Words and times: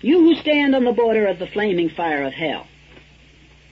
You 0.00 0.20
who 0.20 0.34
stand 0.36 0.74
on 0.74 0.84
the 0.84 0.92
border 0.92 1.26
of 1.26 1.38
the 1.38 1.46
flaming 1.46 1.88
fire 1.88 2.24
of 2.24 2.34
hell. 2.34 2.66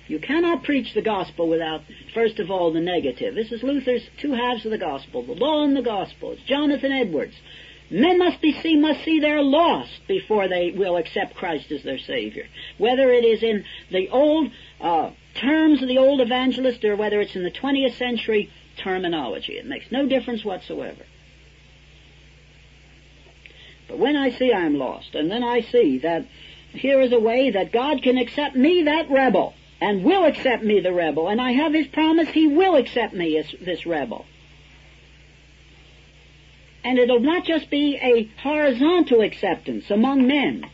You 0.07 0.19
cannot 0.19 0.65
preach 0.65 0.93
the 0.93 1.03
gospel 1.03 1.49
without, 1.49 1.83
first 2.13 2.39
of 2.39 2.51
all, 2.51 2.73
the 2.73 2.81
negative. 2.81 3.35
This 3.35 3.53
is 3.53 3.63
Luther's 3.63 4.07
two 4.19 4.33
halves 4.33 4.65
of 4.65 4.71
the 4.71 4.79
gospel, 4.79 5.23
the 5.23 5.33
law 5.33 5.65
and 5.65 5.77
the 5.77 5.83
gospel. 5.83 6.33
It's 6.33 6.43
Jonathan 6.43 6.93
Edwards. 6.93 7.35
Men 7.91 8.19
must 8.19 8.41
be 8.41 8.53
seen, 8.53 8.81
must 8.81 9.05
see 9.05 9.21
they're 9.21 9.43
lost 9.43 10.07
before 10.09 10.49
they 10.49 10.71
will 10.71 10.97
accept 10.97 11.35
Christ 11.35 11.71
as 11.71 11.83
their 11.83 11.99
Savior. 11.99 12.47
Whether 12.79 13.13
it 13.13 13.25
is 13.25 13.43
in 13.43 13.65
the 13.91 14.09
old 14.09 14.51
uh, 14.81 15.11
terms 15.35 15.83
of 15.83 15.89
the 15.89 15.99
old 15.99 16.21
evangelist 16.21 16.85
or 16.85 16.97
whether 16.97 17.21
it's 17.21 17.37
in 17.37 17.43
the 17.43 17.51
20th 17.51 17.97
century 17.97 18.51
terminology, 18.77 19.59
it 19.59 19.67
makes 19.67 19.91
no 19.91 20.07
difference 20.07 20.45
whatsoever. 20.45 21.05
But 23.95 24.01
when 24.01 24.17
I 24.17 24.31
see 24.31 24.53
I'm 24.53 24.77
lost, 24.77 25.15
and 25.15 25.31
then 25.31 25.45
I 25.45 25.61
see 25.61 25.99
that 25.99 26.27
here 26.71 27.01
is 27.01 27.13
a 27.13 27.21
way 27.21 27.51
that 27.51 27.71
God 27.71 28.03
can 28.03 28.19
accept 28.19 28.57
me, 28.57 28.83
that 28.83 29.09
rebel, 29.09 29.55
and 29.81 30.03
will 30.03 30.25
accept 30.25 30.65
me, 30.65 30.81
the 30.81 30.93
rebel, 30.93 31.29
and 31.29 31.41
I 31.41 31.53
have 31.53 31.73
His 31.73 31.87
promise 31.87 32.29
He 32.31 32.49
will 32.49 32.75
accept 32.75 33.15
me 33.15 33.39
as 33.39 33.47
this 33.61 33.87
rebel. 33.87 34.27
And 36.83 36.99
it'll 36.99 37.21
not 37.21 37.45
just 37.45 37.71
be 37.71 37.97
a 38.03 38.29
horizontal 38.43 39.21
acceptance 39.21 39.89
among 39.93 40.27
men, 40.27 40.69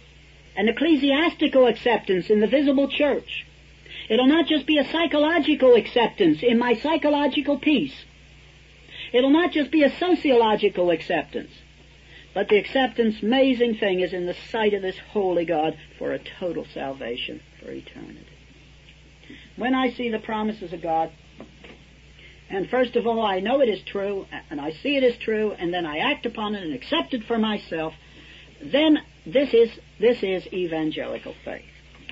an 0.56 0.70
ecclesiastical 0.70 1.66
acceptance 1.66 2.30
in 2.30 2.40
the 2.40 2.46
visible 2.46 2.88
church. 2.88 3.44
It'll 4.08 4.28
not 4.28 4.46
just 4.46 4.64
be 4.64 4.78
a 4.78 4.90
psychological 4.90 5.74
acceptance 5.74 6.42
in 6.42 6.58
my 6.58 6.72
psychological 6.72 7.58
peace. 7.58 8.06
It'll 9.12 9.28
not 9.28 9.52
just 9.52 9.70
be 9.70 9.82
a 9.82 9.94
sociological 9.98 10.90
acceptance. 10.90 11.50
But 12.32 12.48
the 12.48 12.58
acceptance, 12.58 13.22
amazing 13.22 13.76
thing, 13.76 14.00
is 14.00 14.12
in 14.12 14.26
the 14.26 14.36
sight 14.50 14.74
of 14.74 14.82
this 14.82 14.98
holy 14.98 15.44
God 15.44 15.76
for 15.98 16.12
a 16.12 16.18
total 16.18 16.64
salvation 16.72 17.40
for 17.58 17.70
eternity. 17.70 18.26
When 19.56 19.74
I 19.74 19.90
see 19.90 20.10
the 20.10 20.18
promises 20.18 20.72
of 20.72 20.80
God, 20.80 21.10
and 22.48 22.68
first 22.68 22.96
of 22.96 23.06
all, 23.06 23.24
I 23.24 23.40
know 23.40 23.60
it 23.60 23.68
is 23.68 23.82
true, 23.82 24.26
and 24.50 24.60
I 24.60 24.72
see 24.72 24.96
it 24.96 25.02
is 25.02 25.16
true, 25.18 25.52
and 25.52 25.72
then 25.72 25.86
I 25.86 25.98
act 25.98 26.26
upon 26.26 26.54
it 26.54 26.62
and 26.62 26.74
accept 26.74 27.14
it 27.14 27.24
for 27.24 27.38
myself, 27.38 27.94
then 28.62 28.98
this 29.26 29.52
is, 29.52 29.70
this 29.98 30.22
is 30.22 30.46
evangelical 30.52 31.34
faith. 31.44 31.64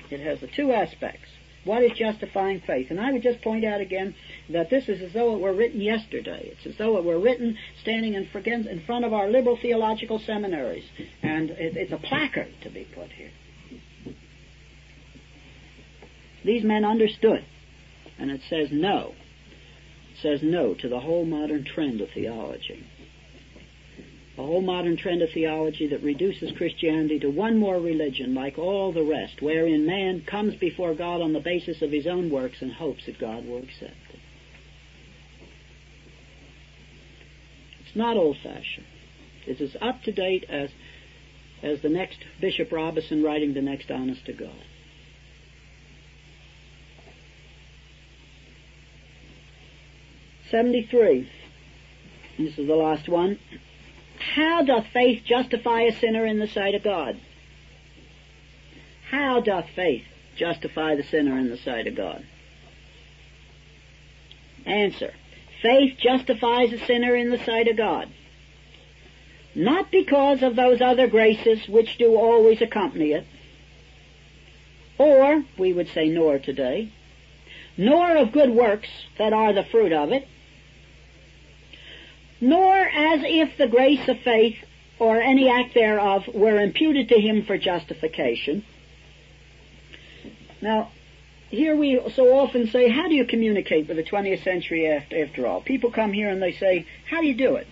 It 0.09 0.19
has 0.21 0.39
the 0.39 0.47
two 0.47 0.71
aspects. 0.71 1.29
What 1.65 1.83
is 1.83 1.91
justifying 1.97 2.61
faith? 2.65 2.87
And 2.89 2.99
I 2.99 3.11
would 3.11 3.21
just 3.21 3.41
point 3.41 3.65
out 3.65 3.81
again 3.81 4.15
that 4.49 4.69
this 4.69 4.87
is 4.87 5.01
as 5.01 5.13
though 5.13 5.35
it 5.35 5.41
were 5.41 5.53
written 5.53 5.81
yesterday. 5.81 6.53
It's 6.53 6.65
as 6.65 6.77
though 6.77 6.97
it 6.97 7.03
were 7.03 7.19
written 7.19 7.57
standing 7.81 8.13
in 8.13 8.27
front 8.85 9.05
of 9.05 9.13
our 9.13 9.29
liberal 9.29 9.57
theological 9.61 10.19
seminaries. 10.19 10.85
And 11.21 11.49
it's 11.51 11.91
a 11.91 11.97
placard 11.97 12.53
to 12.63 12.69
be 12.69 12.87
put 12.95 13.11
here. 13.11 13.31
These 16.45 16.63
men 16.63 16.85
understood. 16.85 17.45
And 18.17 18.31
it 18.31 18.41
says 18.49 18.69
no. 18.71 19.13
It 20.11 20.21
says 20.21 20.39
no 20.41 20.73
to 20.75 20.89
the 20.89 20.99
whole 20.99 21.25
modern 21.25 21.65
trend 21.65 22.01
of 22.01 22.09
theology. 22.13 22.85
A 24.39 24.41
whole 24.41 24.61
modern 24.61 24.95
trend 24.95 25.21
of 25.21 25.31
theology 25.31 25.87
that 25.87 26.01
reduces 26.01 26.53
Christianity 26.55 27.19
to 27.19 27.29
one 27.29 27.57
more 27.57 27.77
religion 27.77 28.33
like 28.33 28.57
all 28.57 28.93
the 28.93 29.03
rest, 29.03 29.41
wherein 29.41 29.85
man 29.85 30.21
comes 30.21 30.55
before 30.55 30.93
God 30.93 31.21
on 31.21 31.33
the 31.33 31.41
basis 31.41 31.81
of 31.81 31.91
his 31.91 32.07
own 32.07 32.29
works 32.29 32.61
and 32.61 32.71
hopes 32.71 33.05
that 33.05 33.19
God 33.19 33.45
will 33.45 33.57
accept 33.57 33.97
it. 34.13 34.19
It's 37.85 37.97
not 37.97 38.15
old-fashioned. 38.15 38.85
It's 39.45 39.59
as 39.59 39.75
up-to-date 39.81 40.45
as, 40.47 40.69
as 41.61 41.81
the 41.81 41.89
next 41.89 42.19
Bishop 42.39 42.71
Robinson 42.71 43.21
writing 43.21 43.53
the 43.53 43.61
next 43.61 43.91
Honest 43.91 44.25
to 44.27 44.31
God. 44.31 44.63
Seventy-three. 50.49 51.29
This 52.37 52.57
is 52.57 52.67
the 52.67 52.75
last 52.75 53.09
one. 53.09 53.37
How 54.19 54.61
doth 54.63 54.87
faith 54.87 55.23
justify 55.25 55.81
a 55.81 55.93
sinner 55.93 56.25
in 56.25 56.39
the 56.39 56.47
sight 56.47 56.75
of 56.75 56.83
God? 56.83 57.19
How 59.09 59.39
doth 59.39 59.69
faith 59.75 60.05
justify 60.35 60.95
the 60.95 61.03
sinner 61.03 61.37
in 61.37 61.49
the 61.49 61.57
sight 61.57 61.87
of 61.87 61.95
God? 61.95 62.25
Answer. 64.65 65.13
Faith 65.61 65.97
justifies 65.99 66.71
a 66.71 66.85
sinner 66.85 67.15
in 67.15 67.31
the 67.31 67.43
sight 67.43 67.67
of 67.67 67.77
God. 67.77 68.09
Not 69.55 69.91
because 69.91 70.43
of 70.43 70.55
those 70.55 70.79
other 70.79 71.07
graces 71.07 71.67
which 71.67 71.97
do 71.97 72.15
always 72.15 72.61
accompany 72.61 73.13
it, 73.13 73.25
or, 74.97 75.43
we 75.57 75.73
would 75.73 75.89
say 75.89 76.09
nor 76.09 76.39
today, 76.39 76.91
nor 77.77 78.17
of 78.17 78.31
good 78.31 78.51
works 78.51 78.89
that 79.17 79.33
are 79.33 79.53
the 79.53 79.63
fruit 79.63 79.93
of 79.93 80.11
it, 80.11 80.27
nor 82.41 82.75
as 82.75 83.21
if 83.23 83.57
the 83.57 83.67
grace 83.67 84.07
of 84.07 84.19
faith 84.19 84.57
or 84.99 85.19
any 85.19 85.49
act 85.49 85.73
thereof 85.73 86.23
were 86.33 86.59
imputed 86.59 87.09
to 87.09 87.19
him 87.19 87.45
for 87.45 87.57
justification. 87.57 88.63
Now, 90.61 90.91
here 91.49 91.75
we 91.75 91.99
so 92.15 92.37
often 92.37 92.67
say, 92.67 92.89
how 92.89 93.07
do 93.07 93.15
you 93.15 93.25
communicate 93.25 93.87
with 93.87 93.97
the 93.97 94.03
20th 94.03 94.43
century 94.43 94.87
after, 94.87 95.23
after 95.23 95.47
all? 95.47 95.61
People 95.61 95.91
come 95.91 96.13
here 96.13 96.29
and 96.29 96.41
they 96.41 96.51
say, 96.53 96.85
how 97.09 97.21
do 97.21 97.27
you 97.27 97.33
do 97.33 97.55
it? 97.55 97.67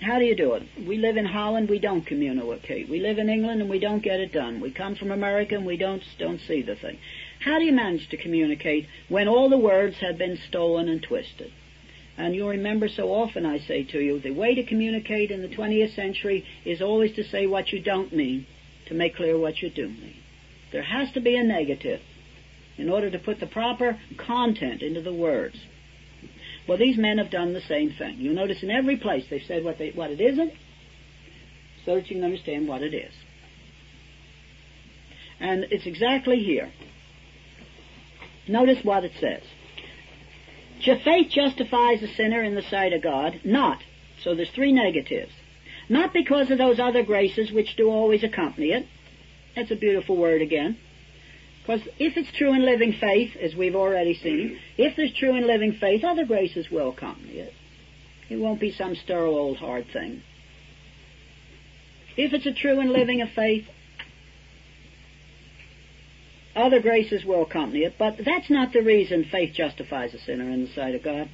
How 0.00 0.18
do 0.18 0.24
you 0.24 0.36
do 0.36 0.54
it? 0.54 0.62
We 0.86 0.96
live 0.96 1.16
in 1.16 1.26
Holland, 1.26 1.68
we 1.68 1.78
don't 1.78 2.06
communicate. 2.06 2.88
We 2.88 3.00
live 3.00 3.18
in 3.18 3.28
England 3.28 3.60
and 3.60 3.68
we 3.68 3.78
don't 3.78 4.02
get 4.02 4.20
it 4.20 4.32
done. 4.32 4.60
We 4.60 4.70
come 4.70 4.94
from 4.94 5.10
America 5.10 5.56
and 5.56 5.66
we 5.66 5.76
don't, 5.76 6.02
don't 6.18 6.40
see 6.40 6.62
the 6.62 6.76
thing. 6.76 6.98
How 7.40 7.58
do 7.58 7.64
you 7.64 7.72
manage 7.72 8.08
to 8.10 8.16
communicate 8.16 8.86
when 9.08 9.28
all 9.28 9.50
the 9.50 9.58
words 9.58 9.96
have 9.96 10.16
been 10.16 10.38
stolen 10.48 10.88
and 10.88 11.02
twisted? 11.02 11.52
And 12.20 12.34
you 12.34 12.46
remember 12.46 12.86
so 12.86 13.08
often 13.08 13.46
I 13.46 13.60
say 13.60 13.82
to 13.82 13.98
you, 13.98 14.20
the 14.20 14.30
way 14.32 14.54
to 14.54 14.62
communicate 14.62 15.30
in 15.30 15.40
the 15.40 15.48
20th 15.48 15.94
century 15.96 16.44
is 16.66 16.82
always 16.82 17.16
to 17.16 17.24
say 17.24 17.46
what 17.46 17.72
you 17.72 17.82
don't 17.82 18.14
mean, 18.14 18.46
to 18.88 18.94
make 18.94 19.16
clear 19.16 19.38
what 19.38 19.62
you 19.62 19.70
do 19.70 19.88
mean. 19.88 20.16
There 20.70 20.82
has 20.82 21.10
to 21.12 21.22
be 21.22 21.36
a 21.36 21.42
negative 21.42 22.00
in 22.76 22.90
order 22.90 23.10
to 23.10 23.18
put 23.18 23.40
the 23.40 23.46
proper 23.46 23.98
content 24.18 24.82
into 24.82 25.00
the 25.00 25.14
words. 25.14 25.56
Well, 26.68 26.76
these 26.76 26.98
men 26.98 27.16
have 27.16 27.30
done 27.30 27.54
the 27.54 27.62
same 27.62 27.94
thing. 27.96 28.18
You 28.18 28.34
notice 28.34 28.62
in 28.62 28.70
every 28.70 28.98
place 28.98 29.24
they've 29.30 29.40
said 29.48 29.64
what, 29.64 29.78
they, 29.78 29.88
what 29.92 30.10
it 30.10 30.20
isn't, 30.20 30.52
so 31.86 31.94
that 31.94 32.10
you 32.10 32.16
can 32.16 32.24
understand 32.24 32.68
what 32.68 32.82
it 32.82 32.92
is. 32.92 33.14
And 35.40 35.64
it's 35.70 35.86
exactly 35.86 36.40
here. 36.40 36.70
Notice 38.46 38.84
what 38.84 39.04
it 39.04 39.12
says. 39.18 39.42
Faith 40.84 41.30
justifies 41.30 42.02
a 42.02 42.08
sinner 42.14 42.42
in 42.42 42.54
the 42.54 42.62
sight 42.62 42.92
of 42.92 43.02
God, 43.02 43.40
not. 43.44 43.78
So 44.22 44.34
there's 44.34 44.50
three 44.50 44.72
negatives. 44.72 45.32
Not 45.88 46.12
because 46.12 46.50
of 46.50 46.58
those 46.58 46.78
other 46.78 47.02
graces 47.02 47.50
which 47.50 47.76
do 47.76 47.90
always 47.90 48.22
accompany 48.22 48.68
it. 48.68 48.86
That's 49.56 49.70
a 49.70 49.76
beautiful 49.76 50.16
word 50.16 50.42
again. 50.42 50.78
Because 51.62 51.82
if 51.98 52.16
it's 52.16 52.32
true 52.36 52.54
in 52.54 52.64
living 52.64 52.92
faith, 53.00 53.36
as 53.36 53.54
we've 53.54 53.74
already 53.74 54.14
seen, 54.14 54.58
if 54.78 54.96
there's 54.96 55.12
true 55.12 55.36
in 55.36 55.46
living 55.46 55.72
faith, 55.72 56.04
other 56.04 56.24
graces 56.24 56.70
will 56.70 56.90
accompany 56.90 57.38
it. 57.38 57.52
It 58.28 58.36
won't 58.36 58.60
be 58.60 58.72
some 58.72 58.94
sterile 58.94 59.36
old 59.36 59.58
hard 59.58 59.86
thing. 59.92 60.22
If 62.16 62.32
it's 62.32 62.46
a 62.46 62.52
true 62.52 62.80
in 62.80 62.92
living 62.92 63.20
of 63.20 63.30
faith, 63.30 63.66
other 66.54 66.80
graces 66.80 67.24
will 67.24 67.42
accompany 67.42 67.84
it, 67.84 67.94
but 67.98 68.16
that's 68.24 68.50
not 68.50 68.72
the 68.72 68.82
reason 68.82 69.24
faith 69.24 69.54
justifies 69.54 70.14
a 70.14 70.18
sinner 70.18 70.50
in 70.50 70.64
the 70.64 70.72
sight 70.72 70.94
of 70.94 71.02
God. 71.02 71.28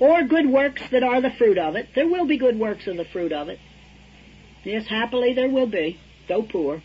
Or 0.00 0.22
good 0.22 0.48
works 0.48 0.82
that 0.90 1.02
are 1.02 1.20
the 1.20 1.30
fruit 1.30 1.58
of 1.58 1.76
it. 1.76 1.88
There 1.94 2.08
will 2.08 2.26
be 2.26 2.38
good 2.38 2.58
works 2.58 2.86
of 2.86 2.96
the 2.96 3.04
fruit 3.04 3.32
of 3.32 3.48
it. 3.48 3.58
Yes, 4.64 4.86
happily 4.86 5.34
there 5.34 5.50
will 5.50 5.66
be, 5.66 6.00
though 6.28 6.42
poor. 6.42 6.82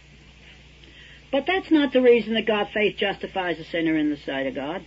But 1.32 1.46
that's 1.48 1.72
not 1.72 1.94
the 1.94 2.02
reason 2.02 2.34
that 2.34 2.46
God 2.46 2.70
faith 2.74 2.98
justifies 2.98 3.60
a 3.60 3.66
sinner 3.66 3.98
in 3.98 4.10
the 4.10 4.18
sight 4.18 4.48
of 4.48 4.56
God. 4.56 4.84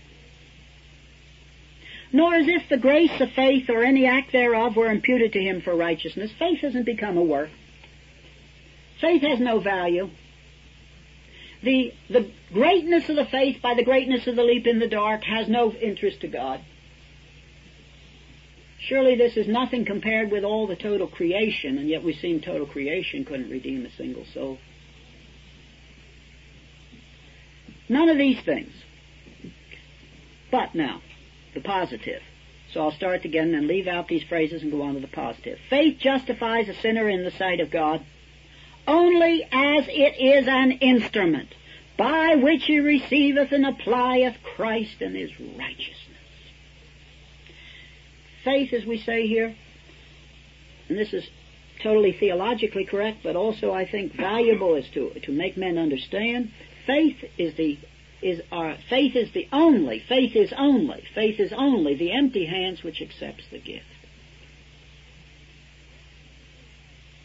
Nor 2.13 2.35
as 2.35 2.49
if 2.49 2.69
the 2.69 2.77
grace 2.77 3.21
of 3.21 3.31
faith 3.33 3.71
or 3.71 3.85
any 3.85 4.05
act 4.07 4.33
thereof 4.33 4.77
were 4.77 4.91
imputed 4.91 5.33
to 5.33 5.41
him 5.41 5.63
for 5.63 5.75
righteousness. 5.75 6.31
Faith 6.39 6.61
doesn't 6.61 6.85
become 6.85 7.17
a 7.17 7.23
work. 7.23 7.51
Faith 9.01 9.23
has 9.23 9.41
no 9.41 9.61
value 9.61 10.11
the, 11.63 11.93
the 12.09 12.31
greatness 12.53 13.09
of 13.09 13.17
the 13.17 13.27
faith 13.27 13.61
by 13.63 13.75
the 13.75 13.85
greatness 13.85 14.27
of 14.27 14.37
the 14.37 14.43
leap 14.43 14.67
in 14.67 14.79
the 14.79 14.89
dark 14.89 15.25
has 15.25 15.49
no 15.49 15.73
interest 15.73 16.21
to 16.23 16.29
God. 16.29 16.61
Surely 18.79 19.15
this 19.15 19.37
is 19.37 19.47
nothing 19.47 19.85
compared 19.85 20.31
with 20.31 20.43
all 20.43 20.67
the 20.67 20.77
total 20.77 21.07
creation, 21.07 21.77
and 21.77 21.89
yet 21.89 22.03
we 22.03 22.15
seem 22.15 22.41
total 22.41 22.67
creation 22.67 23.25
couldn't 23.25 23.51
redeem 23.51 23.85
a 23.85 23.91
single 23.91 24.25
soul. 24.25 24.59
None 27.91 28.09
of 28.09 28.17
these 28.17 28.41
things. 28.41 28.73
But 30.51 30.75
now, 30.75 31.03
the 31.55 31.61
positive. 31.61 32.23
So 32.73 32.83
I'll 32.83 32.93
start 32.93 33.25
again 33.25 33.55
and 33.55 33.67
leave 33.67 33.87
out 33.87 34.09
these 34.09 34.23
phrases 34.23 34.63
and 34.63 34.71
go 34.71 34.83
on 34.83 34.95
to 34.95 35.01
the 35.01 35.09
positive. 35.09 35.59
Faith 35.69 35.99
justifies 35.99 36.69
a 36.69 36.75
sinner 36.75 37.09
in 37.09 37.25
the 37.25 37.33
sight 37.33 37.61
of 37.61 37.71
God 37.71 38.05
only 38.91 39.45
as 39.45 39.85
it 39.89 40.21
is 40.21 40.49
an 40.49 40.73
instrument 40.73 41.49
by 41.97 42.35
which 42.35 42.65
he 42.65 42.81
receiveth 42.81 43.53
and 43.53 43.65
applieth 43.65 44.35
Christ 44.57 45.01
and 45.01 45.15
his 45.15 45.31
righteousness. 45.39 45.97
Faith, 48.45 48.73
as 48.73 48.85
we 48.85 48.99
say 48.99 49.27
here, 49.29 49.55
and 50.89 50.99
this 50.99 51.13
is 51.13 51.25
totally 51.83 52.13
theologically 52.13 52.85
correct, 52.85 53.19
but 53.23 53.37
also 53.37 53.73
I 53.73 53.89
think 53.89 54.15
valuable 54.15 54.75
is 54.75 54.87
to, 54.95 55.11
to 55.25 55.33
make 55.33 55.57
men 55.57 55.79
understand, 55.79 56.51
faith 56.87 57.23
is 57.39 57.55
the 57.57 57.79
is 58.23 58.43
our 58.53 58.77
faith 58.91 59.17
is 59.17 59.33
the 59.33 59.49
only 59.51 59.99
faith 60.07 60.37
is 60.37 60.53
only 60.59 61.03
faith 61.15 61.41
is 61.41 61.55
only 61.57 61.95
the 61.95 62.13
empty 62.13 62.45
hands 62.45 62.83
which 62.83 63.01
accepts 63.01 63.45
the 63.51 63.59
gift. 63.59 63.87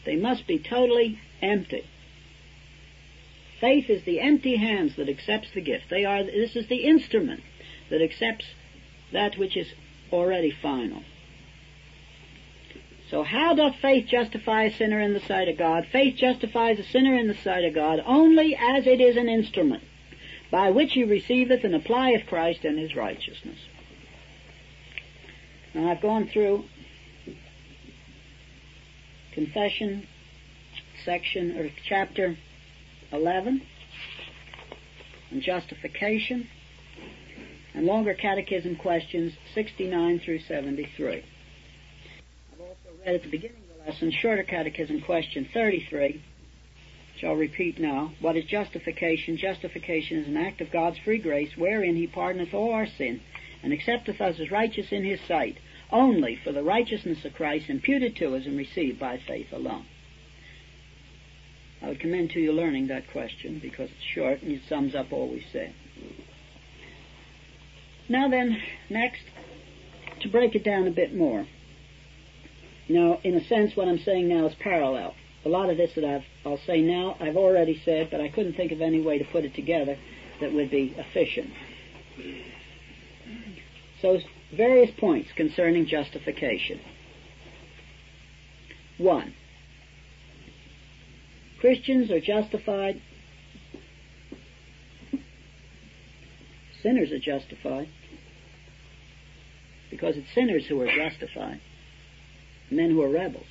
They 0.06 0.16
must 0.16 0.46
be 0.46 0.58
totally 0.58 1.18
empty. 1.42 1.84
Faith 3.60 3.90
is 3.90 4.04
the 4.04 4.20
empty 4.20 4.56
hands 4.56 4.96
that 4.96 5.08
accepts 5.08 5.50
the 5.52 5.60
gift. 5.60 5.90
They 5.90 6.04
are 6.04 6.22
this 6.22 6.56
is 6.56 6.68
the 6.68 6.84
instrument 6.84 7.42
that 7.90 8.00
accepts 8.00 8.46
that 9.12 9.36
which 9.36 9.56
is 9.56 9.68
already 10.12 10.50
final. 10.50 11.02
So 13.10 13.22
how 13.22 13.54
doth 13.54 13.76
faith 13.76 14.06
justify 14.08 14.64
a 14.64 14.72
sinner 14.72 15.00
in 15.00 15.12
the 15.12 15.20
sight 15.20 15.48
of 15.48 15.56
God? 15.56 15.86
Faith 15.86 16.16
justifies 16.16 16.78
a 16.78 16.82
sinner 16.82 17.16
in 17.16 17.28
the 17.28 17.36
sight 17.36 17.64
of 17.64 17.74
God 17.74 18.02
only 18.04 18.56
as 18.56 18.86
it 18.86 19.00
is 19.00 19.16
an 19.16 19.28
instrument 19.28 19.84
by 20.50 20.70
which 20.70 20.92
he 20.92 21.04
receiveth 21.04 21.64
and 21.64 21.74
applieth 21.74 22.26
Christ 22.26 22.64
and 22.64 22.78
his 22.78 22.94
righteousness. 22.94 23.58
Now 25.72 25.90
I've 25.90 26.00
gone 26.00 26.28
through 26.28 26.64
confession 29.36 30.06
section 31.04 31.58
or 31.58 31.68
chapter 31.86 32.38
11 33.12 33.60
and 35.30 35.42
justification 35.42 36.48
and 37.74 37.84
longer 37.84 38.14
catechism 38.14 38.76
questions 38.76 39.34
69 39.54 40.20
through 40.24 40.38
73. 40.40 41.22
I've 42.54 42.60
also 42.60 42.74
read 43.04 43.14
at 43.14 43.22
the 43.24 43.30
beginning 43.30 43.58
of 43.58 43.84
the 43.84 43.90
lesson 43.90 44.10
shorter 44.22 44.42
catechism 44.42 45.02
question 45.02 45.46
33 45.52 46.22
shall 47.20 47.34
repeat 47.34 47.78
now. 47.78 48.12
What 48.20 48.36
is 48.38 48.46
justification? 48.46 49.36
Justification 49.36 50.20
is 50.20 50.28
an 50.28 50.38
act 50.38 50.62
of 50.62 50.72
God's 50.72 50.96
free 51.04 51.18
grace 51.18 51.50
wherein 51.58 51.94
He 51.94 52.06
pardoneth 52.06 52.54
all 52.54 52.72
our 52.72 52.86
sin 52.86 53.20
and 53.62 53.74
accepteth 53.74 54.18
us 54.18 54.36
as 54.40 54.50
righteous 54.50 54.86
in 54.90 55.04
His 55.04 55.20
sight, 55.28 55.58
only 55.90 56.38
for 56.42 56.52
the 56.52 56.62
righteousness 56.62 57.24
of 57.24 57.34
Christ 57.34 57.68
imputed 57.68 58.16
to 58.16 58.34
us 58.34 58.44
and 58.46 58.56
received 58.56 58.98
by 58.98 59.18
faith 59.26 59.52
alone. 59.52 59.86
I 61.82 61.88
would 61.88 62.00
commend 62.00 62.30
to 62.30 62.40
you 62.40 62.52
learning 62.52 62.88
that 62.88 63.10
question 63.12 63.58
because 63.60 63.90
it's 63.90 64.02
short 64.02 64.42
and 64.42 64.52
it 64.52 64.62
sums 64.68 64.94
up 64.94 65.12
all 65.12 65.28
we 65.28 65.44
said. 65.52 65.74
Now 68.08 68.28
then, 68.28 68.60
next, 68.88 69.22
to 70.20 70.28
break 70.28 70.54
it 70.54 70.64
down 70.64 70.86
a 70.86 70.90
bit 70.90 71.14
more. 71.14 71.46
Now, 72.88 73.18
in 73.24 73.34
a 73.34 73.44
sense, 73.44 73.76
what 73.76 73.88
I'm 73.88 73.98
saying 73.98 74.28
now 74.28 74.46
is 74.46 74.54
parallel 74.60 75.14
a 75.46 75.48
lot 75.48 75.70
of 75.70 75.76
this 75.76 75.94
that 75.94 76.04
I've, 76.04 76.24
I'll 76.44 76.60
say 76.66 76.82
now, 76.82 77.16
I've 77.20 77.36
already 77.36 77.80
said, 77.84 78.08
but 78.10 78.20
I 78.20 78.28
couldn't 78.28 78.54
think 78.54 78.72
of 78.72 78.80
any 78.80 79.00
way 79.00 79.18
to 79.18 79.24
put 79.24 79.44
it 79.44 79.54
together 79.54 79.96
that 80.40 80.52
would 80.52 80.70
be 80.70 80.92
efficient. 80.98 81.50
So, 84.02 84.18
various 84.54 84.90
points 84.98 85.30
concerning 85.36 85.86
justification. 85.86 86.80
One, 88.98 89.34
Christians 91.60 92.10
are 92.10 92.20
justified, 92.20 93.00
sinners 96.82 97.12
are 97.12 97.18
justified, 97.18 97.88
because 99.90 100.16
it's 100.16 100.32
sinners 100.34 100.66
who 100.66 100.80
are 100.80 100.88
justified, 100.94 101.60
men 102.70 102.90
who 102.90 103.02
are 103.02 103.10
rebels 103.10 103.46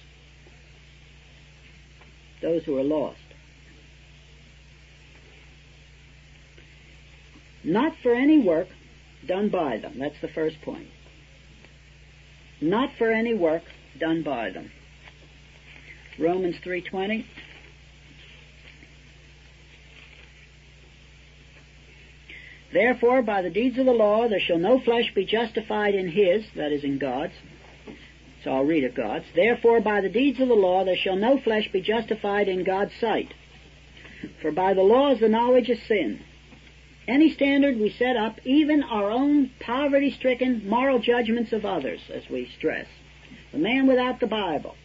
those 2.45 2.63
who 2.63 2.77
are 2.77 2.83
lost. 2.83 3.17
Not 7.63 7.93
for 8.03 8.13
any 8.13 8.39
work 8.39 8.67
done 9.27 9.49
by 9.49 9.77
them. 9.77 9.97
That's 9.99 10.19
the 10.21 10.27
first 10.27 10.61
point. 10.61 10.87
Not 12.61 12.91
for 12.97 13.11
any 13.11 13.33
work 13.33 13.63
done 13.99 14.23
by 14.23 14.49
them. 14.49 14.71
Romans 16.17 16.55
3:20 16.63 17.25
Therefore 22.71 23.21
by 23.21 23.41
the 23.41 23.49
deeds 23.49 23.77
of 23.77 23.85
the 23.85 23.93
law 23.93 24.27
there 24.27 24.39
shall 24.39 24.57
no 24.57 24.79
flesh 24.79 25.13
be 25.13 25.25
justified 25.25 25.95
in 25.95 26.09
his 26.09 26.45
that 26.55 26.71
is 26.71 26.83
in 26.83 26.97
God's 26.97 27.33
so 28.45 28.51
I'll 28.51 28.63
read 28.63 28.83
of 28.83 28.93
God's. 28.93 29.25
Therefore, 29.33 29.81
by 29.81 30.01
the 30.01 30.09
deeds 30.09 30.39
of 30.39 30.47
the 30.47 30.53
law, 30.53 30.85
there 30.85 30.95
shall 30.95 31.15
no 31.15 31.39
flesh 31.39 31.67
be 31.73 31.81
justified 31.81 32.47
in 32.47 32.63
God's 32.63 32.93
sight. 33.01 33.33
For 34.39 34.51
by 34.51 34.75
the 34.75 34.83
law 34.83 35.11
is 35.11 35.19
the 35.19 35.27
knowledge 35.27 35.69
of 35.69 35.79
sin. 35.79 36.19
Any 37.07 37.29
standard 37.31 37.79
we 37.79 37.91
set 37.91 38.17
up, 38.17 38.39
even 38.45 38.81
our 38.83 39.11
own 39.11 39.51
poverty-stricken 39.59 40.67
moral 40.67 40.99
judgments 40.99 41.53
of 41.53 41.65
others, 41.65 42.01
as 42.11 42.29
we 42.29 42.45
stress. 42.57 42.87
The 43.51 43.59
man 43.59 43.85
without 43.85 44.19
the 44.19 44.27
Bible, 44.27 44.75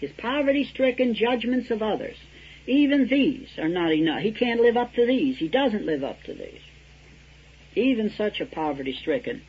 his 0.00 0.10
poverty-stricken 0.12 1.14
judgments 1.14 1.70
of 1.70 1.82
others, 1.82 2.16
even 2.66 3.08
these 3.08 3.48
are 3.58 3.68
not 3.68 3.92
enough. 3.92 4.22
He 4.22 4.32
can't 4.32 4.60
live 4.60 4.76
up 4.76 4.94
to 4.94 5.06
these. 5.06 5.38
He 5.38 5.48
doesn't 5.48 5.86
live 5.86 6.02
up 6.02 6.22
to 6.24 6.34
these. 6.34 6.60
Even 7.74 8.10
such 8.10 8.40
a 8.40 8.46
poverty-stricken 8.46 9.42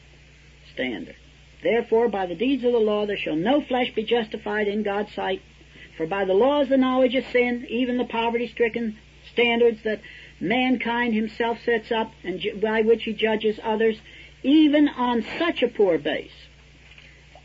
standard. 0.74 1.15
Therefore, 1.63 2.09
by 2.09 2.25
the 2.25 2.35
deeds 2.35 2.63
of 2.63 2.74
the 2.74 2.77
law 2.77 3.06
there 3.06 3.18
shall 3.18 3.35
no 3.35 3.62
flesh 3.62 3.94
be 3.95 4.03
justified 4.03 4.68
in 4.68 4.83
God's 4.83 5.13
sight. 5.13 5.41
For 5.95 6.06
by 6.06 6.25
the 6.25 6.33
law 6.33 6.62
is 6.62 6.69
the 6.69 6.77
knowledge 6.77 7.15
of 7.15 7.25
sin, 7.31 7.65
even 7.69 7.97
the 7.97 8.06
poverty-stricken 8.06 8.97
standards 9.31 9.81
that 9.83 10.01
mankind 10.39 11.13
himself 11.13 11.57
sets 11.63 11.92
up 11.92 12.12
and 12.24 12.42
by 12.62 12.81
which 12.81 13.04
he 13.04 13.13
judges 13.13 13.60
others, 13.63 13.98
even 14.44 14.88
on 14.88 15.25
such 15.38 15.63
a 15.63 15.68
poor 15.68 15.98
base. 15.98 16.48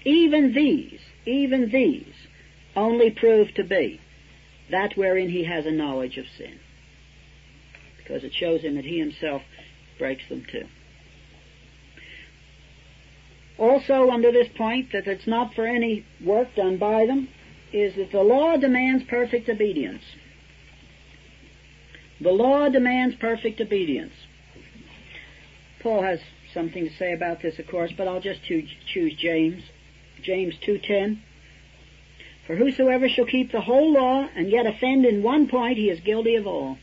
Even 0.04 0.52
these, 0.52 1.00
even 1.24 1.70
these, 1.70 2.14
only 2.74 3.10
prove 3.10 3.54
to 3.54 3.64
be 3.64 4.00
that 4.70 4.96
wherein 4.96 5.28
he 5.28 5.44
has 5.44 5.66
a 5.66 5.70
knowledge 5.70 6.16
of 6.16 6.26
sin. 6.36 6.58
Because 7.98 8.24
it 8.24 8.34
shows 8.34 8.62
him 8.62 8.74
that 8.76 8.84
he 8.84 8.98
himself 8.98 9.42
breaks 9.98 10.28
them 10.28 10.44
too. 10.50 10.66
Also 13.58 14.10
under 14.10 14.32
this 14.32 14.48
point 14.56 14.90
that 14.92 15.06
it's 15.06 15.26
not 15.26 15.54
for 15.54 15.66
any 15.66 16.04
work 16.24 16.54
done 16.56 16.78
by 16.78 17.06
them 17.06 17.28
is 17.72 17.94
that 17.94 18.10
the 18.10 18.22
law 18.22 18.56
demands 18.56 19.04
perfect 19.04 19.48
obedience. 19.48 20.02
The 22.22 22.30
law 22.30 22.68
demands 22.68 23.16
perfect 23.16 23.60
obedience. 23.60 24.14
Paul 25.80 26.02
has 26.02 26.20
something 26.54 26.84
to 26.88 26.94
say 26.96 27.12
about 27.12 27.42
this, 27.42 27.58
of 27.58 27.66
course, 27.66 27.90
but 27.96 28.06
I'll 28.06 28.20
just 28.20 28.44
choose 28.44 29.14
James. 29.16 29.64
James 30.22 30.54
2.10. 30.64 31.18
For 32.46 32.54
whosoever 32.54 33.08
shall 33.08 33.26
keep 33.26 33.50
the 33.50 33.60
whole 33.60 33.92
law 33.92 34.28
and 34.36 34.48
yet 34.48 34.66
offend 34.66 35.04
in 35.04 35.24
one 35.24 35.48
point, 35.48 35.78
he 35.78 35.90
is 35.90 35.98
guilty 36.00 36.36
of 36.36 36.46
all. 36.46 36.78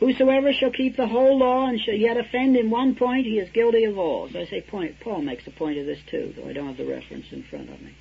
Whosoever 0.00 0.52
shall 0.52 0.72
keep 0.72 0.96
the 0.96 1.06
whole 1.06 1.38
law 1.38 1.66
and 1.66 1.80
shall 1.80 1.94
yet 1.94 2.16
offend 2.16 2.56
in 2.56 2.68
one 2.68 2.96
point, 2.96 3.26
he 3.26 3.38
is 3.38 3.48
guilty 3.50 3.84
of 3.84 3.96
all. 3.96 4.28
So 4.28 4.40
I 4.40 4.46
say 4.46 4.60
point, 4.60 4.98
Paul 5.00 5.22
makes 5.22 5.46
a 5.46 5.52
point 5.52 5.78
of 5.78 5.86
this 5.86 6.00
too, 6.10 6.34
though 6.36 6.48
I 6.48 6.52
don't 6.52 6.66
have 6.66 6.76
the 6.76 6.84
reference 6.84 7.26
in 7.30 7.44
front 7.44 7.70
of 7.70 7.80
me. 7.80 7.94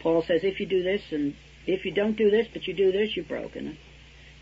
Paul 0.00 0.22
says 0.22 0.44
if 0.44 0.60
you 0.60 0.66
do 0.66 0.82
this 0.82 1.02
and 1.10 1.34
if 1.66 1.84
you 1.84 1.92
don't 1.92 2.16
do 2.16 2.30
this, 2.30 2.46
but 2.52 2.66
you 2.66 2.74
do 2.74 2.92
this, 2.92 3.16
you've 3.16 3.28
broken 3.28 3.68
it. 3.68 3.76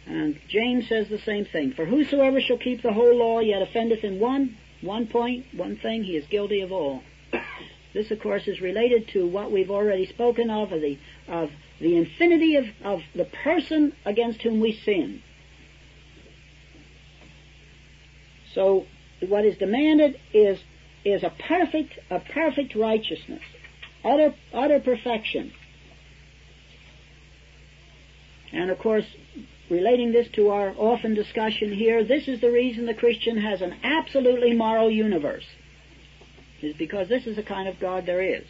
And 0.06 0.40
James 0.48 0.88
says 0.88 1.08
the 1.08 1.18
same 1.18 1.44
thing. 1.44 1.72
For 1.72 1.84
whosoever 1.84 2.40
shall 2.40 2.58
keep 2.58 2.82
the 2.82 2.92
whole 2.92 3.16
law 3.16 3.40
yet 3.40 3.62
offendeth 3.62 4.02
in 4.02 4.18
one, 4.18 4.56
one 4.80 5.06
point, 5.06 5.46
one 5.54 5.76
thing, 5.76 6.04
he 6.04 6.16
is 6.16 6.26
guilty 6.26 6.62
of 6.62 6.72
all. 6.72 7.02
This, 7.92 8.10
of 8.10 8.20
course, 8.20 8.46
is 8.46 8.60
related 8.60 9.08
to 9.08 9.26
what 9.26 9.50
we've 9.50 9.70
already 9.70 10.06
spoken 10.06 10.48
of, 10.48 10.72
of 10.72 10.80
the, 10.80 10.98
of 11.28 11.50
the 11.80 11.96
infinity 11.96 12.56
of, 12.56 12.66
of 12.82 13.02
the 13.14 13.24
person 13.24 13.94
against 14.04 14.42
whom 14.42 14.60
we 14.60 14.72
sin. 14.72 15.22
So 18.54 18.86
what 19.26 19.44
is 19.44 19.56
demanded 19.58 20.18
is 20.32 20.58
is 21.04 21.22
a 21.22 21.30
perfect 21.30 21.98
a 22.10 22.20
perfect 22.20 22.74
righteousness, 22.74 23.42
utter 24.04 24.34
utter 24.52 24.80
perfection. 24.80 25.52
And 28.52 28.70
of 28.70 28.78
course, 28.78 29.04
relating 29.70 30.12
this 30.12 30.28
to 30.34 30.48
our 30.48 30.74
often 30.76 31.14
discussion 31.14 31.72
here, 31.72 32.04
this 32.04 32.26
is 32.26 32.40
the 32.40 32.50
reason 32.50 32.86
the 32.86 32.94
Christian 32.94 33.38
has 33.38 33.62
an 33.62 33.76
absolutely 33.82 34.54
moral 34.54 34.90
universe. 34.90 35.44
Is 36.62 36.76
because 36.76 37.08
this 37.08 37.26
is 37.26 37.36
the 37.36 37.42
kind 37.42 37.68
of 37.68 37.80
God 37.80 38.04
there 38.04 38.22
is. 38.22 38.44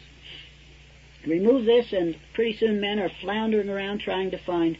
Remove 1.25 1.65
this 1.65 1.93
and 1.93 2.15
pretty 2.33 2.57
soon 2.57 2.81
men 2.81 2.99
are 2.99 3.11
floundering 3.21 3.69
around 3.69 3.99
trying 3.99 4.31
to 4.31 4.43
find 4.43 4.77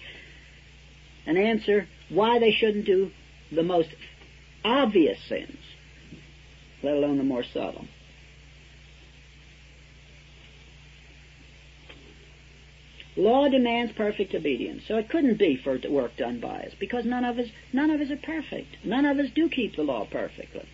an 1.25 1.38
answer 1.38 1.88
why 2.10 2.40
they 2.40 2.51
shouldn't 2.51 2.86
do 2.86 3.12
the 3.51 3.63
most 3.63 3.90
obvious 4.66 5.20
sins, 5.30 5.58
let 6.84 6.96
alone 6.96 7.18
the 7.18 7.24
more 7.24 7.44
subtle. 7.44 7.86
Law 13.18 13.50
demands 13.50 13.91
perfect 13.91 14.34
obedience, 14.34 14.84
so 14.88 14.98
it 14.98 15.10
couldn't 15.10 15.38
be 15.38 15.58
for 15.58 15.77
work 15.89 16.15
done 16.15 16.39
by 16.39 16.62
us, 16.62 16.74
because 16.80 17.03
none 17.03 17.25
of 17.25 17.38
us, 17.38 17.48
none 17.74 17.89
of 17.89 18.00
us 18.00 18.10
are 18.10 18.18
perfect. 18.18 18.77
None 18.86 19.06
of 19.06 19.20
us 19.20 19.30
do 19.36 19.50
keep 19.50 19.75
the 19.75 19.84
law 19.84 20.06
perfectly. 20.06 20.68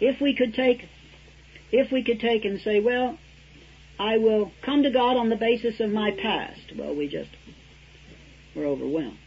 If 0.00 0.20
we 0.20 0.34
could 0.34 0.54
take, 0.54 0.88
if 1.70 1.92
we 1.92 2.02
could 2.02 2.18
take 2.18 2.44
and 2.44 2.60
say, 2.60 2.80
well, 2.80 3.18
I 3.98 4.18
will 4.18 4.50
come 4.62 4.82
to 4.82 4.90
God 4.90 5.16
on 5.16 5.28
the 5.28 5.36
basis 5.36 5.78
of 5.78 5.90
my 5.90 6.10
past, 6.10 6.72
well, 6.76 6.94
we 6.94 7.06
just, 7.06 7.30
we're 8.56 8.66
overwhelmed. 8.66 9.18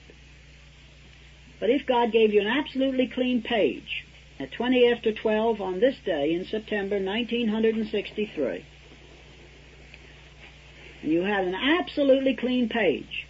But 1.62 1.70
if 1.70 1.86
God 1.88 2.12
gave 2.12 2.34
you 2.34 2.42
an 2.42 2.48
absolutely 2.48 3.08
clean 3.08 3.42
page 3.42 4.06
at 4.38 4.52
20 4.52 4.92
after 4.92 5.14
12 5.14 5.62
on 5.62 5.80
this 5.80 5.96
day 6.06 6.34
in 6.34 6.46
September 6.46 6.98
1963, 6.98 8.46
and 8.48 8.66
you 11.02 11.24
had 11.24 11.46
an 11.46 11.56
absolutely 11.56 12.36
clean 12.36 12.70
page, 12.70 13.28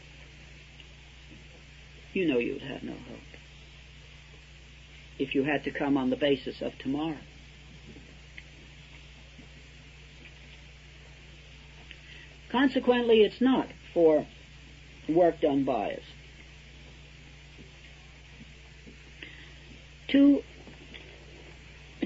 you 2.13 2.27
know 2.27 2.39
you 2.39 2.53
would 2.53 2.61
have 2.63 2.83
no 2.83 2.93
hope. 2.93 3.19
If 5.19 5.35
you 5.35 5.43
had 5.43 5.63
to 5.63 5.71
come 5.71 5.97
on 5.97 6.09
the 6.09 6.15
basis 6.15 6.61
of 6.61 6.77
tomorrow. 6.79 7.17
Consequently, 12.51 13.21
it's 13.21 13.41
not 13.41 13.67
for 13.93 14.25
work 15.09 15.41
done 15.41 15.65
by 15.65 15.93
us. 15.93 16.03
To, 20.09 20.41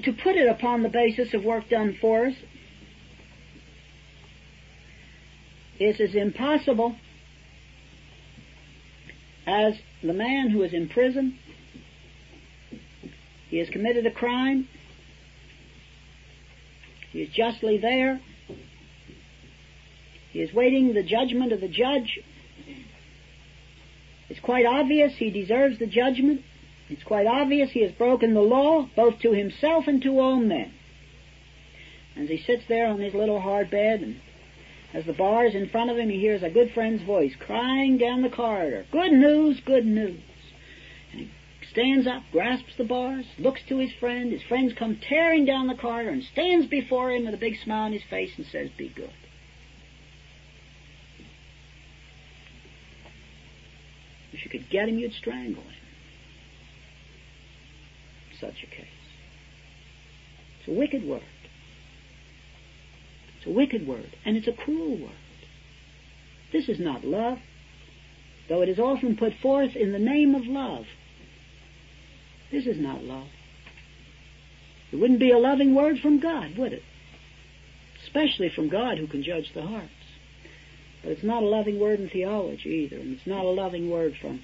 to 0.02 0.12
put 0.12 0.34
it 0.34 0.48
upon 0.48 0.82
the 0.82 0.88
basis 0.88 1.32
of 1.34 1.44
work 1.44 1.68
done 1.68 1.96
for 2.00 2.26
us 2.26 2.34
is 5.84 6.00
as 6.00 6.14
impossible 6.14 6.96
as 9.46 9.74
the 10.02 10.12
man 10.12 10.50
who 10.50 10.62
is 10.62 10.72
in 10.72 10.88
prison. 10.88 11.38
He 13.48 13.58
has 13.58 13.68
committed 13.68 14.06
a 14.06 14.10
crime. 14.10 14.68
He 17.10 17.22
is 17.22 17.34
justly 17.34 17.78
there. 17.78 18.20
He 20.30 20.40
is 20.40 20.54
waiting 20.54 20.94
the 20.94 21.02
judgment 21.02 21.52
of 21.52 21.60
the 21.60 21.68
judge. 21.68 22.20
It's 24.30 24.40
quite 24.40 24.64
obvious 24.64 25.12
he 25.16 25.30
deserves 25.30 25.78
the 25.78 25.86
judgment. 25.86 26.40
It's 26.88 27.02
quite 27.02 27.26
obvious 27.26 27.70
he 27.70 27.82
has 27.82 27.92
broken 27.92 28.32
the 28.32 28.40
law, 28.40 28.88
both 28.96 29.20
to 29.20 29.32
himself 29.32 29.84
and 29.86 30.02
to 30.02 30.18
all 30.18 30.36
men. 30.36 30.72
As 32.16 32.28
he 32.28 32.38
sits 32.38 32.62
there 32.68 32.86
on 32.86 33.00
his 33.00 33.14
little 33.14 33.40
hard 33.40 33.70
bed 33.70 34.00
and 34.00 34.20
as 34.94 35.06
the 35.06 35.12
bars 35.12 35.54
in 35.54 35.68
front 35.68 35.90
of 35.90 35.96
him, 35.96 36.10
he 36.10 36.20
hears 36.20 36.42
a 36.42 36.50
good 36.50 36.72
friend's 36.72 37.02
voice 37.02 37.32
crying 37.38 37.96
down 37.96 38.22
the 38.22 38.28
corridor, 38.28 38.84
Good 38.92 39.12
news, 39.12 39.60
good 39.64 39.86
news. 39.86 40.20
And 41.12 41.20
he 41.20 41.30
stands 41.70 42.06
up, 42.06 42.22
grasps 42.30 42.74
the 42.76 42.84
bars, 42.84 43.24
looks 43.38 43.60
to 43.68 43.78
his 43.78 43.90
friend. 43.98 44.32
His 44.32 44.42
friends 44.42 44.74
come 44.78 45.00
tearing 45.08 45.46
down 45.46 45.66
the 45.66 45.74
corridor 45.74 46.10
and 46.10 46.22
stands 46.22 46.66
before 46.66 47.10
him 47.10 47.24
with 47.24 47.34
a 47.34 47.38
big 47.38 47.54
smile 47.64 47.84
on 47.84 47.92
his 47.92 48.02
face 48.10 48.32
and 48.36 48.46
says, 48.46 48.68
Be 48.76 48.88
good. 48.88 49.10
If 54.32 54.44
you 54.44 54.50
could 54.50 54.68
get 54.70 54.88
him, 54.88 54.98
you'd 54.98 55.12
strangle 55.14 55.62
him. 55.62 55.72
Such 58.40 58.62
a 58.62 58.66
case. 58.66 58.86
It's 60.60 60.68
a 60.68 60.72
wicked 60.72 61.06
word. 61.06 61.22
It's 63.42 63.50
a 63.50 63.54
wicked 63.54 63.88
word, 63.88 64.14
and 64.24 64.36
it's 64.36 64.46
a 64.46 64.52
cruel 64.52 64.98
word. 64.98 65.10
This 66.52 66.68
is 66.68 66.78
not 66.78 67.04
love, 67.04 67.38
though 68.48 68.62
it 68.62 68.68
is 68.68 68.78
often 68.78 69.16
put 69.16 69.32
forth 69.42 69.74
in 69.74 69.90
the 69.90 69.98
name 69.98 70.36
of 70.36 70.46
love. 70.46 70.84
This 72.52 72.66
is 72.66 72.78
not 72.78 73.02
love. 73.02 73.26
It 74.92 74.96
wouldn't 74.96 75.18
be 75.18 75.32
a 75.32 75.38
loving 75.38 75.74
word 75.74 75.98
from 75.98 76.20
God, 76.20 76.56
would 76.56 76.72
it? 76.72 76.84
Especially 78.04 78.48
from 78.48 78.68
God 78.68 78.98
who 78.98 79.08
can 79.08 79.24
judge 79.24 79.50
the 79.54 79.62
hearts. 79.62 79.90
But 81.02 81.10
it's 81.10 81.24
not 81.24 81.42
a 81.42 81.46
loving 81.46 81.80
word 81.80 81.98
in 81.98 82.10
theology 82.10 82.88
either, 82.88 83.00
and 83.00 83.16
it's 83.16 83.26
not 83.26 83.44
a 83.44 83.48
loving 83.48 83.90
word 83.90 84.14
from 84.20 84.40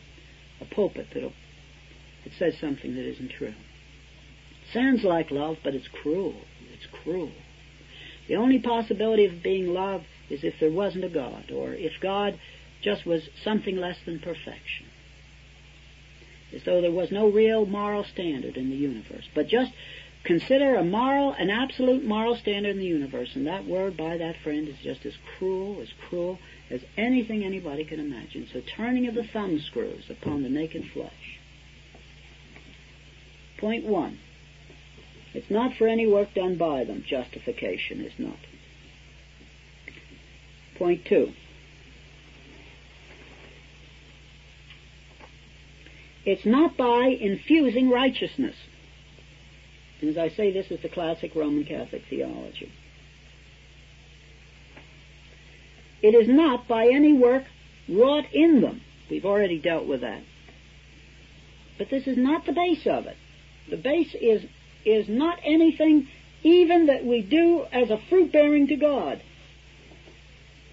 a 0.61 0.65
pulpit 0.65 1.07
that 1.15 1.23
it 1.23 2.33
says 2.37 2.55
something 2.61 2.97
that 2.97 3.09
isn't 3.09 3.31
true. 3.31 3.55
It 3.55 4.73
sounds 4.73 5.05
like 5.05 5.31
love, 5.31 5.59
but 5.63 5.77
it's 5.77 5.87
cruel. 6.03 6.35
It's 6.73 6.87
cruel. 7.05 7.31
The 8.29 8.37
only 8.37 8.59
possibility 8.59 9.25
of 9.25 9.43
being 9.43 9.73
love 9.73 10.05
is 10.31 10.45
if 10.45 10.55
there 10.61 10.71
wasn't 10.71 11.05
a 11.05 11.09
God, 11.09 11.51
or 11.51 11.73
if 11.73 11.93
God 12.01 12.39
just 12.83 13.07
was 13.07 13.23
something 13.43 13.77
less 13.77 13.97
than 14.05 14.21
perfection. 14.21 14.87
As 16.55 16.63
though 16.65 16.81
there 16.81 16.93
was 16.93 17.11
no 17.11 17.29
real 17.29 17.67
moral 17.67 18.05
standard 18.05 18.57
in 18.57 18.71
the 18.71 18.77
universe. 18.77 19.25
But 19.35 19.49
just 19.49 19.73
consider 20.25 20.77
a 20.77 20.85
moral, 20.85 21.33
an 21.33 21.51
absolute 21.51 22.05
moral 22.05 22.37
standard 22.37 22.71
in 22.71 22.79
the 22.79 22.85
universe, 22.85 23.31
and 23.35 23.47
that 23.47 23.67
word 23.67 23.97
by 23.97 24.17
that 24.19 24.37
friend 24.43 24.69
is 24.69 24.77
just 24.83 25.05
as 25.07 25.15
cruel, 25.39 25.81
as 25.81 25.89
cruel 26.09 26.39
as 26.71 26.81
anything 26.97 27.45
anybody 27.45 27.85
can 27.85 28.01
imagine. 28.01 28.47
So 28.53 28.61
turning 28.77 29.07
of 29.07 29.15
the 29.15 29.25
thumb 29.25 29.59
screws 29.61 30.05
upon 30.11 30.43
the 30.43 30.49
naked 30.51 30.85
flesh. 30.93 31.39
Point 33.59 33.85
one. 33.85 34.19
It's 35.35 35.51
not 35.51 35.75
for 35.75 35.87
any 35.87 36.07
work 36.07 36.35
done 36.35 36.57
by 36.57 36.85
them. 36.85 37.05
Justification 37.07 38.01
is 38.01 38.13
not. 38.19 38.39
Point 40.77 41.05
two. 41.05 41.33
It's 46.25 46.45
not 46.45 46.77
by 46.77 47.07
infusing 47.09 47.91
righteousness. 47.91 48.57
And 50.01 50.11
as 50.11 50.19
I 50.19 50.29
say, 50.29 50.53
this 50.53 50.71
is 50.71 50.81
the 50.81 50.89
classic 50.89 51.35
Roman 51.35 51.65
Catholic 51.65 52.03
theology. 52.09 52.71
It 56.03 56.15
is 56.15 56.29
not 56.29 56.69
by 56.69 56.89
any 56.89 57.13
work 57.13 57.45
wrought 57.89 58.27
in 58.33 58.61
them. 58.61 58.83
We've 59.11 59.25
already 59.25 59.59
dealt 59.59 59.87
with 59.87 60.03
that. 60.03 60.23
But 61.77 61.91
this 61.91 62.07
is 62.07 62.17
not 62.17 62.47
the 62.47 62.53
base 62.53 62.87
of 62.87 63.07
it. 63.07 63.17
The 63.71 63.77
base 63.77 64.15
is 64.15 64.45
is 64.85 65.09
not 65.09 65.39
anything 65.45 66.09
even 66.43 66.87
that 66.87 67.05
we 67.05 67.23
do 67.23 67.65
as 67.73 67.91
a 67.91 68.01
fruit 68.09 68.33
bearing 68.33 68.69
to 68.69 68.77
God, 68.77 69.21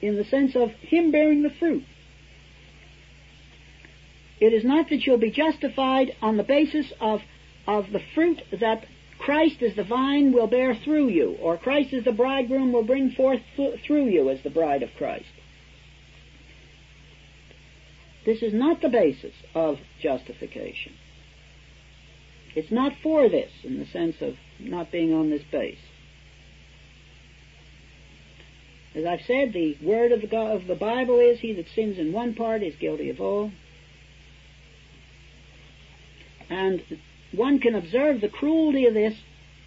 in 0.02 0.16
the 0.16 0.26
sense 0.26 0.56
of 0.56 0.70
Him 0.72 1.12
bearing 1.12 1.44
the 1.44 1.50
fruit. 1.50 1.84
It 4.40 4.54
is 4.54 4.64
not 4.64 4.90
that 4.90 5.06
you'll 5.06 5.18
be 5.18 5.32
justified 5.32 6.16
on 6.22 6.38
the 6.38 6.44
basis 6.44 6.92
of, 7.00 7.22
of 7.66 7.92
the 7.92 8.02
fruit 8.14 8.42
that 8.60 8.86
Christ 9.18 9.62
as 9.64 9.76
the 9.76 9.84
vine 9.84 10.34
will 10.34 10.48
bear 10.48 10.76
through 10.76 11.08
you, 11.08 11.38
or 11.42 11.58
Christ 11.58 11.94
as 11.94 12.04
the 12.04 12.12
bridegroom 12.12 12.74
will 12.74 12.84
bring 12.84 13.12
forth 13.12 13.42
th- 13.56 13.80
through 13.86 14.08
you 14.08 14.30
as 14.30 14.42
the 14.44 14.50
bride 14.50 14.84
of 14.84 14.90
Christ. 14.98 15.26
This 18.26 18.42
is 18.42 18.54
not 18.54 18.82
the 18.82 18.90
basis 18.90 19.34
of 19.54 19.80
justification. 20.02 20.94
It's 22.56 22.72
not 22.72 22.94
for 23.04 23.28
this 23.28 23.52
in 23.64 23.80
the 23.80 23.86
sense 23.86 24.16
of 24.22 24.36
not 24.60 24.92
being 24.92 25.14
on 25.14 25.30
this 25.30 25.44
base. 25.52 25.78
As 28.96 29.04
I've 29.06 29.26
said, 29.28 29.52
the 29.52 29.78
word 29.82 30.14
of 30.14 30.22
the, 30.22 30.28
God, 30.28 30.56
of 30.56 30.68
the 30.68 30.76
Bible 30.76 31.20
is, 31.20 31.40
he 31.42 31.52
that 31.54 31.68
sins 31.76 31.98
in 32.00 32.14
one 32.14 32.34
part 32.34 32.64
is 32.64 32.76
guilty 32.80 33.10
of 33.10 33.20
all. 33.20 33.52
And 36.50 36.82
one 37.34 37.60
can 37.60 37.76
observe 37.76 38.22
the 38.22 38.30
cruelty 38.30 38.86
of 38.86 38.94
this, 38.94 39.16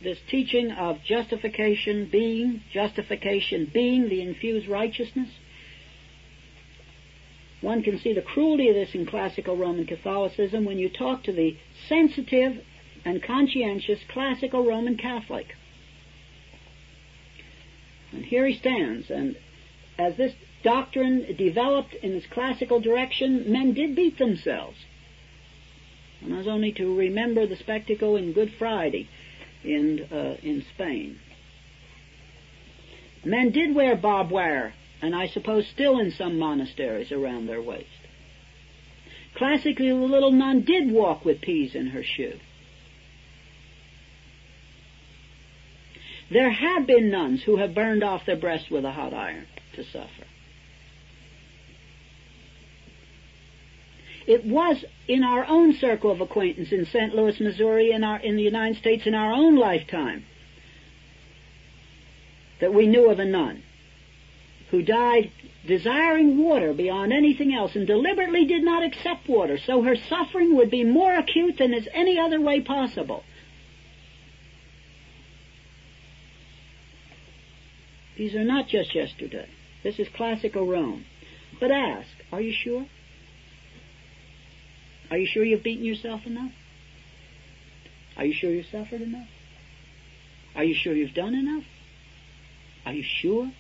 this 0.03 0.19
teaching 0.31 0.71
of 0.71 1.03
justification 1.05 2.09
being, 2.11 2.63
justification 2.73 3.71
being 3.73 4.09
the 4.09 4.23
infused 4.23 4.67
righteousness. 4.67 5.29
One 7.61 7.83
can 7.83 7.99
see 7.99 8.15
the 8.15 8.23
cruelty 8.23 8.69
of 8.69 8.77
this 8.77 8.95
in 8.95 9.05
classical 9.05 9.57
Roman 9.57 9.85
Catholicism 9.85 10.65
when 10.65 10.79
you 10.79 10.89
talk 10.89 11.25
to 11.25 11.33
the 11.33 11.57
sensitive 11.89 12.65
and 13.09 13.23
conscientious 13.23 14.01
classical 14.09 14.67
Roman 14.67 14.99
Catholic. 14.99 15.55
And 18.13 18.23
here 18.23 18.47
he 18.47 18.55
stands, 18.55 19.11
and 19.11 19.35
as 19.99 20.17
this 20.17 20.35
doctrine 20.63 21.35
developed 21.37 21.95
in 21.95 22.13
its 22.13 22.27
classical 22.27 22.81
direction, 22.81 23.51
men 23.51 23.73
did 23.73 23.97
beat 23.97 24.19
themselves. 24.19 24.77
And 26.21 26.35
I 26.35 26.39
was 26.39 26.49
only 26.49 26.71
to 26.73 26.95
remember 26.95 27.47
the 27.47 27.57
spectacle 27.57 28.15
in 28.17 28.35
Good 28.35 28.53
Friday 28.59 29.09
in, 29.65 30.07
uh, 30.13 30.37
in 30.43 30.67
Spain. 30.75 31.19
Men 33.25 33.53
did 33.53 33.75
wear 33.75 33.97
barbed 33.97 34.31
wire 34.31 34.75
and 35.01 35.15
I 35.15 35.29
suppose 35.29 35.67
still 35.67 35.99
in 35.99 36.11
some 36.11 36.39
monasteries 36.39 37.11
around 37.11 37.47
their 37.47 37.63
waist. 37.63 37.87
Classically, 39.35 39.89
the 39.89 39.95
little 39.95 40.33
nun 40.33 40.63
did 40.63 40.91
walk 40.91 41.25
with 41.25 41.41
peas 41.41 41.75
in 41.75 41.89
her 41.89 42.03
shoe. 42.03 42.39
There 46.31 46.51
have 46.51 46.87
been 46.87 47.11
nuns 47.11 47.43
who 47.43 47.57
have 47.57 47.75
burned 47.75 48.05
off 48.05 48.27
their 48.27 48.37
breasts 48.37 48.71
with 48.71 48.85
a 48.85 48.93
hot 48.93 49.15
iron 49.15 49.47
to 49.75 49.85
suffer. 49.85 50.25
It 54.27 54.45
was 54.45 54.85
in 55.07 55.25
our 55.25 55.47
own 55.47 55.73
circle 55.73 56.11
of 56.11 56.21
acquaintance 56.21 56.71
in 56.71 56.85
St. 56.85 57.15
Louis, 57.15 57.41
Missouri, 57.41 57.93
in, 57.93 58.05
our, 58.05 58.19
in 58.19 58.37
the 58.37 58.43
United 58.43 58.77
States 58.77 59.07
in 59.07 59.15
our 59.15 59.33
own 59.33 59.57
lifetime 59.57 60.27
that 62.61 62.75
we 62.75 62.87
knew 62.87 63.11
of 63.11 63.19
a 63.19 63.25
nun 63.25 63.63
who 64.71 64.83
died 64.83 65.31
desiring 65.67 66.37
water 66.37 66.75
beyond 66.75 67.11
anything 67.13 67.55
else 67.55 67.75
and 67.75 67.87
deliberately 67.87 68.45
did 68.45 68.63
not 68.63 68.83
accept 68.83 69.27
water, 69.29 69.57
so 69.57 69.81
her 69.81 69.97
suffering 69.97 70.57
would 70.57 70.71
be 70.71 70.85
more 70.85 71.15
acute 71.15 71.57
than 71.57 71.73
is 71.73 71.89
any 71.95 72.19
other 72.19 72.39
way 72.39 72.61
possible. 72.61 73.25
These 78.19 78.35
are 78.35 78.45
not 78.45 78.67
just 78.67 78.97
yesterday. 78.97 79.49
This 79.85 80.01
is 80.01 80.09
classical 80.09 80.67
Rome. 80.67 81.07
But 81.61 81.71
ask, 81.71 82.09
are 82.33 82.41
you 82.41 82.53
sure? 82.53 82.87
Are 85.11 85.17
you 85.17 85.27
sure 85.27 85.45
you've 85.45 85.63
beaten 85.63 85.85
yourself 85.85 86.27
enough? 86.27 86.51
Are 88.17 88.25
you 88.25 88.35
sure 88.35 88.51
you've 88.51 88.67
suffered 88.67 89.01
enough? 89.01 89.29
Are 90.57 90.65
you 90.65 90.75
sure 90.75 90.93
you've 90.93 91.15
done 91.15 91.35
enough? 91.35 91.63
Are 92.85 92.93
you 92.93 93.05
sure? 93.05 93.53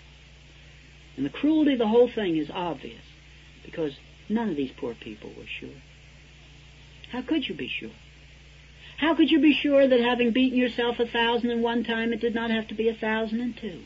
And 1.16 1.24
the 1.24 1.30
cruelty 1.30 1.74
of 1.74 1.78
the 1.78 1.86
whole 1.86 2.10
thing 2.12 2.36
is 2.36 2.50
obvious 2.52 3.02
because 3.64 3.96
none 4.28 4.50
of 4.50 4.56
these 4.56 4.72
poor 4.76 4.94
people 4.94 5.30
were 5.38 5.46
sure. 5.46 5.80
How 7.12 7.22
could 7.22 7.48
you 7.48 7.54
be 7.54 7.68
sure? 7.68 7.92
How 8.98 9.14
could 9.14 9.30
you 9.30 9.40
be 9.40 9.54
sure 9.54 9.86
that 9.86 10.00
having 10.00 10.32
beaten 10.32 10.58
yourself 10.58 10.98
a 10.98 11.06
thousand 11.06 11.50
and 11.50 11.62
one 11.62 11.84
time 11.84 12.12
it 12.12 12.20
did 12.20 12.34
not 12.34 12.50
have 12.50 12.66
to 12.68 12.74
be 12.74 12.88
a 12.88 12.94
thousand 12.94 13.40
and 13.40 13.56
two? 13.56 13.82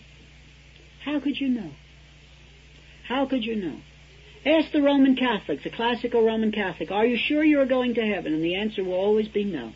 How 1.04 1.20
could 1.20 1.40
you 1.40 1.48
know? 1.48 1.70
How 3.08 3.26
could 3.26 3.44
you 3.44 3.56
know? 3.56 3.80
Ask 4.44 4.72
the 4.72 4.82
Roman 4.82 5.16
Catholic, 5.16 5.62
the 5.62 5.70
classical 5.70 6.22
Roman 6.22 6.52
Catholic, 6.52 6.90
are 6.90 7.06
you 7.06 7.16
sure 7.16 7.44
you 7.44 7.60
are 7.60 7.66
going 7.66 7.94
to 7.94 8.06
heaven? 8.06 8.34
And 8.34 8.42
the 8.42 8.56
answer 8.56 8.82
will 8.82 8.94
always 8.94 9.28
be 9.28 9.44
no. 9.44 9.72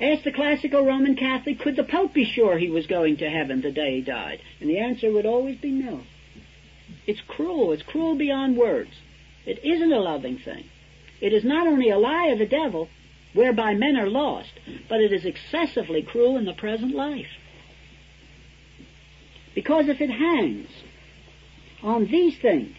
Ask 0.00 0.24
the 0.24 0.32
classical 0.32 0.84
Roman 0.84 1.16
Catholic, 1.16 1.60
could 1.60 1.76
the 1.76 1.84
Pope 1.84 2.12
be 2.12 2.24
sure 2.24 2.58
he 2.58 2.70
was 2.70 2.86
going 2.86 3.18
to 3.18 3.30
heaven 3.30 3.62
the 3.62 3.70
day 3.70 3.96
he 3.96 4.02
died? 4.02 4.40
And 4.60 4.68
the 4.68 4.78
answer 4.78 5.10
would 5.10 5.26
always 5.26 5.58
be 5.58 5.70
no. 5.70 6.00
It's 7.06 7.20
cruel. 7.26 7.72
It's 7.72 7.82
cruel 7.82 8.16
beyond 8.16 8.56
words. 8.56 8.90
It 9.46 9.64
isn't 9.64 9.92
a 9.92 10.00
loving 10.00 10.38
thing. 10.38 10.64
It 11.20 11.32
is 11.32 11.44
not 11.44 11.66
only 11.66 11.88
a 11.90 11.98
lie 11.98 12.28
of 12.28 12.38
the 12.38 12.46
devil, 12.46 12.88
whereby 13.32 13.74
men 13.74 13.96
are 13.96 14.08
lost, 14.08 14.52
but 14.88 15.00
it 15.00 15.12
is 15.12 15.24
excessively 15.24 16.02
cruel 16.02 16.36
in 16.36 16.44
the 16.44 16.52
present 16.52 16.94
life. 16.94 17.30
Because 19.54 19.88
if 19.88 20.00
it 20.00 20.10
hangs 20.10 20.68
on 21.82 22.06
these 22.06 22.38
things, 22.38 22.76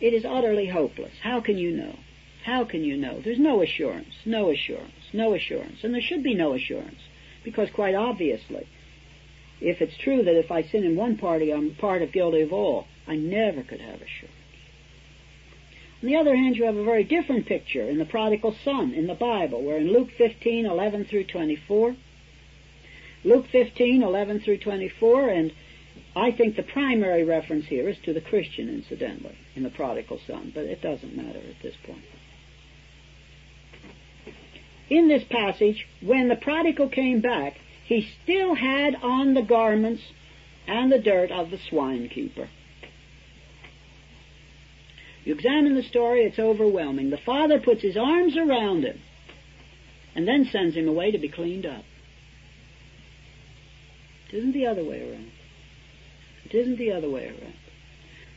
it 0.00 0.14
is 0.14 0.24
utterly 0.24 0.68
hopeless. 0.68 1.12
How 1.22 1.40
can 1.40 1.58
you 1.58 1.70
know? 1.72 1.96
How 2.44 2.64
can 2.64 2.84
you 2.84 2.96
know? 2.96 3.20
There's 3.20 3.38
no 3.38 3.62
assurance, 3.62 4.14
no 4.24 4.50
assurance, 4.50 4.92
no 5.12 5.34
assurance. 5.34 5.78
And 5.82 5.92
there 5.92 6.00
should 6.00 6.22
be 6.22 6.34
no 6.34 6.54
assurance. 6.54 7.00
Because 7.44 7.68
quite 7.70 7.94
obviously, 7.94 8.66
if 9.60 9.80
it's 9.80 9.96
true 9.96 10.22
that 10.22 10.38
if 10.38 10.50
I 10.50 10.62
sin 10.62 10.84
in 10.84 10.96
one 10.96 11.16
party, 11.16 11.52
I'm 11.52 11.74
part 11.74 12.02
of 12.02 12.12
guilty 12.12 12.42
of 12.42 12.52
all, 12.52 12.86
I 13.06 13.16
never 13.16 13.62
could 13.62 13.80
have 13.80 13.96
assurance. 13.96 14.34
On 16.00 16.08
the 16.08 16.16
other 16.16 16.36
hand, 16.36 16.56
you 16.56 16.64
have 16.64 16.76
a 16.76 16.84
very 16.84 17.02
different 17.02 17.46
picture 17.46 17.82
in 17.82 17.98
the 17.98 18.04
prodigal 18.04 18.54
son 18.64 18.92
in 18.92 19.08
the 19.08 19.14
Bible, 19.14 19.62
where 19.64 19.78
in 19.78 19.92
Luke 19.92 20.10
15, 20.16 20.64
11 20.64 21.06
through 21.06 21.24
24, 21.24 21.96
Luke 23.24 23.46
15, 23.50 24.02
11 24.04 24.40
through 24.40 24.58
24, 24.58 25.28
and 25.28 25.52
I 26.16 26.32
think 26.32 26.56
the 26.56 26.62
primary 26.62 27.24
reference 27.24 27.66
here 27.66 27.88
is 27.88 27.96
to 28.04 28.12
the 28.12 28.20
Christian, 28.20 28.68
incidentally, 28.68 29.36
in 29.54 29.62
the 29.62 29.70
prodigal 29.70 30.20
son, 30.26 30.52
but 30.54 30.64
it 30.64 30.82
doesn't 30.82 31.16
matter 31.16 31.38
at 31.38 31.62
this 31.62 31.74
point. 31.84 32.04
In 34.90 35.08
this 35.08 35.24
passage, 35.24 35.86
when 36.00 36.28
the 36.28 36.36
prodigal 36.36 36.88
came 36.88 37.20
back, 37.20 37.56
he 37.84 38.08
still 38.22 38.54
had 38.54 38.94
on 38.96 39.34
the 39.34 39.42
garments 39.42 40.02
and 40.66 40.90
the 40.90 40.98
dirt 40.98 41.30
of 41.30 41.50
the 41.50 41.58
swine 41.68 42.08
keeper. 42.08 42.48
You 45.24 45.34
examine 45.34 45.74
the 45.74 45.82
story, 45.82 46.24
it's 46.24 46.38
overwhelming. 46.38 47.10
The 47.10 47.18
father 47.18 47.60
puts 47.60 47.82
his 47.82 47.96
arms 47.96 48.36
around 48.36 48.84
him 48.84 49.00
and 50.14 50.26
then 50.26 50.48
sends 50.50 50.74
him 50.74 50.88
away 50.88 51.10
to 51.10 51.18
be 51.18 51.28
cleaned 51.28 51.66
up. 51.66 51.84
It 54.30 54.36
isn't 54.36 54.52
the 54.52 54.66
other 54.66 54.84
way 54.84 55.08
around. 55.08 55.30
It 56.50 56.56
isn't 56.56 56.78
the 56.78 56.92
other 56.92 57.10
way 57.10 57.26
around. 57.26 57.54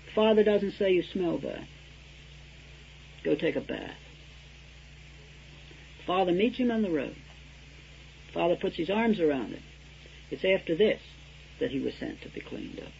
The 0.05 0.11
Father 0.13 0.43
doesn't 0.43 0.73
say 0.73 0.91
you 0.91 1.03
smell 1.03 1.37
bad. 1.37 1.65
Go 3.23 3.35
take 3.35 3.55
a 3.55 3.61
bath. 3.61 3.95
The 5.99 6.05
Father 6.05 6.33
meets 6.33 6.57
him 6.57 6.71
on 6.71 6.81
the 6.81 6.89
road. 6.89 7.15
The 8.27 8.33
Father 8.33 8.55
puts 8.57 8.75
his 8.75 8.89
arms 8.89 9.19
around 9.19 9.51
him. 9.51 9.63
It's 10.29 10.43
after 10.43 10.75
this 10.75 11.01
that 11.59 11.71
he 11.71 11.79
was 11.79 11.93
sent 11.95 12.21
to 12.21 12.29
be 12.29 12.41
cleaned 12.41 12.79
up. 12.79 12.91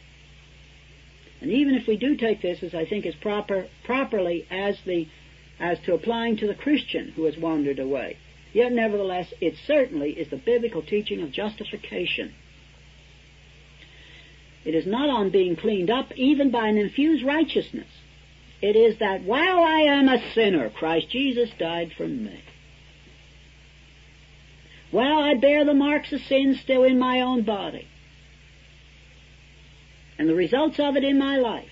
And 1.42 1.52
even 1.52 1.74
if 1.76 1.88
we 1.88 1.98
do 1.98 2.16
take 2.16 2.42
this 2.42 2.64
as 2.64 2.74
I 2.74 2.86
think 2.86 3.06
is 3.06 3.16
proper, 3.16 3.68
properly 3.84 4.46
as 4.50 4.78
the, 4.86 5.08
as 5.60 5.80
to 5.86 5.94
applying 5.94 6.38
to 6.38 6.48
the 6.48 6.56
Christian 6.56 7.12
who 7.16 7.26
has 7.26 7.38
wandered 7.38 7.80
away, 7.80 8.18
yet 8.54 8.72
nevertheless 8.72 9.34
it 9.42 9.56
certainly 9.66 10.12
is 10.12 10.30
the 10.30 10.38
biblical 10.38 10.84
teaching 10.84 11.22
of 11.22 11.32
justification 11.32 12.34
it 14.64 14.76
is 14.76 14.86
not 14.86 15.10
on 15.10 15.30
being 15.30 15.56
cleaned 15.56 15.90
up 15.90 16.12
even 16.16 16.52
by 16.52 16.68
an 16.68 16.78
infused 16.78 17.24
righteousness. 17.24 17.88
It 18.62 18.76
is 18.76 19.00
that 19.00 19.24
while 19.24 19.60
I 19.64 19.82
am 19.82 20.08
a 20.08 20.34
sinner, 20.34 20.70
Christ 20.70 21.10
Jesus 21.10 21.50
died 21.58 21.94
for 21.98 22.08
me. 22.08 22.44
While 24.92 25.20
I 25.20 25.36
bear 25.36 25.66
the 25.66 25.74
marks 25.74 26.12
of 26.12 26.22
sin 26.22 26.56
still 26.62 26.84
in 26.84 27.00
my 27.00 27.22
own 27.22 27.44
body, 27.44 27.88
and 30.20 30.30
the 30.30 30.36
results 30.36 30.80
of 30.80 30.96
it 30.96 31.04
in 31.04 31.18
my 31.18 31.38
life, 31.38 31.72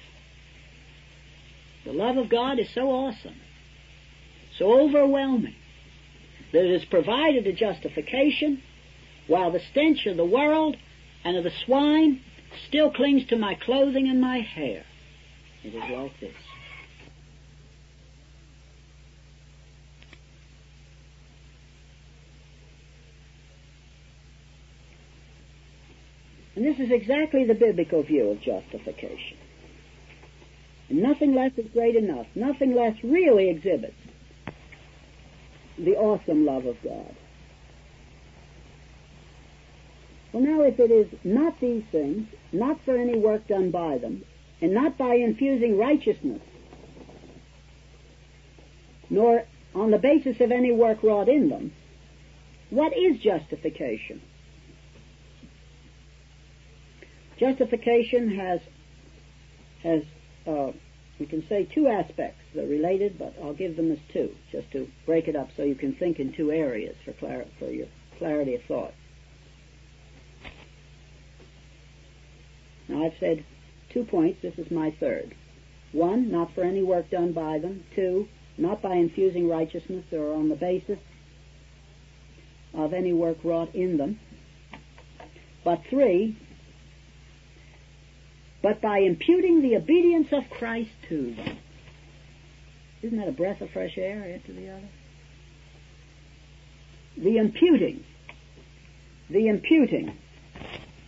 the 1.86 1.92
love 1.94 2.18
of 2.18 2.30
God 2.30 2.58
is 2.58 2.70
so 2.74 2.90
awesome, 2.90 3.36
so 4.58 4.80
overwhelming, 4.80 5.56
that 6.54 6.66
it 6.66 6.72
has 6.72 6.86
provided 6.86 7.46
a 7.46 7.54
justification, 7.54 8.64
while 9.28 9.52
the 9.52 9.60
stench 9.60 10.08
of 10.08 10.18
the 10.18 10.26
world 10.26 10.76
and 11.24 11.38
of 11.38 11.44
the 11.44 11.54
swine 11.66 12.22
still 12.68 12.92
clings 12.92 13.26
to 13.28 13.38
my 13.38 13.56
clothing 13.56 14.08
and 14.08 14.22
my 14.22 14.40
hair. 14.40 14.84
It 15.64 15.76
is 15.76 15.84
like 15.92 16.20
this. 16.20 16.36
And 26.56 26.66
this 26.66 26.80
is 26.80 26.92
exactly 26.92 27.46
the 27.46 27.54
biblical 27.54 28.04
view 28.04 28.32
of 28.32 28.42
justification. 28.42 29.38
Nothing 30.90 31.34
less 31.34 31.52
is 31.58 31.68
great 31.72 31.96
enough. 31.96 32.28
Nothing 32.36 32.76
less 32.76 32.96
really 33.04 33.50
exhibits 33.50 33.94
the 35.78 35.96
awesome 35.96 36.46
love 36.46 36.66
of 36.66 36.76
God. 36.84 37.16
Well, 40.32 40.44
now, 40.44 40.62
if 40.62 40.80
it 40.80 40.92
is 40.92 41.08
not 41.24 41.60
these 41.60 41.84
things, 41.92 42.28
not 42.52 42.80
for 42.86 42.96
any 42.96 43.18
work 43.18 43.48
done 43.48 43.72
by 43.72 43.98
them, 43.98 44.24
and 44.62 44.74
not 44.74 44.98
by 44.98 45.16
infusing 45.16 45.78
righteousness, 45.78 46.42
nor 49.10 49.46
on 49.74 49.92
the 49.92 49.98
basis 49.98 50.40
of 50.40 50.52
any 50.52 50.72
work 50.72 51.02
wrought 51.02 51.30
in 51.30 51.50
them, 51.50 51.74
what 52.70 52.96
is 52.96 53.20
justification? 53.20 54.22
Justification 57.40 58.36
has, 58.36 58.60
has, 59.82 60.04
uh, 60.46 60.72
we 61.20 61.26
can 61.26 61.48
say 61.48 61.64
two 61.64 61.88
aspects. 61.88 62.42
They're 62.54 62.68
related, 62.68 63.18
but 63.18 63.34
I'll 63.42 63.54
give 63.54 63.78
them 63.78 63.92
as 63.92 64.00
two, 64.14 64.36
just 64.52 64.70
to 64.72 64.88
break 65.06 65.28
it 65.28 65.36
up 65.36 65.50
so 65.56 65.64
you 65.64 65.76
can 65.76 65.94
think 65.96 66.20
in 66.20 66.34
two 66.34 66.52
areas 66.52 66.96
for, 67.04 67.14
clar- 67.14 67.46
for 67.58 67.72
your 67.72 67.88
clarity 68.18 68.56
of 68.56 68.64
thought. 68.64 68.94
Now 72.90 73.06
I've 73.06 73.18
said 73.20 73.46
two 73.94 74.04
points. 74.04 74.42
This 74.42 74.58
is 74.58 74.70
my 74.70 74.92
third. 75.00 75.36
One, 75.92 76.32
not 76.32 76.54
for 76.54 76.64
any 76.64 76.84
work 76.84 77.10
done 77.10 77.32
by 77.32 77.60
them. 77.60 77.84
Two, 77.96 78.28
not 78.58 78.82
by 78.82 78.96
infusing 78.96 79.48
righteousness 79.48 80.06
or 80.12 80.34
on 80.34 80.50
the 80.50 80.56
basis 80.56 81.00
of 82.74 82.94
any 82.94 83.14
work 83.14 83.38
wrought 83.44 83.74
in 83.74 83.98
them. 83.98 84.20
But 85.64 85.82
three, 85.90 86.38
but 88.62 88.82
by 88.82 89.00
imputing 89.00 89.62
the 89.62 89.76
obedience 89.78 90.28
of 90.32 90.50
Christ 90.50 90.92
to 91.10 91.34
them. 91.36 91.58
Isn't 93.02 93.18
that 93.18 93.28
a 93.28 93.34
breath 93.34 93.62
of 93.62 93.70
fresh 93.72 93.98
air 93.98 94.36
after 94.36 94.52
the 94.52 94.70
other? 94.70 94.90
The 97.18 97.38
imputing, 97.38 98.04
the 99.30 99.48
imputing, 99.48 100.18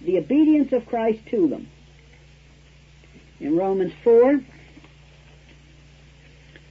the 0.06 0.18
obedience 0.18 0.72
of 0.74 0.86
Christ 0.86 1.20
to 1.32 1.48
them. 1.48 1.68
In 3.40 3.56
Romans 3.56 3.94
4, 4.04 4.40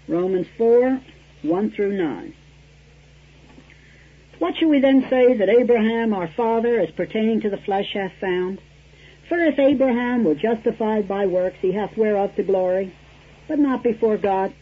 Romans 0.09 0.47
4, 0.59 1.01
1 1.43 1.71
through 1.71 1.97
9. 1.97 2.35
What 4.39 4.57
shall 4.57 4.69
we 4.69 4.81
then 4.81 5.07
say 5.11 5.35
that 5.35 5.49
Abraham 5.49 6.15
our 6.15 6.29
father 6.29 6.81
as 6.81 6.91
pertaining 6.93 7.43
to 7.43 7.51
the 7.51 7.59
flesh 7.59 7.93
hath 7.93 8.13
found? 8.21 8.61
For 9.29 9.39
if 9.39 9.59
Abraham 9.59 10.25
were 10.25 10.35
justified 10.35 11.07
by 11.07 11.27
works, 11.27 11.59
he 11.61 11.73
hath 11.73 11.97
whereof 11.97 12.35
to 12.37 12.43
glory, 12.43 12.93
but 13.47 13.59
not 13.59 13.83
before 13.83 14.17
God. 14.17 14.53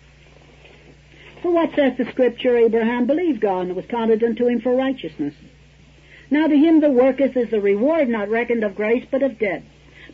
For 1.43 1.53
what 1.53 1.75
saith 1.75 1.97
the 1.97 2.05
Scripture? 2.07 2.57
Abraham 2.57 3.07
believed 3.07 3.41
God, 3.41 3.63
and 3.63 3.71
it 3.71 3.77
was 3.77 3.87
counted 3.87 4.23
unto 4.25 4.47
him 4.47 4.61
for 4.61 4.75
righteousness. 4.75 5.35
Now 6.31 6.47
to 6.47 6.57
him 6.57 6.81
that 6.81 6.93
worketh 6.93 7.37
is 7.37 7.51
the 7.51 7.61
reward 7.61 8.09
not 8.09 8.29
reckoned 8.29 8.65
of 8.65 8.75
grace, 8.75 9.07
but 9.11 9.23
of 9.23 9.39
debt. 9.39 9.63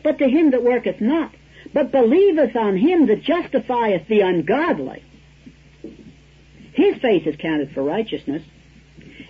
But 0.02 0.18
to 0.18 0.28
him 0.28 0.50
that 0.50 0.62
worketh 0.62 1.00
not, 1.00 1.32
but 1.72 1.90
believeth 1.90 2.54
on 2.56 2.76
him 2.76 3.06
that 3.06 3.22
justifieth 3.22 4.06
the 4.06 4.20
ungodly, 4.20 5.02
his 6.72 6.96
faith 6.96 7.26
is 7.26 7.36
counted 7.36 7.70
for 7.70 7.82
righteousness. 7.82 8.42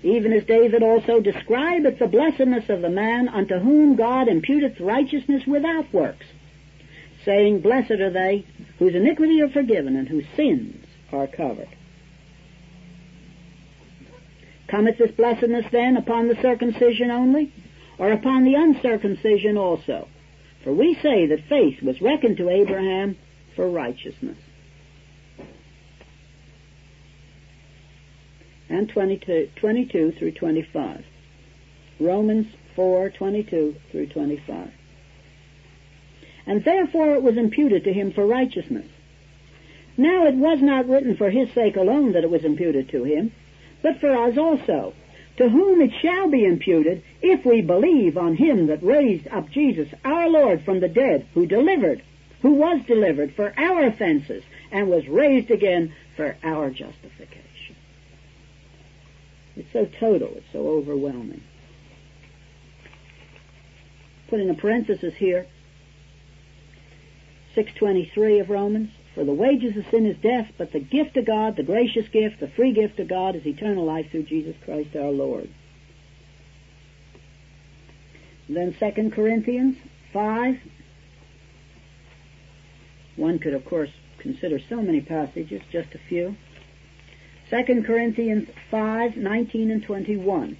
Even 0.03 0.33
as 0.33 0.45
David 0.45 0.83
also 0.83 1.21
describeth 1.21 1.99
the 1.99 2.07
blessedness 2.07 2.69
of 2.69 2.83
the 2.83 2.91
man 2.91 3.29
unto 3.29 3.59
whom 3.59 3.97
God 3.97 4.29
imputeth 4.29 4.81
righteousness 4.81 5.47
without 5.47 5.93
works, 5.93 6.27
saying, 7.25 7.61
Blessed 7.61 7.93
are 7.93 8.11
they 8.11 8.45
whose 8.79 8.95
iniquity 8.95 9.41
are 9.43 9.49
forgiven 9.49 9.97
and 9.97 10.09
whose 10.09 10.27
sins 10.37 10.87
are 11.13 11.27
covered. 11.27 11.69
Cometh 14.75 14.99
this 14.99 15.13
blessedness 15.13 15.67
then 15.71 15.97
upon 15.97 16.27
the 16.27 16.35
circumcision 16.43 17.09
only, 17.09 17.53
or 17.97 18.11
upon 18.11 18.43
the 18.43 18.57
uncircumcision 18.57 19.57
also? 19.57 20.09
For 20.65 20.73
we 20.73 20.99
say 21.01 21.27
that 21.27 21.45
faith 21.49 21.81
was 21.81 22.03
reckoned 22.03 22.39
to 22.39 22.49
Abraham 22.49 23.17
for 23.55 23.71
righteousness. 23.71 24.37
And 28.69 28.89
22, 28.89 29.51
22 29.55 30.15
through 30.19 30.33
25. 30.33 31.05
Romans 32.01 32.49
4, 32.75 33.11
22 33.11 33.77
through 33.93 34.09
25. 34.09 34.73
And 36.47 36.65
therefore 36.65 37.15
it 37.15 37.23
was 37.23 37.37
imputed 37.37 37.85
to 37.85 37.93
him 37.93 38.13
for 38.13 38.27
righteousness. 38.27 38.89
Now 39.97 40.27
it 40.27 40.35
was 40.35 40.59
not 40.61 40.89
written 40.89 41.17
for 41.17 41.31
his 41.31 41.53
sake 41.55 41.77
alone 41.77 42.15
that 42.15 42.25
it 42.25 42.31
was 42.31 42.45
imputed 42.45 42.89
to 42.89 43.05
him, 43.05 43.31
but 43.85 44.01
for 44.01 44.17
us 44.17 44.39
also, 44.39 44.95
to 45.37 45.47
whom 45.51 45.83
it 45.83 45.93
shall 46.01 46.27
be 46.27 46.47
imputed 46.47 47.05
if 47.21 47.45
we 47.45 47.61
believe 47.61 48.17
on 48.17 48.35
him 48.35 48.69
that 48.69 48.83
raised 48.83 49.29
up 49.29 49.51
Jesus 49.51 49.89
our 50.03 50.27
Lord 50.27 50.65
from 50.65 50.81
the 50.81 50.89
dead, 50.89 51.29
who 51.35 51.45
delivered, 51.45 52.03
who 52.41 52.55
was 52.55 52.81
delivered 52.87 53.35
for 53.35 53.53
our 53.59 53.85
offenses, 53.85 54.43
and 54.73 54.89
was 54.89 55.07
raised 55.07 55.51
again 55.51 55.95
for 56.17 56.35
our 56.43 56.71
justification. 56.71 57.77
It's 59.55 59.71
so 59.75 59.87
total, 60.01 60.33
it's 60.35 60.51
so 60.51 60.67
overwhelming. 60.67 61.43
Put 64.29 64.41
in 64.41 64.49
a 64.49 64.55
parenthesis 64.55 65.15
here, 65.15 65.47
623 67.55 68.39
of 68.39 68.49
Romans. 68.49 68.91
For 69.15 69.25
the 69.25 69.33
wages 69.33 69.77
of 69.77 69.87
sin 69.91 70.07
is 70.07 70.17
death, 70.17 70.51
but 70.59 70.73
the 70.73 70.81
gift 70.81 71.17
of 71.17 71.27
God, 71.27 71.57
the 71.57 71.63
gracious 71.63 72.09
gift, 72.09 72.41
the 72.41 72.49
free 72.49 72.73
gift 72.73 72.99
of 72.99 73.09
God 73.09 73.37
is 73.37 73.47
eternal 73.47 73.85
life 73.85 74.11
through 74.11 74.25
Jesus 74.25 74.57
Christ 74.65 74.97
our 74.97 75.11
Lord. 75.11 75.49
then 78.49 78.75
2 78.79 79.11
Corinthians 79.11 79.77
5. 80.13 80.59
One 83.17 83.39
could, 83.39 83.55
of 83.55 83.65
course, 83.65 83.91
consider 84.19 84.59
so 84.69 84.83
many 84.83 85.01
passages, 85.01 85.63
just 85.71 85.95
a 85.95 85.99
few. 86.09 86.37
2 87.51 87.85
Corinthians 87.87 88.49
5, 88.71 89.17
19 89.17 89.71
and 89.71 89.83
21. 89.83 90.57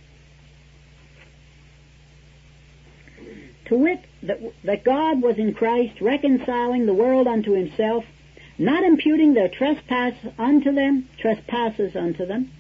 To 3.67 3.77
wit, 3.77 4.05
that, 4.23 4.39
that 4.63 4.85
God 4.85 5.23
was 5.23 5.39
in 5.39 5.55
Christ 5.55 6.01
reconciling 6.01 6.87
the 6.87 6.95
world 6.95 7.27
unto 7.27 7.53
himself, 7.53 8.05
not 8.59 8.85
imputing 8.85 9.35
their 9.35 9.49
trespass 9.49 10.15
unto 10.39 10.73
them, 10.73 11.09
trespasses 11.19 11.97
unto 11.97 12.25
them, 12.27 12.51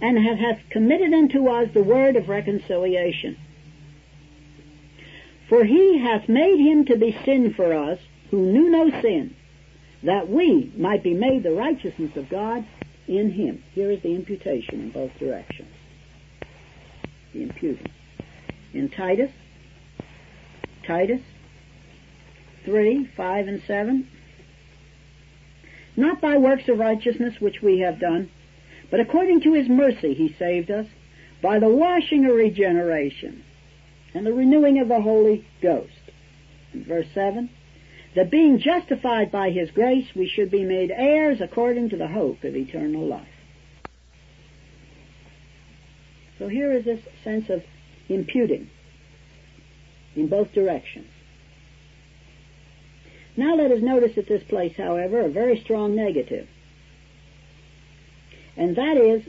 and 0.00 0.18
hath 0.18 0.60
committed 0.70 1.12
unto 1.12 1.48
us 1.48 1.68
the 1.72 1.82
word 1.82 2.16
of 2.16 2.28
reconciliation. 2.28 3.36
For 5.48 5.64
he 5.64 5.98
hath 5.98 6.28
made 6.28 6.58
him 6.58 6.84
to 6.86 6.96
be 6.96 7.16
sin 7.24 7.54
for 7.54 7.72
us, 7.72 7.98
who 8.30 8.52
knew 8.52 8.68
no 8.68 8.90
sin, 9.00 9.34
that 10.02 10.28
we 10.28 10.72
might 10.76 11.02
be 11.02 11.14
made 11.14 11.42
the 11.42 11.52
righteousness 11.52 12.16
of 12.16 12.28
God 12.28 12.66
in 13.06 13.30
him. 13.30 13.62
Here 13.72 13.90
is 13.90 14.02
the 14.02 14.14
imputation 14.14 14.80
in 14.80 14.90
both 14.90 15.16
directions. 15.18 15.72
The 17.32 17.42
imputing. 17.42 17.90
In 18.72 18.88
Titus, 18.88 19.30
Titus 20.84 21.20
3, 22.64 23.06
5 23.16 23.48
and 23.48 23.62
7, 23.66 24.08
not 25.96 26.20
by 26.20 26.36
works 26.36 26.68
of 26.68 26.78
righteousness 26.78 27.40
which 27.40 27.62
we 27.62 27.80
have 27.80 27.98
done, 27.98 28.30
but 28.90 29.00
according 29.00 29.40
to 29.42 29.54
his 29.54 29.68
mercy 29.68 30.14
he 30.14 30.34
saved 30.38 30.70
us 30.70 30.86
by 31.42 31.58
the 31.58 31.68
washing 31.68 32.24
of 32.26 32.34
regeneration 32.34 33.42
and 34.14 34.26
the 34.26 34.32
renewing 34.32 34.78
of 34.80 34.88
the 34.88 35.00
Holy 35.00 35.46
Ghost. 35.60 35.92
Verse 36.74 37.06
7, 37.14 37.50
that 38.14 38.30
being 38.30 38.58
justified 38.58 39.30
by 39.30 39.50
his 39.50 39.70
grace 39.70 40.08
we 40.14 40.28
should 40.28 40.50
be 40.50 40.64
made 40.64 40.90
heirs 40.90 41.40
according 41.40 41.90
to 41.90 41.96
the 41.96 42.08
hope 42.08 42.44
of 42.44 42.56
eternal 42.56 43.06
life. 43.06 43.28
So 46.38 46.48
here 46.48 46.72
is 46.72 46.84
this 46.84 47.00
sense 47.24 47.48
of 47.48 47.62
imputing 48.08 48.70
in 50.14 50.28
both 50.28 50.52
directions. 50.52 51.08
Now 53.36 53.54
let 53.54 53.70
us 53.70 53.82
notice 53.82 54.16
at 54.16 54.28
this 54.28 54.42
place, 54.44 54.74
however, 54.76 55.20
a 55.20 55.28
very 55.28 55.60
strong 55.60 55.94
negative. 55.94 56.48
And 58.56 58.76
that 58.76 58.96
is 58.96 59.22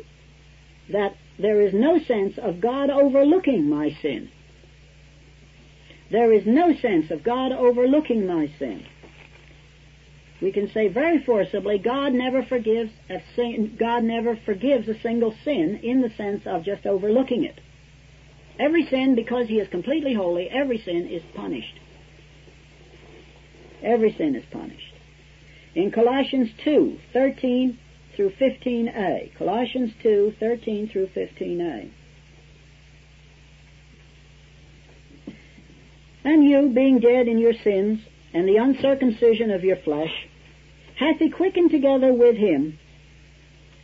that 0.89 1.15
there 1.37 1.61
is 1.61 1.73
no 1.73 1.99
sense 1.99 2.37
of 2.37 2.61
God 2.61 2.89
overlooking 2.89 3.69
my 3.69 3.95
sin. 4.01 4.29
There 6.09 6.31
is 6.31 6.45
no 6.45 6.73
sense 6.75 7.11
of 7.11 7.23
God 7.23 7.51
overlooking 7.51 8.25
my 8.25 8.49
sin. 8.57 8.85
We 10.41 10.51
can 10.51 10.71
say 10.71 10.87
very 10.87 11.19
forcibly, 11.23 11.79
God 11.79 12.13
never 12.13 12.43
forgives 12.43 12.91
a 13.09 13.21
sin, 13.35 13.75
God 13.77 14.03
never 14.03 14.35
forgives 14.35 14.87
a 14.87 14.99
single 15.01 15.33
sin 15.43 15.79
in 15.83 16.01
the 16.01 16.11
sense 16.11 16.45
of 16.45 16.63
just 16.63 16.85
overlooking 16.85 17.43
it. 17.43 17.59
Every 18.59 18.85
sin, 18.85 19.15
because 19.15 19.47
He 19.47 19.59
is 19.59 19.67
completely 19.67 20.13
holy, 20.13 20.47
every 20.49 20.77
sin 20.77 21.07
is 21.07 21.23
punished. 21.35 21.79
Every 23.81 24.13
sin 24.13 24.35
is 24.35 24.45
punished. 24.51 24.93
In 25.75 25.91
Colossians 25.91 26.49
2, 26.63 26.97
13 27.13 27.77
through 28.15 28.31
15a. 28.31 29.35
Colossians 29.37 29.93
2, 30.01 30.35
13 30.39 30.89
through 30.89 31.07
15a. 31.07 31.91
And 36.23 36.43
you, 36.43 36.69
being 36.73 36.99
dead 36.99 37.27
in 37.27 37.37
your 37.37 37.53
sins, 37.53 38.01
and 38.33 38.47
the 38.47 38.57
uncircumcision 38.57 39.51
of 39.51 39.63
your 39.63 39.77
flesh, 39.77 40.27
hath 40.95 41.19
he 41.19 41.29
quickened 41.29 41.71
together 41.71 42.11
with 42.11 42.35
him, 42.35 42.77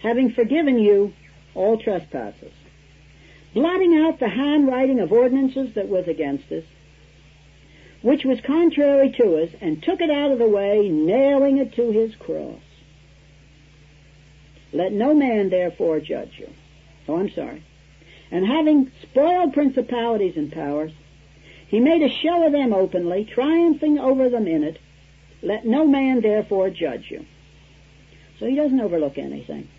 having 0.01 0.31
forgiven 0.31 0.79
you 0.79 1.13
all 1.53 1.77
trespasses, 1.77 2.51
blotting 3.53 3.95
out 3.95 4.19
the 4.19 4.29
handwriting 4.29 4.99
of 4.99 5.11
ordinances 5.11 5.75
that 5.75 5.87
was 5.87 6.07
against 6.07 6.51
us, 6.51 6.63
which 8.03 8.25
was 8.25 8.39
contrary 8.41 9.09
to 9.17 9.37
us, 9.41 9.49
and 9.61 9.81
took 9.81 10.01
it 10.01 10.11
out 10.11 10.31
of 10.31 10.37
the 10.37 10.47
way, 10.47 10.89
nailing 10.89 11.57
it 11.57 11.73
to 11.73 11.89
his 11.89 12.13
cross. 12.15 12.59
Let 14.73 14.91
no 14.91 15.15
man 15.15 15.49
therefore 15.49 15.99
judge 16.01 16.33
you. 16.37 16.49
Oh, 17.07 17.17
I'm 17.17 17.31
sorry. 17.31 17.63
And 18.29 18.45
having 18.45 18.91
spoiled 19.03 19.53
principalities 19.53 20.35
and 20.35 20.51
powers, 20.51 20.91
he 21.67 21.79
made 21.79 22.03
a 22.03 22.09
show 22.09 22.45
of 22.45 22.51
them 22.51 22.73
openly, 22.73 23.23
triumphing 23.25 23.97
over 23.97 24.29
them 24.29 24.47
in 24.47 24.63
it. 24.63 24.79
Let 25.41 25.65
no 25.65 25.87
man 25.87 26.21
therefore 26.21 26.69
judge 26.69 27.09
you. 27.09 27.25
So 28.39 28.47
he 28.47 28.55
doesn't 28.55 28.81
overlook 28.81 29.17
anything. 29.17 29.69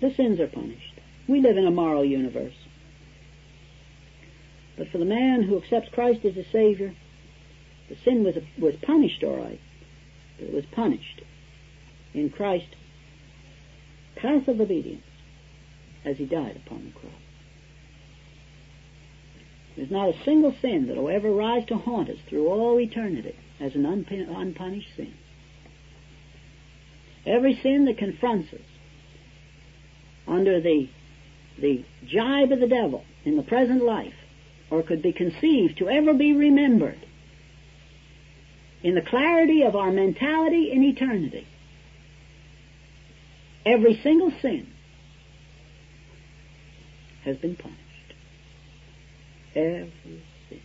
The 0.00 0.14
sins 0.14 0.40
are 0.40 0.46
punished. 0.46 0.98
We 1.28 1.40
live 1.40 1.58
in 1.58 1.66
a 1.66 1.70
moral 1.70 2.04
universe. 2.04 2.59
But 4.80 4.88
for 4.88 4.96
the 4.96 5.04
man 5.04 5.42
who 5.42 5.58
accepts 5.58 5.90
Christ 5.90 6.24
as 6.24 6.38
a 6.38 6.44
Savior, 6.50 6.94
The 7.90 7.96
sin 7.96 8.24
was, 8.24 8.36
was 8.58 8.76
punished, 8.76 9.22
all 9.22 9.36
right, 9.36 9.60
but 10.38 10.48
it 10.48 10.54
was 10.54 10.64
punished 10.64 11.20
in 12.14 12.30
Christ's 12.30 12.76
path 14.16 14.48
of 14.48 14.58
obedience 14.58 15.04
as 16.02 16.16
he 16.16 16.24
died 16.24 16.56
upon 16.64 16.84
the 16.86 16.98
cross. 16.98 17.12
There's 19.76 19.90
not 19.90 20.14
a 20.14 20.24
single 20.24 20.54
sin 20.62 20.86
that 20.86 20.96
will 20.96 21.10
ever 21.10 21.30
rise 21.30 21.66
to 21.66 21.76
haunt 21.76 22.08
us 22.08 22.18
through 22.26 22.48
all 22.48 22.80
eternity 22.80 23.36
as 23.60 23.74
an 23.74 23.84
unpunished 23.84 24.96
sin. 24.96 25.12
Every 27.26 27.54
sin 27.54 27.84
that 27.84 27.98
confronts 27.98 28.54
us 28.54 28.60
under 30.26 30.58
the, 30.58 30.88
the 31.58 31.84
jibe 32.06 32.50
of 32.50 32.60
the 32.60 32.66
devil 32.66 33.04
in 33.26 33.36
the 33.36 33.42
present 33.42 33.84
life, 33.84 34.14
or 34.70 34.82
could 34.82 35.02
be 35.02 35.12
conceived 35.12 35.78
to 35.78 35.88
ever 35.88 36.14
be 36.14 36.32
remembered 36.32 37.06
in 38.82 38.94
the 38.94 39.02
clarity 39.02 39.62
of 39.62 39.76
our 39.76 39.90
mentality 39.90 40.70
in 40.72 40.82
eternity, 40.82 41.46
every 43.66 44.00
single 44.02 44.32
sin 44.40 44.66
has 47.24 47.36
been 47.36 47.56
punished. 47.56 47.78
Every 49.54 50.22
sin. 50.48 50.60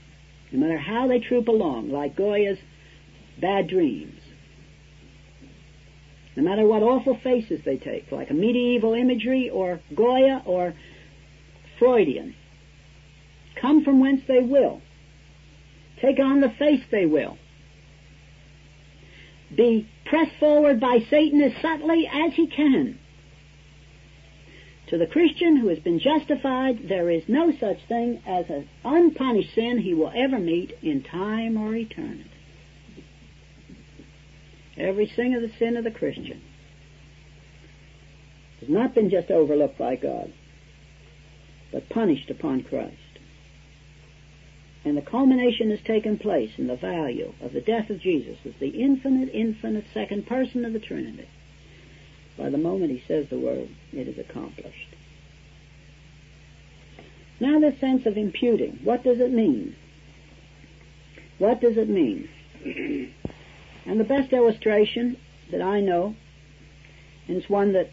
No 0.52 0.60
matter 0.60 0.78
how 0.78 1.08
they 1.08 1.20
troop 1.20 1.48
along, 1.48 1.92
like 1.92 2.16
Goya's 2.16 2.60
bad 3.42 3.68
dreams. 3.68 4.22
No 6.38 6.44
matter 6.44 6.66
what 6.66 6.84
awful 6.84 7.18
faces 7.22 7.62
they 7.66 7.78
take, 7.78 8.12
like 8.12 8.30
a 8.30 8.34
medieval 8.34 8.94
imagery 8.94 9.50
or 9.50 9.82
Goya 9.94 10.42
or 10.46 10.74
Freudian. 11.80 12.36
Come 13.66 13.84
from 13.84 14.00
whence 14.00 14.22
they 14.28 14.42
will. 14.42 14.80
Take 16.00 16.20
on 16.20 16.40
the 16.40 16.50
face 16.50 16.84
they 16.92 17.08
will. 17.08 17.36
Be 19.56 19.90
pressed 20.06 20.36
forward 20.40 20.80
by 20.80 21.00
Satan 21.10 21.42
as 21.42 21.60
subtly 21.64 22.08
as 22.08 22.36
he 22.36 22.46
can. 22.46 23.00
To 24.90 25.00
the 25.00 25.08
Christian 25.08 25.58
who 25.58 25.70
has 25.70 25.80
been 25.80 26.00
justified, 26.00 26.88
there 26.88 27.10
is 27.10 27.24
no 27.28 27.52
such 27.60 27.80
thing 27.88 28.22
as 28.28 28.52
an 28.52 28.70
unpunished 28.84 29.56
sin 29.56 29.80
he 29.80 29.96
will 29.96 30.14
ever 30.16 30.38
meet 30.38 30.78
in 30.84 31.02
time 31.02 31.58
or 31.58 31.74
eternity. 31.74 32.30
Every 34.78 35.08
sin 35.08 35.34
of 35.34 35.42
the 35.42 35.58
sin 35.58 35.76
of 35.76 35.84
the 35.84 35.90
Christian 35.90 36.40
has 38.60 38.70
not 38.70 38.94
been 38.94 39.10
just 39.10 39.32
overlooked 39.32 39.80
by 39.80 39.96
God, 39.96 40.32
but 41.72 41.90
punished 41.90 42.30
upon 42.30 42.62
Christ. 42.62 42.98
And 44.86 44.96
the 44.96 45.02
culmination 45.02 45.72
has 45.72 45.82
taken 45.82 46.20
place 46.20 46.52
in 46.60 46.68
the 46.68 46.76
value 46.76 47.34
of 47.42 47.54
the 47.54 47.62
death 47.62 47.90
of 47.90 48.00
Jesus 48.00 48.38
as 48.46 48.54
the 48.60 48.70
infinite, 48.70 49.30
infinite 49.34 49.86
second 49.92 50.28
person 50.28 50.64
of 50.64 50.74
the 50.74 50.80
Trinity. 50.80 51.28
By 52.38 52.50
the 52.50 52.60
moment 52.60 52.92
he 52.92 53.04
says 53.08 53.28
the 53.30 53.40
word, 53.40 53.70
it 53.92 54.08
is 54.08 54.20
accomplished. 54.20 54.96
Now 57.40 57.60
this 57.60 57.80
sense 57.80 58.06
of 58.06 58.16
imputing, 58.16 58.80
what 58.84 59.04
does 59.04 59.20
it 59.20 59.32
mean? 59.32 59.76
What 61.40 61.60
does 61.60 61.78
it 61.78 61.90
mean? 61.90 62.30
and 63.86 64.00
the 64.00 64.06
best 64.06 64.32
illustration 64.34 65.18
that 65.52 65.62
I 65.62 65.80
know, 65.80 66.16
and 67.28 67.38
it's 67.38 67.50
one 67.50 67.74
that 67.74 67.90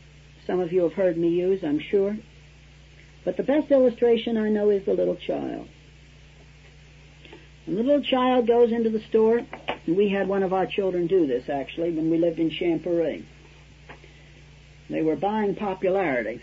some 0.47 0.61
of 0.61 0.73
you 0.73 0.83
have 0.83 0.93
heard 0.93 1.17
me 1.17 1.29
use, 1.31 1.65
I'm 1.65 1.81
sure, 1.81 2.19
but 3.25 3.37
the 3.37 3.43
best 3.43 3.71
illustration 3.71 4.37
I 4.37 4.51
know 4.51 4.71
is 4.71 4.85
the 4.85 4.95
little 4.95 5.17
child. 5.17 5.69
And 7.67 7.79
the 7.79 7.83
little 7.83 8.03
child 8.03 8.47
goes 8.47 8.73
into 8.73 8.91
the 8.91 9.03
store, 9.09 9.41
and 9.87 9.97
we 9.97 10.09
had 10.09 10.27
one 10.27 10.43
of 10.43 10.53
our 10.53 10.67
children 10.67 11.07
do 11.07 11.27
this 11.27 11.49
actually 11.49 11.93
when 11.93 12.11
we 12.11 12.19
lived 12.19 12.39
in 12.39 12.51
Champery. 12.51 13.27
They 14.91 15.03
were 15.03 15.17
buying 15.17 15.55
popularity. 15.55 16.41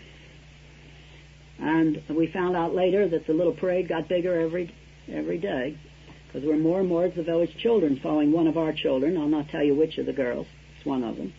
And 1.58 2.02
we 2.08 2.26
found 2.26 2.56
out 2.56 2.74
later 2.74 3.06
that 3.08 3.26
the 3.26 3.34
little 3.34 3.52
parade 3.52 3.88
got 3.88 4.08
bigger 4.08 4.40
every 4.40 4.74
every 5.08 5.38
day 5.38 5.76
because 6.26 6.42
there 6.42 6.50
were 6.50 6.58
more 6.58 6.80
and 6.80 6.88
more 6.88 7.04
of 7.04 7.14
the 7.14 7.22
village 7.22 7.54
children 7.58 7.98
following 8.02 8.32
one 8.32 8.46
of 8.46 8.56
our 8.56 8.72
children. 8.72 9.18
I'll 9.18 9.28
not 9.28 9.48
tell 9.48 9.62
you 9.62 9.74
which 9.74 9.98
of 9.98 10.06
the 10.06 10.12
girls. 10.12 10.46
It's 10.76 10.86
one 10.86 11.04
of 11.04 11.16
them. 11.16 11.34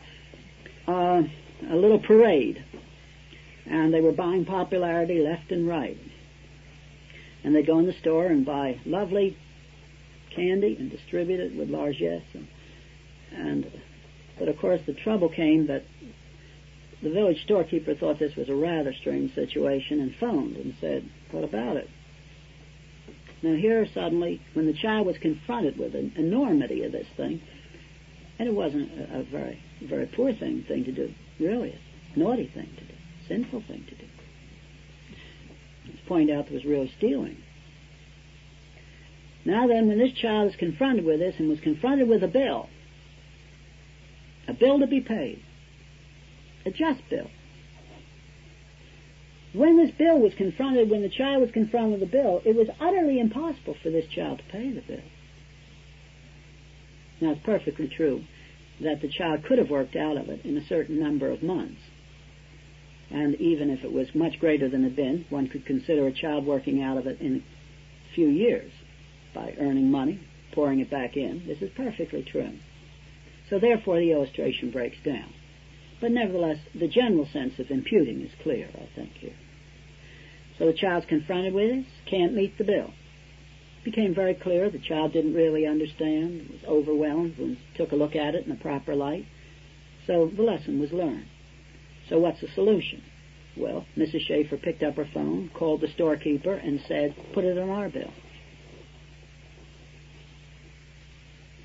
Uh, 0.88 1.24
a 1.70 1.76
little 1.76 2.00
parade, 2.00 2.64
and 3.66 3.94
they 3.94 4.02
were 4.02 4.12
buying 4.12 4.46
popularity 4.46 5.20
left 5.20 5.52
and 5.52 5.68
right. 5.68 5.98
And 7.44 7.56
they 7.56 7.64
go 7.64 7.80
in 7.80 7.88
the 7.88 7.94
store 7.94 8.28
and 8.28 8.46
buy 8.46 8.80
lovely 8.86 9.38
candy 10.36 10.76
and 10.80 10.90
distribute 10.90 11.40
it 11.40 11.56
with 11.56 11.70
largesse. 11.70 12.24
And, 12.34 12.48
and 13.32 13.82
but 14.38 14.48
of 14.48 14.58
course 14.58 14.82
the 14.86 14.94
trouble 14.94 15.30
came 15.30 15.68
that 15.68 15.84
the 17.02 17.10
village 17.10 17.42
storekeeper 17.44 17.96
thought 17.96 18.20
this 18.20 18.36
was 18.36 18.50
a 18.50 18.56
rather 18.56 18.94
strange 18.94 19.34
situation 19.34 20.00
and 20.00 20.16
phoned 20.16 20.56
and 20.56 20.76
said, 20.80 21.10
"What 21.32 21.44
about 21.44 21.78
it?" 21.78 21.90
Now 23.42 23.56
here 23.56 23.88
suddenly, 23.88 24.40
when 24.54 24.68
the 24.68 24.74
child 24.74 25.08
was 25.08 25.18
confronted 25.18 25.78
with 25.78 25.94
the 25.94 26.12
enormity 26.16 26.84
of 26.84 26.92
this 26.92 27.08
thing, 27.18 27.42
and 28.38 28.48
it 28.48 28.54
wasn't 28.54 28.92
a, 29.00 29.20
a 29.20 29.24
very, 29.24 29.60
very 29.82 30.06
poor 30.06 30.34
thing 30.34 30.64
thing 30.64 30.84
to 30.86 30.92
do, 30.92 31.14
really, 31.40 31.76
a 32.16 32.20
naughty 32.20 32.48
thing 32.48 32.70
to 32.78 32.84
do, 32.84 32.94
sinful 33.28 33.62
thing 33.62 33.84
to 33.88 33.96
do. 33.96 34.06
Point 36.08 36.30
out 36.30 36.46
there 36.46 36.56
was 36.56 36.66
real 36.66 36.88
stealing. 36.98 37.38
Now 39.44 39.68
then, 39.68 39.88
when 39.88 39.98
this 39.98 40.14
child 40.14 40.50
is 40.50 40.56
confronted 40.56 41.06
with 41.06 41.20
this 41.20 41.36
and 41.40 41.50
was 41.50 41.60
confronted 41.60 42.08
with 42.08 42.24
a 42.24 42.28
bill, 42.28 42.70
a 44.48 44.54
bill 44.54 44.80
to 44.80 44.88
be 44.88 45.02
paid, 45.02 45.42
a 46.66 46.72
just 46.72 47.02
bill. 47.10 47.30
When 49.54 49.78
this 49.78 49.92
bill 49.92 50.20
was 50.20 50.34
confronted, 50.36 50.90
when 50.90 51.02
the 51.02 51.10
child 51.10 51.42
was 51.42 51.52
confronted 51.52 52.00
with 52.00 52.12
the 52.12 52.18
bill, 52.18 52.42
it 52.46 52.56
was 52.56 52.70
utterly 52.80 53.20
impossible 53.20 53.76
for 53.82 53.90
this 53.90 54.06
child 54.08 54.38
to 54.40 54.44
pay 54.46 54.72
the 54.72 54.82
bill. 54.82 55.04
Now 57.20 57.32
it's 57.32 57.42
perfectly 57.44 57.88
true 57.88 58.24
that 58.80 59.02
the 59.02 59.10
child 59.10 59.44
could 59.44 59.58
have 59.58 59.70
worked 59.70 59.96
out 59.96 60.18
of 60.18 60.30
it 60.30 60.46
in 60.46 60.58
a 60.58 60.66
certain 60.66 61.00
number 61.00 61.30
of 61.30 61.44
months. 61.44 61.82
And 63.10 63.36
even 63.36 63.70
if 63.70 63.84
it 63.84 63.92
was 63.92 64.16
much 64.16 64.40
greater 64.40 64.70
than 64.70 64.82
it 64.84 64.90
had 64.90 64.96
been, 64.96 65.26
one 65.30 65.48
could 65.48 65.66
consider 65.66 66.08
a 66.08 66.14
child 66.14 66.46
working 66.46 66.82
out 66.82 66.98
of 66.98 67.08
it 67.08 67.20
in 67.20 67.44
a 68.10 68.14
few 68.16 68.28
years 68.30 68.72
by 69.34 69.54
earning 69.60 69.90
money, 69.90 70.20
pouring 70.54 70.80
it 70.80 70.90
back 70.90 71.18
in. 71.18 71.44
This 71.48 71.62
is 71.62 71.72
perfectly 71.76 72.24
true. 72.24 72.54
So 73.50 73.60
therefore 73.60 74.00
the 74.00 74.12
illustration 74.12 74.72
breaks 74.72 74.98
down. 75.04 75.34
But 76.00 76.12
nevertheless, 76.12 76.58
the 76.74 76.88
general 76.88 77.28
sense 77.32 77.60
of 77.60 77.70
imputing 77.70 78.22
is 78.22 78.32
clear, 78.42 78.70
I 78.74 78.90
think, 78.96 79.12
here. 79.14 79.36
So 80.58 80.66
the 80.66 80.74
child's 80.74 81.06
confronted 81.06 81.54
with 81.54 81.70
this, 81.70 81.86
can't 82.10 82.34
meet 82.34 82.58
the 82.58 82.64
bill. 82.64 82.92
It 83.80 83.86
became 83.86 84.14
very 84.14 84.34
clear 84.34 84.70
the 84.70 84.80
child 84.80 85.14
didn't 85.14 85.34
really 85.34 85.66
understand, 85.66 86.50
was 86.50 86.64
overwhelmed 86.68 87.38
when 87.38 87.58
took 87.76 87.92
a 87.92 87.96
look 87.96 88.16
at 88.16 88.36
it 88.36 88.44
in 88.44 88.50
the 88.50 88.62
proper 88.62 88.96
light. 88.96 89.26
So 90.08 90.30
the 90.36 90.44
lesson 90.44 90.80
was 90.80 90.92
learned. 90.92 91.28
So 92.10 92.20
what's 92.20 92.42
the 92.42 92.48
solution? 92.56 93.04
Well, 93.58 93.86
Mrs. 93.98 94.22
Schaeffer 94.22 94.58
picked 94.58 94.84
up 94.84 94.96
her 94.96 95.08
phone, 95.14 95.50
called 95.54 95.82
the 95.82 95.88
storekeeper, 95.88 96.54
and 96.54 96.80
said, 96.88 97.16
put 97.34 97.44
it 97.44 97.58
on 97.58 97.70
our 97.70 97.90
bill. 97.90 98.12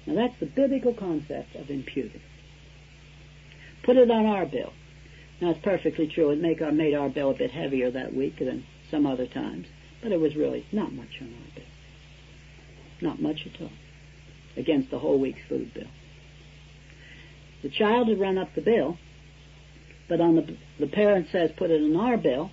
Now 0.07 0.14
that's 0.14 0.38
the 0.40 0.47
biblical 0.47 0.95
concept 0.95 1.55
of 1.57 1.71
imputing. 1.71 2.23
Put 3.83 3.97
it 3.97 4.11
on 4.11 4.27
our 4.27 4.47
bill. 4.47 4.73
Now 5.40 5.51
it's 5.51 5.61
perfectly 5.64 6.07
true. 6.07 6.31
It 6.31 6.40
make 6.40 6.62
our, 6.62 6.73
made 6.73 6.95
our 6.95 7.09
bill 7.09 7.31
a 7.31 7.35
bit 7.35 7.51
heavier 7.51 7.90
that 7.90 8.14
week 8.14 8.38
than 8.38 8.64
some 8.90 9.07
other 9.07 9.27
times, 9.27 9.66
but 10.03 10.12
it 10.12 10.21
was 10.21 10.37
really 10.37 10.66
not 10.73 10.92
much 10.92 11.21
on 11.21 11.29
our 11.29 11.55
bill. 11.55 11.64
Not 13.01 13.21
much 13.21 13.47
at 13.47 13.61
all. 13.61 13.73
Against 14.57 14.90
the 14.90 14.99
whole 14.99 15.19
week's 15.19 15.42
food 15.49 15.75
bill. 15.75 15.88
The 17.62 17.69
child 17.69 18.09
had 18.09 18.21
run 18.21 18.38
up 18.38 18.55
the 18.55 18.62
bill, 18.62 18.97
but 20.09 20.21
on 20.21 20.37
the, 20.37 20.57
the 20.79 20.87
parent 20.87 21.29
says 21.31 21.51
put 21.57 21.71
it 21.71 21.83
on 21.83 21.97
our 21.97 22.16
bill, 22.16 22.51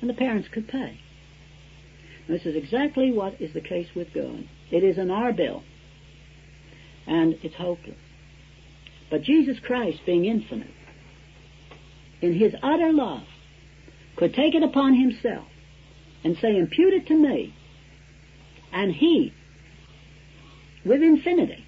and 0.00 0.10
the 0.10 0.14
parents 0.14 0.48
could 0.52 0.68
pay. 0.68 0.98
And 2.26 2.36
this 2.36 2.44
is 2.44 2.56
exactly 2.56 3.12
what 3.12 3.40
is 3.40 3.54
the 3.54 3.60
case 3.60 3.88
with 3.94 4.12
God. 4.12 4.48
It 4.70 4.82
is 4.82 4.98
on 4.98 5.10
our 5.10 5.32
bill, 5.32 5.62
and 7.06 7.38
it's 7.42 7.54
hopeless. 7.54 7.96
But 9.10 9.22
Jesus 9.22 9.58
Christ, 9.60 10.00
being 10.06 10.24
infinite, 10.24 10.70
in 12.20 12.32
his 12.32 12.54
utter 12.62 12.92
love, 12.92 13.26
could 14.16 14.34
take 14.34 14.54
it 14.54 14.62
upon 14.62 14.94
himself 14.94 15.46
and 16.22 16.38
say, 16.38 16.56
impute 16.56 16.94
it 16.94 17.06
to 17.08 17.14
me. 17.14 17.54
And 18.72 18.92
he, 18.92 19.32
with 20.84 21.02
infinity, 21.02 21.64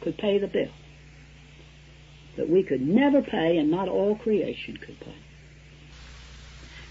could 0.00 0.18
pay 0.18 0.38
the 0.38 0.46
bill 0.46 0.70
that 2.36 2.48
we 2.48 2.62
could 2.62 2.86
never 2.86 3.22
pay 3.22 3.58
and 3.58 3.70
not 3.70 3.88
all 3.88 4.16
creation 4.16 4.76
could 4.76 4.98
pay. 5.00 5.14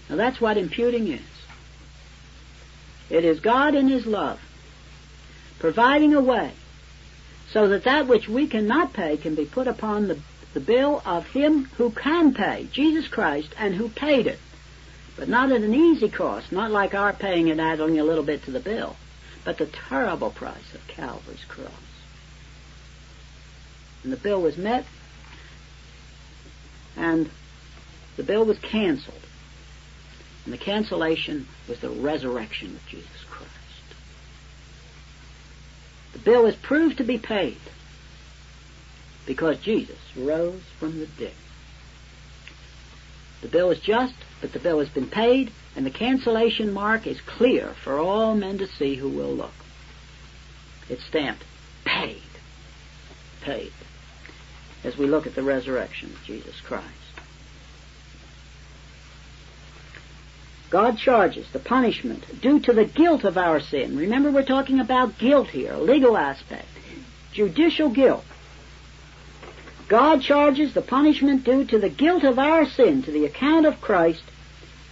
Now 0.08 0.16
that's 0.16 0.40
what 0.40 0.56
imputing 0.56 1.08
is. 1.08 1.20
It 3.08 3.24
is 3.24 3.40
God 3.40 3.74
in 3.74 3.88
His 3.88 4.06
love 4.06 4.40
providing 5.60 6.14
a 6.14 6.20
way 6.20 6.52
so 7.52 7.68
that 7.68 7.84
that 7.84 8.06
which 8.06 8.28
we 8.28 8.46
cannot 8.46 8.92
pay 8.92 9.16
can 9.16 9.34
be 9.34 9.44
put 9.44 9.68
upon 9.68 10.08
the, 10.08 10.18
the 10.54 10.60
bill 10.60 11.02
of 11.04 11.26
him 11.28 11.64
who 11.76 11.90
can 11.90 12.34
pay, 12.34 12.66
Jesus 12.72 13.08
Christ, 13.08 13.50
and 13.58 13.74
who 13.74 13.88
paid 13.88 14.26
it. 14.26 14.38
But 15.16 15.28
not 15.28 15.52
at 15.52 15.62
an 15.62 15.74
easy 15.74 16.08
cost, 16.08 16.50
not 16.50 16.70
like 16.70 16.94
our 16.94 17.12
paying 17.12 17.48
it 17.48 17.58
adding 17.58 17.98
a 17.98 18.04
little 18.04 18.24
bit 18.24 18.44
to 18.44 18.50
the 18.50 18.60
bill, 18.60 18.96
but 19.44 19.58
the 19.58 19.66
terrible 19.66 20.30
price 20.30 20.74
of 20.74 20.86
Calvary's 20.86 21.44
cross. 21.46 21.72
And 24.02 24.12
the 24.12 24.16
bill 24.16 24.40
was 24.40 24.56
met, 24.56 24.86
and 26.96 27.28
the 28.16 28.22
bill 28.22 28.44
was 28.44 28.58
canceled. 28.60 29.20
And 30.44 30.54
the 30.54 30.58
cancellation 30.58 31.48
was 31.68 31.80
the 31.80 31.90
resurrection 31.90 32.76
of 32.76 32.86
Jesus. 32.86 33.19
The 36.12 36.18
bill 36.18 36.46
is 36.46 36.56
proved 36.56 36.98
to 36.98 37.04
be 37.04 37.18
paid 37.18 37.58
because 39.26 39.58
Jesus 39.58 39.98
rose 40.16 40.62
from 40.78 40.98
the 40.98 41.06
dead. 41.06 41.32
The 43.42 43.48
bill 43.48 43.70
is 43.70 43.80
just, 43.80 44.14
but 44.40 44.52
the 44.52 44.58
bill 44.58 44.80
has 44.80 44.88
been 44.88 45.08
paid, 45.08 45.50
and 45.76 45.86
the 45.86 45.90
cancellation 45.90 46.72
mark 46.72 47.06
is 47.06 47.20
clear 47.20 47.74
for 47.82 47.98
all 47.98 48.34
men 48.34 48.58
to 48.58 48.66
see 48.66 48.96
who 48.96 49.08
will 49.08 49.32
look. 49.32 49.54
It's 50.88 51.04
stamped, 51.04 51.44
paid, 51.84 52.22
paid, 53.40 53.72
as 54.84 54.98
we 54.98 55.06
look 55.06 55.26
at 55.26 55.34
the 55.34 55.42
resurrection 55.42 56.10
of 56.10 56.24
Jesus 56.24 56.60
Christ. 56.60 56.99
God 60.70 60.98
charges 60.98 61.50
the 61.52 61.58
punishment 61.58 62.40
due 62.40 62.60
to 62.60 62.72
the 62.72 62.84
guilt 62.84 63.24
of 63.24 63.36
our 63.36 63.58
sin. 63.58 63.96
Remember 63.96 64.30
we're 64.30 64.44
talking 64.44 64.78
about 64.78 65.18
guilt 65.18 65.48
here, 65.48 65.72
a 65.72 65.80
legal 65.80 66.16
aspect. 66.16 66.68
Judicial 67.32 67.88
guilt. 67.88 68.24
God 69.88 70.22
charges 70.22 70.72
the 70.72 70.82
punishment 70.82 71.42
due 71.42 71.64
to 71.64 71.78
the 71.80 71.88
guilt 71.88 72.22
of 72.22 72.38
our 72.38 72.64
sin 72.64 73.02
to 73.02 73.10
the 73.10 73.24
account 73.24 73.66
of 73.66 73.80
Christ, 73.80 74.22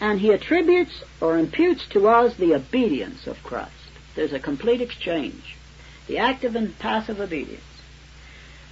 and 0.01 0.21
He 0.21 0.33
attributes 0.33 1.05
or 1.21 1.39
imputes 1.39 1.87
to 1.91 2.09
us 2.09 2.35
the 2.35 2.55
obedience 2.55 3.29
of 3.29 3.41
Christ. 3.45 3.71
There's 4.17 4.33
a 4.33 4.41
complete 4.41 4.81
exchange. 4.81 5.57
The 6.09 6.19
active 6.19 6.57
and 6.57 6.77
passive 6.81 7.21
obedience. 7.21 7.63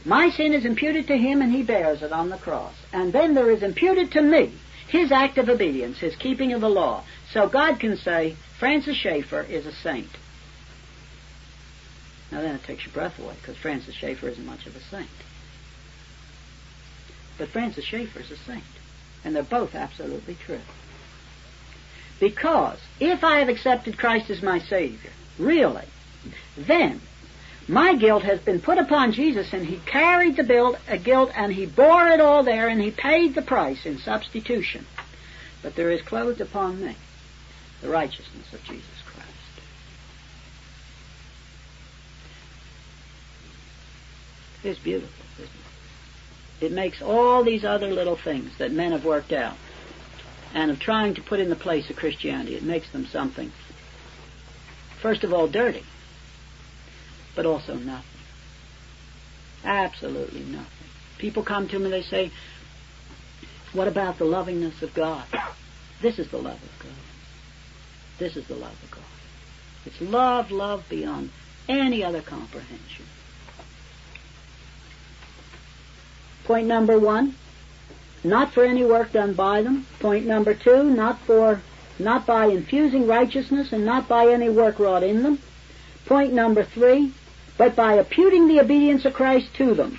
My 0.05 0.31
sin 0.31 0.53
is 0.53 0.65
imputed 0.65 1.07
to 1.07 1.17
Him 1.17 1.41
and 1.41 1.53
He 1.53 1.63
bears 1.63 2.03
it 2.03 2.11
on 2.11 2.31
the 2.31 2.37
cross. 2.37 2.75
And 2.93 3.13
then 3.13 3.35
there 3.35 3.51
is 3.51 3.63
imputed 3.63 4.11
to 4.13 4.23
me 4.23 4.53
his 4.89 5.11
act 5.13 5.39
of 5.39 5.49
obedience, 5.49 5.99
his 5.99 6.17
keeping 6.17 6.53
of 6.53 6.61
the 6.61 6.69
law. 6.69 7.05
So 7.33 7.49
God 7.49 7.81
can 7.81 7.97
say, 7.97 8.37
Francis 8.59 8.97
Schaeffer 8.97 9.43
is 9.43 9.67
a 9.67 9.73
saint. 9.73 10.11
Now 12.31 12.41
then 12.43 12.55
it 12.55 12.65
takes 12.65 12.85
your 12.85 12.95
breath 12.95 13.19
away, 13.19 13.35
because 13.41 13.57
Francis 13.57 13.95
Schaeffer 13.95 14.29
isn't 14.29 14.47
much 14.47 14.67
of 14.67 14.77
a 14.77 14.81
saint. 14.81 15.09
But 17.39 17.49
Francis 17.49 17.85
Schaeffer 17.85 18.21
is 18.21 18.31
a 18.31 18.37
saint. 18.37 18.65
And 19.25 19.35
they're 19.35 19.43
both 19.43 19.75
absolutely 19.75 20.37
true. 20.37 20.61
Because 22.21 22.79
if 23.01 23.25
I 23.25 23.39
have 23.41 23.49
accepted 23.49 23.99
Christ 23.99 24.31
as 24.31 24.43
my 24.43 24.59
Savior, 24.59 25.11
really, 25.39 25.85
then 26.57 27.01
my 27.69 27.97
guilt 27.97 28.23
has 28.23 28.39
been 28.41 28.61
put 28.61 28.79
upon 28.79 29.13
Jesus 29.13 29.53
and 29.53 29.67
he 29.67 29.79
carried 29.79 30.37
the 30.37 30.77
a 30.89 30.95
uh, 30.95 30.97
guilt 30.97 31.31
and 31.35 31.53
he 31.53 31.67
bore 31.67 32.09
it 32.09 32.21
all 32.21 32.45
there 32.45 32.69
and 32.69 32.81
he 32.81 32.93
paid 32.93 33.35
the 33.35 33.43
price 33.43 33.85
in 33.85 33.99
substitution. 33.99 34.87
But 35.63 35.75
there 35.75 35.91
is 35.91 36.01
clothed 36.03 36.41
upon 36.41 36.85
me 36.85 36.97
the 37.83 37.89
righteousness 37.89 38.53
of 38.53 38.63
Jesus 38.63 39.03
Christ. 39.05 39.29
It's 44.63 44.79
beautiful, 44.79 45.25
isn't 45.35 45.51
it? 46.61 46.67
It 46.67 46.73
makes 46.73 47.03
all 47.03 47.43
these 47.43 47.65
other 47.65 47.89
little 47.89 48.17
things 48.17 48.57
that 48.59 48.71
men 48.71 48.93
have 48.93 49.05
worked 49.05 49.33
out 49.33 49.57
and 50.55 50.71
of 50.71 50.79
trying 50.79 51.15
to 51.15 51.23
put 51.23 51.41
in 51.41 51.51
the 51.51 51.57
place 51.57 51.91
of 51.91 51.97
Christianity, 51.97 52.55
it 52.55 52.63
makes 52.63 52.89
them 52.91 53.07
something, 53.07 53.51
first 55.03 55.25
of 55.25 55.33
all, 55.33 55.49
dirty 55.49 55.85
but 57.37 57.47
also 57.47 57.77
nothing. 57.77 58.21
Absolutely 59.65 60.41
nothing. 60.41 60.89
People 61.19 61.45
come 61.45 61.69
to 61.69 61.79
me, 61.79 61.85
and 61.85 61.95
they 61.95 62.03
say, 62.03 62.33
what 63.73 63.87
about 63.87 64.19
the 64.19 64.25
lovingness 64.25 64.83
of 64.83 64.93
God? 64.95 65.25
This 66.03 66.19
is 66.19 66.31
the 66.31 66.37
love 66.37 66.63
of 66.63 66.79
God. 66.79 66.93
This 68.19 68.37
is 68.37 68.47
the 68.49 68.55
love 68.55 68.77
of 68.83 68.91
God. 68.91 69.01
It's 69.87 69.99
love, 70.03 70.51
love 70.51 70.85
beyond 70.91 71.31
any 71.71 72.05
other 72.05 72.21
comprehension. 72.21 73.07
Point 76.45 76.67
number 76.67 76.99
one, 76.99 77.35
not 78.23 78.53
for 78.53 78.65
any 78.65 78.85
work 78.85 79.13
done 79.13 79.33
by 79.33 79.63
them. 79.63 79.87
Point 80.01 80.27
number 80.27 80.53
two, 80.53 80.85
not 80.85 81.19
for, 81.21 81.63
not 81.99 82.27
by 82.27 82.47
infusing 82.47 83.07
righteousness 83.07 83.73
and 83.73 83.87
not 83.87 84.07
by 84.07 84.29
any 84.29 84.51
work 84.51 84.79
wrought 84.79 85.03
in 85.03 85.23
them. 85.23 85.39
Point 86.05 86.33
number 86.33 86.63
three, 86.63 87.13
but 87.59 87.75
by 87.75 87.99
imputing 87.99 88.49
the 88.49 88.61
obedience 88.61 89.05
of 89.05 89.15
Christ 89.15 89.55
to 89.55 89.75
them. 89.75 89.99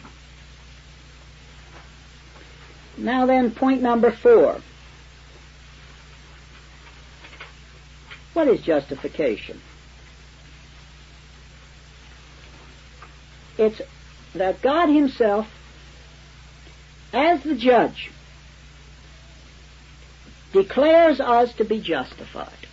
Now 2.98 3.26
then, 3.26 3.52
point 3.52 3.82
number 3.82 4.12
four. 4.12 4.62
What 8.34 8.48
is 8.48 8.62
justification? 8.62 9.62
It's 13.58 13.82
that 14.36 14.62
God 14.62 14.88
Himself, 14.88 15.48
as 17.14 17.42
the 17.44 17.56
judge, 17.56 18.12
declares 20.54 21.20
us 21.20 21.54
to 21.54 21.66
be 21.66 21.80
justified. 21.80 22.67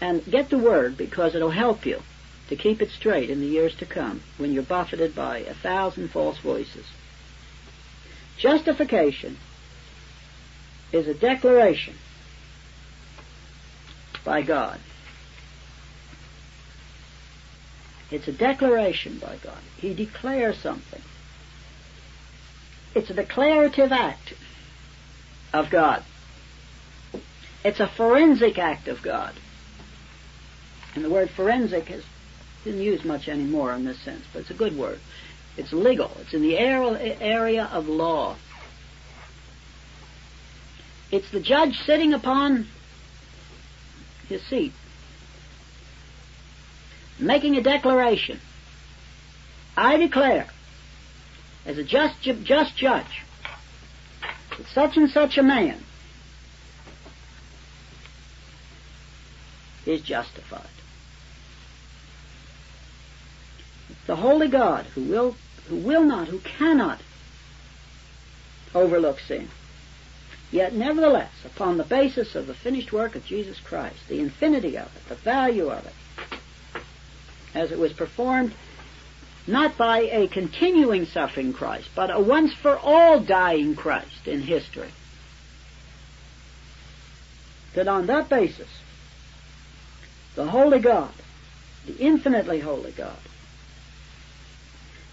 And 0.00 0.24
get 0.24 0.50
the 0.50 0.58
word 0.58 0.96
because 0.96 1.34
it'll 1.34 1.50
help 1.50 1.84
you 1.84 2.02
to 2.48 2.56
keep 2.56 2.80
it 2.80 2.90
straight 2.90 3.30
in 3.30 3.40
the 3.40 3.46
years 3.46 3.74
to 3.76 3.86
come 3.86 4.22
when 4.36 4.52
you're 4.52 4.62
buffeted 4.62 5.14
by 5.14 5.38
a 5.38 5.54
thousand 5.54 6.08
false 6.08 6.38
voices. 6.38 6.86
Justification 8.38 9.36
is 10.92 11.08
a 11.08 11.14
declaration 11.14 11.94
by 14.24 14.42
God. 14.42 14.78
It's 18.10 18.28
a 18.28 18.32
declaration 18.32 19.18
by 19.18 19.36
God. 19.42 19.58
He 19.76 19.92
declares 19.92 20.58
something. 20.58 21.02
It's 22.94 23.10
a 23.10 23.14
declarative 23.14 23.92
act 23.92 24.32
of 25.52 25.68
God. 25.68 26.02
It's 27.64 27.80
a 27.80 27.86
forensic 27.86 28.58
act 28.58 28.88
of 28.88 29.02
God. 29.02 29.34
And 30.98 31.04
the 31.04 31.10
word 31.10 31.30
forensic 31.30 31.92
is, 31.92 32.02
isn't 32.64 32.82
used 32.82 33.04
much 33.04 33.28
anymore 33.28 33.72
in 33.72 33.84
this 33.84 34.00
sense, 34.00 34.24
but 34.32 34.40
it's 34.40 34.50
a 34.50 34.54
good 34.54 34.76
word. 34.76 34.98
It's 35.56 35.72
legal. 35.72 36.10
It's 36.22 36.34
in 36.34 36.42
the 36.42 36.58
area 36.58 37.66
of 37.66 37.86
law. 37.86 38.34
It's 41.12 41.30
the 41.30 41.38
judge 41.38 41.78
sitting 41.86 42.14
upon 42.14 42.66
his 44.28 44.42
seat, 44.42 44.72
making 47.20 47.56
a 47.56 47.62
declaration. 47.62 48.40
I 49.76 49.98
declare, 49.98 50.48
as 51.64 51.78
a 51.78 51.84
just, 51.84 52.20
just 52.22 52.76
judge, 52.76 53.22
that 54.56 54.66
such 54.74 54.96
and 54.96 55.08
such 55.08 55.38
a 55.38 55.44
man 55.44 55.78
is 59.86 60.02
justified. 60.02 60.66
The 64.06 64.16
holy 64.16 64.48
God 64.48 64.86
who 64.94 65.02
will, 65.02 65.36
who 65.68 65.76
will 65.76 66.04
not, 66.04 66.28
who 66.28 66.38
cannot 66.38 67.00
overlook 68.74 69.18
sin. 69.20 69.48
Yet 70.50 70.72
nevertheless, 70.72 71.32
upon 71.44 71.76
the 71.76 71.84
basis 71.84 72.34
of 72.34 72.46
the 72.46 72.54
finished 72.54 72.92
work 72.92 73.14
of 73.14 73.24
Jesus 73.24 73.60
Christ, 73.60 74.08
the 74.08 74.20
infinity 74.20 74.76
of 74.78 74.86
it, 74.96 75.08
the 75.08 75.14
value 75.14 75.68
of 75.68 75.84
it, 75.86 76.40
as 77.54 77.70
it 77.70 77.78
was 77.78 77.92
performed 77.92 78.54
not 79.48 79.78
by 79.78 80.00
a 80.00 80.28
continuing 80.28 81.06
suffering 81.06 81.52
Christ, 81.54 81.88
but 81.94 82.10
a 82.10 82.20
once 82.20 82.52
for 82.52 82.76
all 82.78 83.18
dying 83.18 83.74
Christ 83.74 84.28
in 84.28 84.42
history. 84.42 84.90
That 87.74 87.88
on 87.88 88.06
that 88.06 88.28
basis, 88.28 88.68
the 90.34 90.46
Holy 90.46 90.78
God, 90.78 91.12
the 91.86 91.96
infinitely 91.96 92.60
holy 92.60 92.92
God, 92.92 93.16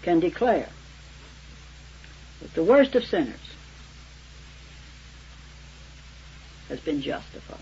can 0.06 0.20
declare 0.20 0.68
that 2.40 2.54
the 2.54 2.62
worst 2.62 2.94
of 2.94 3.04
sinners 3.04 3.40
has 6.68 6.78
been 6.78 7.02
justified. 7.02 7.58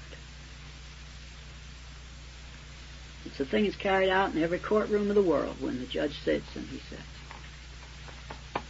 It's 3.24 3.38
The 3.38 3.46
thing 3.46 3.64
that's 3.64 3.76
carried 3.76 4.10
out 4.10 4.34
in 4.34 4.42
every 4.42 4.58
courtroom 4.58 5.08
of 5.08 5.14
the 5.14 5.22
world 5.22 5.56
when 5.58 5.80
the 5.80 5.86
judge 5.86 6.18
sits 6.22 6.44
and 6.54 6.68
he 6.68 6.82
says, 6.90 8.62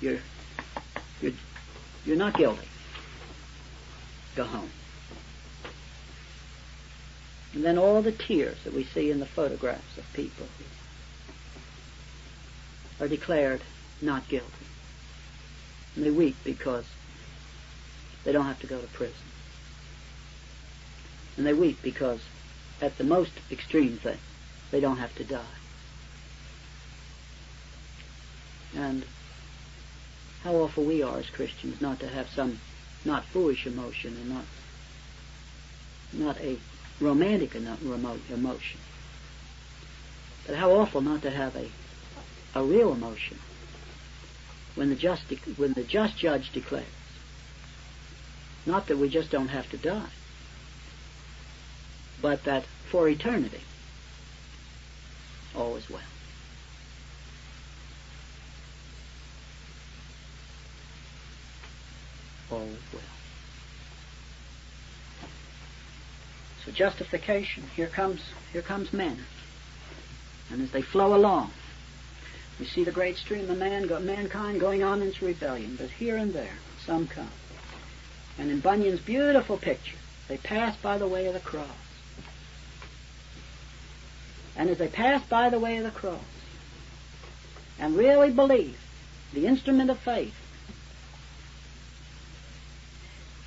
"You're, 0.00 0.20
you're, 1.20 1.32
you're 2.04 2.16
not 2.16 2.34
guilty. 2.34 2.68
Go 4.36 4.44
home." 4.44 4.70
And 7.52 7.64
then 7.64 7.78
all 7.78 8.00
the 8.00 8.12
tears 8.12 8.58
that 8.62 8.72
we 8.72 8.84
see 8.84 9.10
in 9.10 9.18
the 9.18 9.26
photographs 9.26 9.98
of 9.98 10.04
people 10.12 10.46
are 13.00 13.08
declared 13.08 13.60
not 14.00 14.28
guilty. 14.28 14.66
And 15.94 16.04
they 16.04 16.10
weep 16.10 16.36
because 16.44 16.84
they 18.24 18.32
don't 18.32 18.44
have 18.44 18.60
to 18.60 18.66
go 18.66 18.80
to 18.80 18.86
prison. 18.88 19.14
And 21.36 21.46
they 21.46 21.54
weep 21.54 21.80
because 21.82 22.20
at 22.80 22.98
the 22.98 23.04
most 23.04 23.32
extreme 23.50 23.96
thing, 23.98 24.18
they 24.70 24.80
don't 24.80 24.98
have 24.98 25.14
to 25.16 25.24
die. 25.24 25.42
And 28.76 29.04
how 30.44 30.54
awful 30.54 30.84
we 30.84 31.02
are 31.02 31.18
as 31.18 31.30
Christians 31.30 31.80
not 31.80 32.00
to 32.00 32.08
have 32.08 32.28
some 32.28 32.60
not 33.04 33.24
foolish 33.24 33.66
emotion 33.66 34.16
and 34.16 34.28
not 34.28 34.44
not 36.12 36.40
a 36.40 36.58
romantic 37.00 37.54
emotion. 37.54 38.80
But 40.46 40.56
how 40.56 40.72
awful 40.72 41.00
not 41.00 41.22
to 41.22 41.30
have 41.30 41.56
a 41.56 41.68
a 42.56 42.64
real 42.64 42.90
emotion 42.90 43.38
when 44.76 44.88
the 44.88 44.96
just 44.96 45.24
when 45.58 45.74
the 45.74 45.84
just 45.84 46.16
judge 46.16 46.50
declares. 46.52 46.86
Not 48.64 48.86
that 48.86 48.96
we 48.96 49.10
just 49.10 49.30
don't 49.30 49.48
have 49.48 49.68
to 49.70 49.76
die, 49.76 50.08
but 52.22 52.44
that 52.44 52.64
for 52.90 53.08
eternity, 53.08 53.60
all 55.54 55.76
is 55.76 55.88
well. 55.90 56.00
All 62.50 62.62
is 62.62 62.78
well. 62.92 63.02
So 66.64 66.72
justification, 66.72 67.64
here 67.76 67.88
comes 67.88 68.22
here 68.52 68.62
comes 68.62 68.94
men. 68.94 69.18
And 70.50 70.62
as 70.62 70.70
they 70.70 70.82
flow 70.82 71.14
along, 71.14 71.50
we 72.58 72.66
see 72.66 72.84
the 72.84 72.92
great 72.92 73.16
stream 73.16 73.50
of 73.50 73.58
man, 73.58 73.88
mankind 74.04 74.60
going 74.60 74.82
on 74.82 75.02
in 75.02 75.08
its 75.08 75.20
rebellion, 75.20 75.76
but 75.78 75.90
here 75.90 76.16
and 76.16 76.32
there 76.32 76.54
some 76.84 77.06
come. 77.06 77.30
And 78.38 78.50
in 78.50 78.60
Bunyan's 78.60 79.00
beautiful 79.00 79.56
picture, 79.56 79.96
they 80.28 80.38
pass 80.38 80.76
by 80.76 80.98
the 80.98 81.08
way 81.08 81.26
of 81.26 81.34
the 81.34 81.40
cross. 81.40 81.68
And 84.56 84.70
as 84.70 84.78
they 84.78 84.88
pass 84.88 85.22
by 85.28 85.50
the 85.50 85.58
way 85.58 85.76
of 85.76 85.84
the 85.84 85.90
cross 85.90 86.20
and 87.78 87.96
really 87.96 88.30
believe 88.30 88.78
the 89.34 89.46
instrument 89.46 89.90
of 89.90 89.98
faith, 89.98 90.34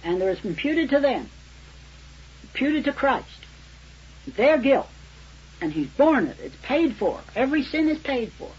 and 0.03 0.21
there 0.21 0.29
is 0.29 0.43
imputed 0.45 0.91
to 0.91 0.99
them, 0.99 1.29
imputed 2.43 2.85
to 2.85 2.93
Christ, 2.93 3.27
their 4.27 4.57
guilt, 4.59 4.87
and 5.61 5.73
He's 5.73 5.87
borne 5.87 6.27
it, 6.27 6.37
it's 6.39 6.55
paid 6.61 6.95
for, 6.95 7.19
every 7.35 7.63
sin 7.63 7.89
is 7.89 7.99
paid 7.99 8.31
for, 8.33 8.51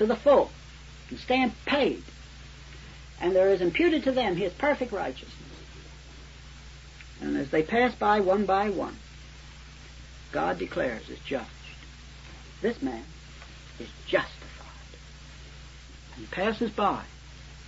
to 0.00 0.06
the 0.06 0.16
full, 0.16 0.50
and 1.10 1.18
stand 1.18 1.52
paid, 1.66 2.02
and 3.20 3.36
there 3.36 3.50
is 3.50 3.60
imputed 3.60 4.02
to 4.02 4.12
them 4.12 4.34
His 4.34 4.50
perfect 4.54 4.92
righteousness. 4.92 5.34
And 7.20 7.36
as 7.36 7.50
they 7.50 7.62
pass 7.62 7.94
by 7.94 8.20
one 8.20 8.46
by 8.46 8.70
one, 8.70 8.96
God 10.32 10.58
declares 10.58 11.10
as 11.10 11.18
judged. 11.18 11.50
This 12.62 12.80
man 12.80 13.04
is 13.78 13.88
justified. 14.06 14.38
He 16.16 16.24
passes 16.24 16.70
by, 16.70 17.02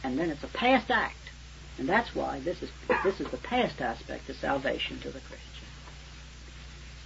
and 0.03 0.19
then 0.19 0.31
it's 0.31 0.43
a 0.43 0.49
past 0.49 0.91
act. 0.91 1.17
And 1.77 1.87
that's 1.87 2.15
why 2.15 2.41
this 2.41 2.63
is 2.63 2.71
this 3.05 3.21
is 3.21 3.29
the 3.29 3.37
past 3.37 3.83
aspect 3.83 4.31
of 4.31 4.37
salvation 4.37 5.01
to 5.01 5.11
the 5.11 5.21
Christian. 5.21 5.52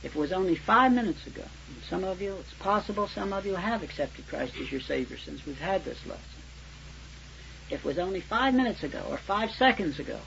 If 0.07 0.15
it 0.15 0.21
was 0.21 0.31
only 0.31 0.55
five 0.55 0.93
minutes 0.93 1.27
ago, 1.27 1.43
some 1.91 2.05
of 2.05 2.23
you, 2.23 2.37
it's 2.37 2.55
possible 2.61 3.09
some 3.09 3.33
of 3.33 3.45
you 3.45 3.57
have 3.57 3.83
accepted 3.83 4.29
Christ 4.29 4.55
as 4.63 4.71
your 4.71 4.81
Savior 4.81 5.19
since 5.19 5.45
we've 5.45 5.59
had 5.59 5.85
this 5.85 6.07
lesson. 6.07 6.23
If 7.71 7.81
it 7.81 7.85
was 7.85 7.99
only 7.99 8.21
five 8.21 8.55
minutes 8.55 8.85
ago, 8.85 9.03
or 9.11 9.19
five 9.19 9.51
seconds 9.51 9.99
ago, 9.99 10.21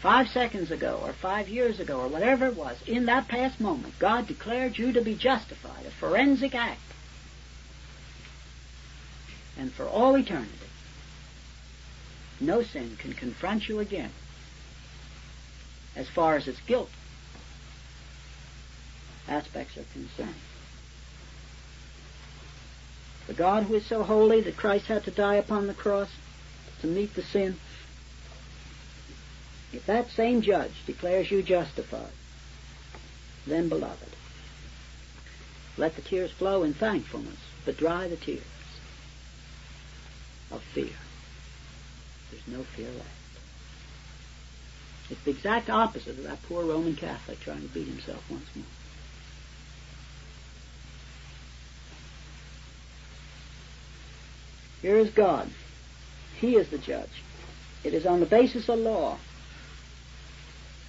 five 0.00 0.28
seconds 0.28 0.70
ago 0.70 1.00
or 1.02 1.12
five 1.12 1.48
years 1.48 1.80
ago 1.80 1.98
or 1.98 2.06
whatever 2.06 2.46
it 2.46 2.56
was, 2.56 2.80
in 2.86 3.06
that 3.06 3.26
past 3.26 3.58
moment, 3.58 3.98
God 3.98 4.28
declared 4.28 4.78
you 4.78 4.92
to 4.92 5.02
be 5.02 5.16
justified, 5.16 5.84
a 5.86 5.90
forensic 5.90 6.54
act. 6.54 6.78
And 9.58 9.72
for 9.72 9.88
all 9.88 10.16
eternity, 10.16 10.52
no 12.38 12.62
sin 12.62 12.96
can 12.96 13.12
confront 13.12 13.68
you 13.68 13.80
again 13.80 14.12
as 15.96 16.08
far 16.08 16.36
as 16.36 16.46
its 16.46 16.60
guilt 16.60 16.90
aspects 19.28 19.76
are 19.76 19.84
concerned. 19.92 20.34
The 23.26 23.34
God 23.34 23.64
who 23.64 23.74
is 23.74 23.86
so 23.86 24.02
holy 24.02 24.40
that 24.42 24.56
Christ 24.56 24.86
had 24.86 25.04
to 25.04 25.10
die 25.10 25.34
upon 25.34 25.66
the 25.66 25.74
cross 25.74 26.10
to 26.80 26.86
meet 26.86 27.14
the 27.14 27.22
sin 27.22 27.56
if 29.72 29.84
that 29.86 30.10
same 30.10 30.40
judge 30.40 30.72
declares 30.86 31.30
you 31.30 31.42
justified, 31.42 32.12
then, 33.46 33.68
beloved, 33.68 34.16
let 35.76 35.96
the 35.96 36.02
tears 36.02 36.30
flow 36.30 36.62
in 36.62 36.72
thankfulness, 36.72 37.38
but 37.64 37.76
dry 37.76 38.08
the 38.08 38.16
tears 38.16 38.42
of 40.50 40.62
fear. 40.62 40.96
There's 42.30 42.58
no 42.58 42.64
fear 42.64 42.88
left. 42.88 43.10
It's 45.10 45.22
the 45.22 45.30
exact 45.30 45.68
opposite 45.68 46.18
of 46.18 46.24
that 46.24 46.42
poor 46.44 46.64
Roman 46.64 46.96
Catholic 46.96 47.40
trying 47.40 47.62
to 47.62 47.68
beat 47.68 47.86
himself 47.86 48.24
once 48.30 48.48
more. 48.54 48.64
Here 54.86 54.98
is 54.98 55.10
God. 55.10 55.50
He 56.40 56.54
is 56.54 56.68
the 56.68 56.78
judge. 56.78 57.24
It 57.82 57.92
is 57.92 58.06
on 58.06 58.20
the 58.20 58.26
basis 58.26 58.68
of 58.68 58.78
law 58.78 59.18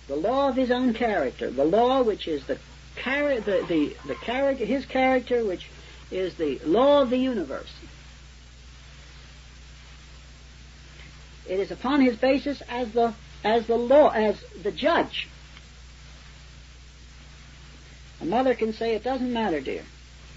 the 0.07 0.15
law 0.15 0.49
of 0.49 0.55
his 0.55 0.69
own 0.69 0.93
character, 0.93 1.49
the 1.49 1.65
law 1.65 2.03
which 2.03 2.27
is 2.27 2.45
the, 2.45 2.59
the, 3.03 3.65
the, 3.67 3.95
the 4.05 4.15
character, 4.21 4.65
his 4.65 4.85
character, 4.85 5.43
which 5.43 5.67
is 6.11 6.35
the 6.35 6.59
law 6.63 7.01
of 7.01 7.09
the 7.09 7.17
universe. 7.17 7.73
It 11.49 11.59
is 11.59 11.71
upon 11.71 12.01
his 12.01 12.17
basis 12.17 12.61
as 12.69 12.91
the 12.91 13.15
as 13.43 13.65
the 13.65 13.77
law 13.77 14.09
as 14.09 14.39
the 14.61 14.71
judge. 14.71 15.27
A 18.21 18.25
mother 18.25 18.53
can 18.53 18.73
say 18.73 18.93
it 18.93 19.03
doesn't 19.03 19.33
matter, 19.33 19.59
dear, 19.59 19.85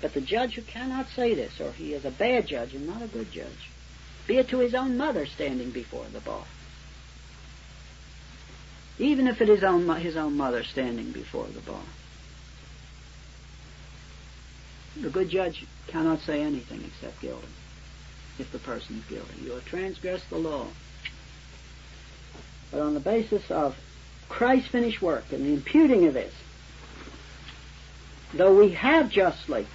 but 0.01 0.15
the 0.15 0.21
judge 0.21 0.55
who 0.55 0.63
cannot 0.63 1.09
say 1.09 1.35
this, 1.35 1.61
or 1.61 1.73
he 1.73 1.93
is 1.93 2.05
a 2.05 2.11
bad 2.11 2.47
judge 2.47 2.75
and 2.75 2.87
not 2.87 3.03
a 3.03 3.07
good 3.07 3.31
judge, 3.31 3.71
be 4.27 4.39
it 4.39 4.49
to 4.49 4.59
his 4.59 4.75
own 4.75 4.97
mother 4.97 5.27
standing 5.27 5.71
before 5.71 6.07
the 6.13 6.21
bar 6.21 6.45
even 9.01 9.27
if 9.27 9.41
it 9.41 9.49
is 9.49 9.65
own, 9.65 9.89
his 9.97 10.17
own 10.17 10.37
mother 10.37 10.63
standing 10.63 11.11
before 11.11 11.47
the 11.47 11.61
bar. 11.61 11.81
The 15.01 15.09
good 15.09 15.31
judge 15.31 15.65
cannot 15.87 16.21
say 16.21 16.43
anything 16.43 16.85
except 16.85 17.21
guilty, 17.23 17.47
if 18.39 18.53
the 18.53 18.59
person 18.59 18.97
is 18.97 19.05
guilty. 19.05 19.43
You 19.43 19.53
have 19.53 19.65
transgressed 19.65 20.29
the 20.29 20.37
law. 20.37 20.67
But 22.71 22.83
on 22.83 22.93
the 22.93 23.01
basis 23.01 23.51
of 23.51 23.77
Christ's 24.29 24.69
finished 24.69 25.01
work 25.01 25.33
and 25.33 25.47
the 25.47 25.55
imputing 25.55 26.07
of 26.07 26.13
this, 26.13 26.35
though 28.35 28.55
we 28.55 28.73
have 28.73 29.09
justly 29.11 29.67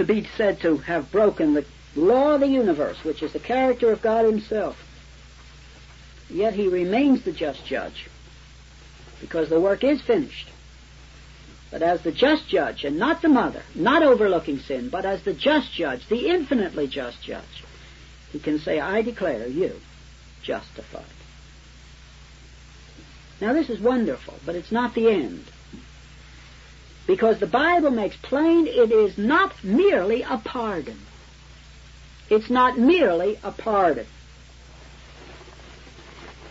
to 0.00 0.06
be 0.06 0.26
said 0.34 0.58
to 0.58 0.78
have 0.78 1.12
broken 1.12 1.52
the 1.52 1.64
law 1.94 2.32
of 2.32 2.40
the 2.40 2.48
universe, 2.48 2.96
which 3.04 3.22
is 3.22 3.34
the 3.34 3.38
character 3.38 3.92
of 3.92 4.00
God 4.00 4.24
Himself, 4.24 4.82
yet 6.30 6.54
he 6.54 6.68
remains 6.68 7.22
the 7.22 7.32
just 7.32 7.66
judge 7.66 8.08
because 9.20 9.50
the 9.50 9.60
work 9.60 9.84
is 9.84 10.00
finished. 10.00 10.48
But 11.70 11.82
as 11.82 12.00
the 12.00 12.12
just 12.12 12.48
judge, 12.48 12.82
and 12.84 12.98
not 12.98 13.20
the 13.20 13.28
mother, 13.28 13.62
not 13.74 14.02
overlooking 14.02 14.60
sin, 14.60 14.88
but 14.88 15.04
as 15.04 15.22
the 15.22 15.34
just 15.34 15.70
judge, 15.70 16.06
the 16.06 16.28
infinitely 16.28 16.88
just 16.88 17.22
judge, 17.22 17.62
he 18.32 18.38
can 18.38 18.58
say, 18.58 18.80
I 18.80 19.02
declare 19.02 19.46
you 19.48 19.78
justified. 20.42 21.04
Now 23.38 23.52
this 23.52 23.68
is 23.68 23.78
wonderful, 23.78 24.38
but 24.46 24.54
it's 24.54 24.72
not 24.72 24.94
the 24.94 25.10
end. 25.10 25.44
Because 27.10 27.40
the 27.40 27.46
Bible 27.48 27.90
makes 27.90 28.14
plain 28.14 28.68
it 28.68 28.92
is 28.92 29.18
not 29.18 29.64
merely 29.64 30.22
a 30.22 30.38
pardon. 30.38 30.96
It's 32.28 32.48
not 32.48 32.78
merely 32.78 33.36
a 33.42 33.50
pardon. 33.50 34.06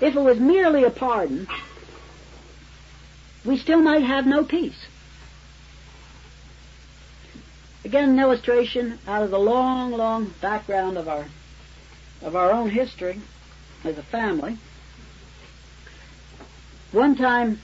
If 0.01 0.17
it 0.17 0.19
was 0.19 0.37
merely 0.37 0.83
a 0.83 0.89
pardon, 0.89 1.47
we 3.45 3.55
still 3.55 3.79
might 3.79 4.03
have 4.03 4.27
no 4.27 4.43
peace. 4.43 4.85
Again, 7.85 8.09
an 8.09 8.19
illustration 8.19 8.99
out 9.07 9.23
of 9.23 9.31
the 9.31 9.39
long, 9.39 9.93
long 9.93 10.33
background 10.41 10.97
of 10.97 11.07
our 11.07 11.25
of 12.21 12.35
our 12.35 12.51
own 12.51 12.69
history 12.69 13.21
as 13.85 13.97
a 13.97 14.03
family. 14.03 14.57
One 16.91 17.15
time, 17.15 17.61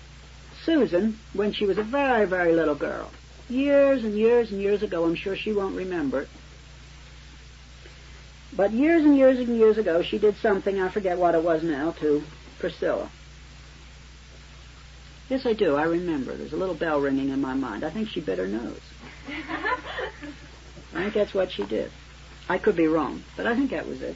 Susan, 0.66 1.20
when 1.34 1.54
she 1.54 1.66
was 1.66 1.78
a 1.78 1.84
very, 1.84 2.26
very 2.26 2.54
little 2.54 2.76
girl, 2.76 3.12
years 3.48 4.04
and 4.04 4.18
years 4.18 4.52
and 4.52 4.60
years 4.60 4.82
ago, 4.84 5.06
I'm 5.06 5.16
sure 5.16 5.36
she 5.36 5.54
won't 5.54 5.76
remember 5.76 6.22
it, 6.22 6.30
but 8.56 8.72
years 8.72 9.04
and 9.04 9.18
years 9.18 9.38
and 9.40 9.58
years 9.58 9.78
ago, 9.78 10.02
she 10.02 10.18
did 10.18 10.38
something, 10.38 10.82
I 10.82 10.90
forget 10.90 11.18
what 11.18 11.36
it 11.36 11.44
was 11.44 11.62
now, 11.62 11.92
to 12.00 12.24
Priscilla. 12.60 13.10
Yes, 15.30 15.46
I 15.46 15.54
do. 15.54 15.76
I 15.76 15.84
remember. 15.84 16.36
There's 16.36 16.54
a 16.54 16.58
little 16.58 16.76
bell 16.76 17.02
ringing 17.02 17.30
in 17.30 17.42
my 17.42 17.54
mind. 17.56 17.84
I 17.84 17.90
think 17.90 18.10
she 18.10 18.22
bit 18.22 18.38
her 18.38 18.48
nose. 18.48 18.80
I 20.94 21.02
think 21.02 21.14
that's 21.14 21.34
what 21.34 21.52
she 21.52 21.66
did. 21.66 21.92
I 22.48 22.60
could 22.60 22.76
be 22.76 22.88
wrong, 22.88 23.24
but 23.36 23.48
I 23.48 23.56
think 23.56 23.72
that 23.72 23.88
was 23.88 24.02
it. 24.02 24.16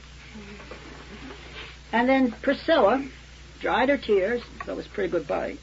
And 1.91 2.07
then 2.07 2.31
Priscilla 2.31 3.03
dried 3.59 3.89
her 3.89 3.97
tears. 3.97 4.43
That 4.67 4.75
was 4.75 4.85
a 4.85 4.89
pretty 4.89 5.09
good 5.09 5.27
bite. 5.27 5.59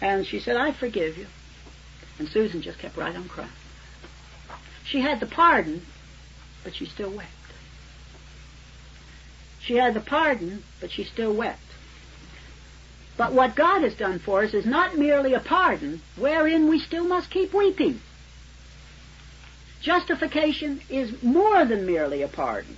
And 0.00 0.26
she 0.26 0.40
said, 0.40 0.56
I 0.56 0.72
forgive 0.72 1.18
you. 1.18 1.26
And 2.18 2.28
Susan 2.28 2.62
just 2.62 2.78
kept 2.78 2.96
right 2.96 3.14
on 3.14 3.28
crying. 3.28 3.50
She 4.84 5.00
had 5.00 5.20
the 5.20 5.26
pardon, 5.26 5.82
but 6.64 6.74
she 6.74 6.86
still 6.86 7.10
wept. 7.10 7.28
She 9.60 9.76
had 9.76 9.94
the 9.94 10.00
pardon, 10.00 10.62
but 10.80 10.90
she 10.90 11.04
still 11.04 11.34
wept. 11.34 11.60
But 13.16 13.32
what 13.32 13.54
God 13.54 13.82
has 13.82 13.94
done 13.94 14.18
for 14.18 14.42
us 14.42 14.54
is 14.54 14.64
not 14.64 14.96
merely 14.96 15.34
a 15.34 15.40
pardon, 15.40 16.00
wherein 16.16 16.68
we 16.68 16.78
still 16.78 17.04
must 17.04 17.30
keep 17.30 17.52
weeping. 17.52 18.00
Justification 19.82 20.80
is 20.88 21.22
more 21.22 21.64
than 21.64 21.86
merely 21.86 22.22
a 22.22 22.28
pardon. 22.28 22.76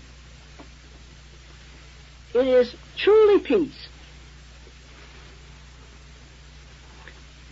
It 2.34 2.46
is 2.46 2.74
truly 2.96 3.40
peace. 3.40 3.88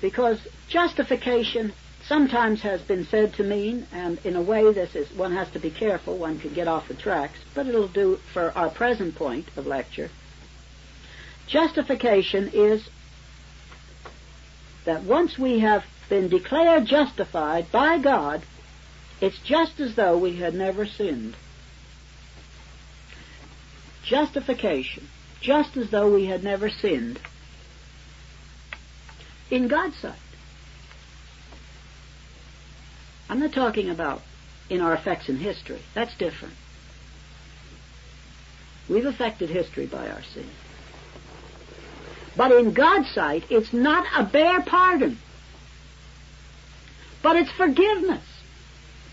Because 0.00 0.38
justification 0.68 1.72
sometimes 2.06 2.62
has 2.62 2.80
been 2.82 3.04
said 3.06 3.34
to 3.34 3.44
mean, 3.44 3.86
and 3.92 4.18
in 4.24 4.36
a 4.36 4.42
way 4.42 4.72
this 4.72 4.94
is, 4.94 5.10
one 5.12 5.32
has 5.32 5.50
to 5.50 5.58
be 5.58 5.70
careful, 5.70 6.16
one 6.16 6.38
can 6.38 6.52
get 6.54 6.66
off 6.66 6.88
the 6.88 6.94
tracks, 6.94 7.38
but 7.54 7.66
it'll 7.66 7.88
do 7.88 8.16
for 8.32 8.50
our 8.56 8.70
present 8.70 9.14
point 9.14 9.48
of 9.56 9.66
lecture. 9.66 10.10
Justification 11.46 12.50
is 12.54 12.88
that 14.84 15.02
once 15.02 15.38
we 15.38 15.60
have 15.60 15.84
been 16.08 16.28
declared 16.28 16.86
justified 16.86 17.70
by 17.70 17.98
God, 17.98 18.42
it's 19.20 19.38
just 19.40 19.78
as 19.80 19.94
though 19.94 20.16
we 20.16 20.36
had 20.36 20.54
never 20.54 20.86
sinned. 20.86 21.36
Justification, 24.02 25.08
just 25.40 25.76
as 25.76 25.90
though 25.90 26.12
we 26.12 26.26
had 26.26 26.42
never 26.42 26.70
sinned. 26.70 27.20
In 29.50 29.68
God's 29.68 29.96
sight. 29.96 30.14
I'm 33.28 33.40
not 33.40 33.52
talking 33.52 33.90
about 33.90 34.22
in 34.68 34.80
our 34.80 34.94
effects 34.94 35.28
in 35.28 35.36
history. 35.36 35.80
That's 35.94 36.14
different. 36.16 36.54
We've 38.88 39.06
affected 39.06 39.50
history 39.50 39.86
by 39.86 40.08
our 40.08 40.22
sin. 40.22 40.48
But 42.36 42.52
in 42.52 42.72
God's 42.72 43.10
sight, 43.10 43.44
it's 43.50 43.72
not 43.72 44.06
a 44.16 44.24
bare 44.24 44.62
pardon. 44.62 45.18
But 47.22 47.36
it's 47.36 47.50
forgiveness. 47.50 48.24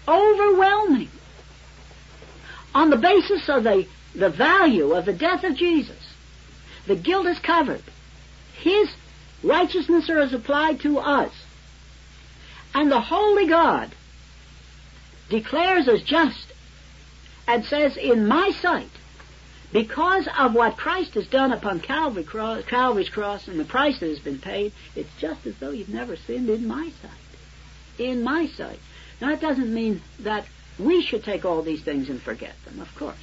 Overwhelming. 0.08 1.10
On 2.74 2.90
the 2.90 2.98
basis 2.98 3.50
of 3.50 3.64
the, 3.64 3.88
the 4.16 4.30
value 4.30 4.94
of 4.94 5.06
the 5.06 5.14
death 5.14 5.44
of 5.44 5.56
Jesus. 5.56 5.98
The 6.86 6.96
guilt 6.96 7.28
is 7.28 7.40
covered. 7.40 7.84
His 8.60 8.90
righteousness 9.44 10.10
is 10.10 10.34
applied 10.34 10.80
to 10.82 11.00
us. 11.00 11.32
And 12.74 12.92
the 12.92 13.02
Holy 13.02 13.48
God 13.48 13.92
declares 15.30 15.88
us 15.88 16.02
just 16.02 16.54
and 17.48 17.66
says, 17.66 17.98
in 17.98 18.28
my 18.28 18.52
sight, 18.62 18.90
because 19.72 20.28
of 20.38 20.54
what 20.54 20.78
Christ 20.78 21.14
has 21.16 21.28
done 21.28 21.52
upon 21.52 21.80
Calvary 21.80 22.24
cross, 22.24 22.64
Calvary's 22.66 23.10
cross 23.10 23.48
and 23.48 23.60
the 23.60 23.66
price 23.66 24.00
that 24.00 24.10
has 24.10 24.20
been 24.20 24.40
paid, 24.40 24.72
it's 24.96 25.10
just 25.18 25.46
as 25.46 25.56
though 25.58 25.72
you've 25.72 25.90
never 25.90 26.16
sinned 26.16 26.50
in 26.50 26.68
my 26.68 26.92
sight. 27.02 27.12
In 27.98 28.24
my 28.24 28.48
sight. 28.48 28.80
Now, 29.20 29.30
that 29.30 29.42
doesn't 29.42 29.74
mean 29.74 30.02
that 30.20 30.46
we 30.78 31.02
should 31.02 31.24
take 31.24 31.44
all 31.44 31.62
these 31.62 31.82
things 31.82 32.10
and 32.10 32.22
forget 32.22 32.54
them, 32.66 32.80
of 32.80 32.94
course. 32.96 33.16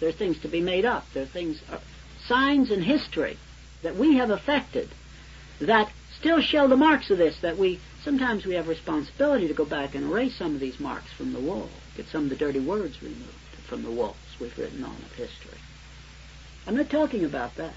There 0.00 0.08
are 0.08 0.12
things 0.12 0.38
to 0.40 0.48
be 0.48 0.60
made 0.60 0.84
up. 0.84 1.06
There 1.12 1.22
are 1.22 1.26
things, 1.26 1.60
uh, 1.70 1.78
signs 2.26 2.70
in 2.70 2.82
history 2.82 3.36
that 3.82 3.96
we 3.96 4.16
have 4.16 4.30
affected 4.30 4.88
that 5.66 5.90
still 6.18 6.40
show 6.40 6.68
the 6.68 6.76
marks 6.76 7.10
of 7.10 7.18
this, 7.18 7.38
that 7.40 7.58
we 7.58 7.80
Sometimes 8.04 8.44
we 8.44 8.54
have 8.54 8.66
responsibility 8.66 9.46
to 9.46 9.54
go 9.54 9.64
back 9.64 9.94
and 9.94 10.10
erase 10.10 10.34
some 10.34 10.54
of 10.54 10.60
these 10.60 10.80
marks 10.80 11.12
from 11.12 11.32
the 11.32 11.38
wall, 11.38 11.68
get 11.96 12.08
some 12.08 12.24
of 12.24 12.30
the 12.30 12.36
dirty 12.36 12.58
words 12.58 13.00
removed 13.00 13.30
from 13.68 13.84
the 13.84 13.90
walls 13.92 14.16
we've 14.40 14.56
written 14.58 14.82
on 14.82 14.90
of 14.90 15.12
history. 15.14 15.58
I'm 16.66 16.76
not 16.76 16.90
talking 16.90 17.24
about 17.24 17.54
that. 17.56 17.74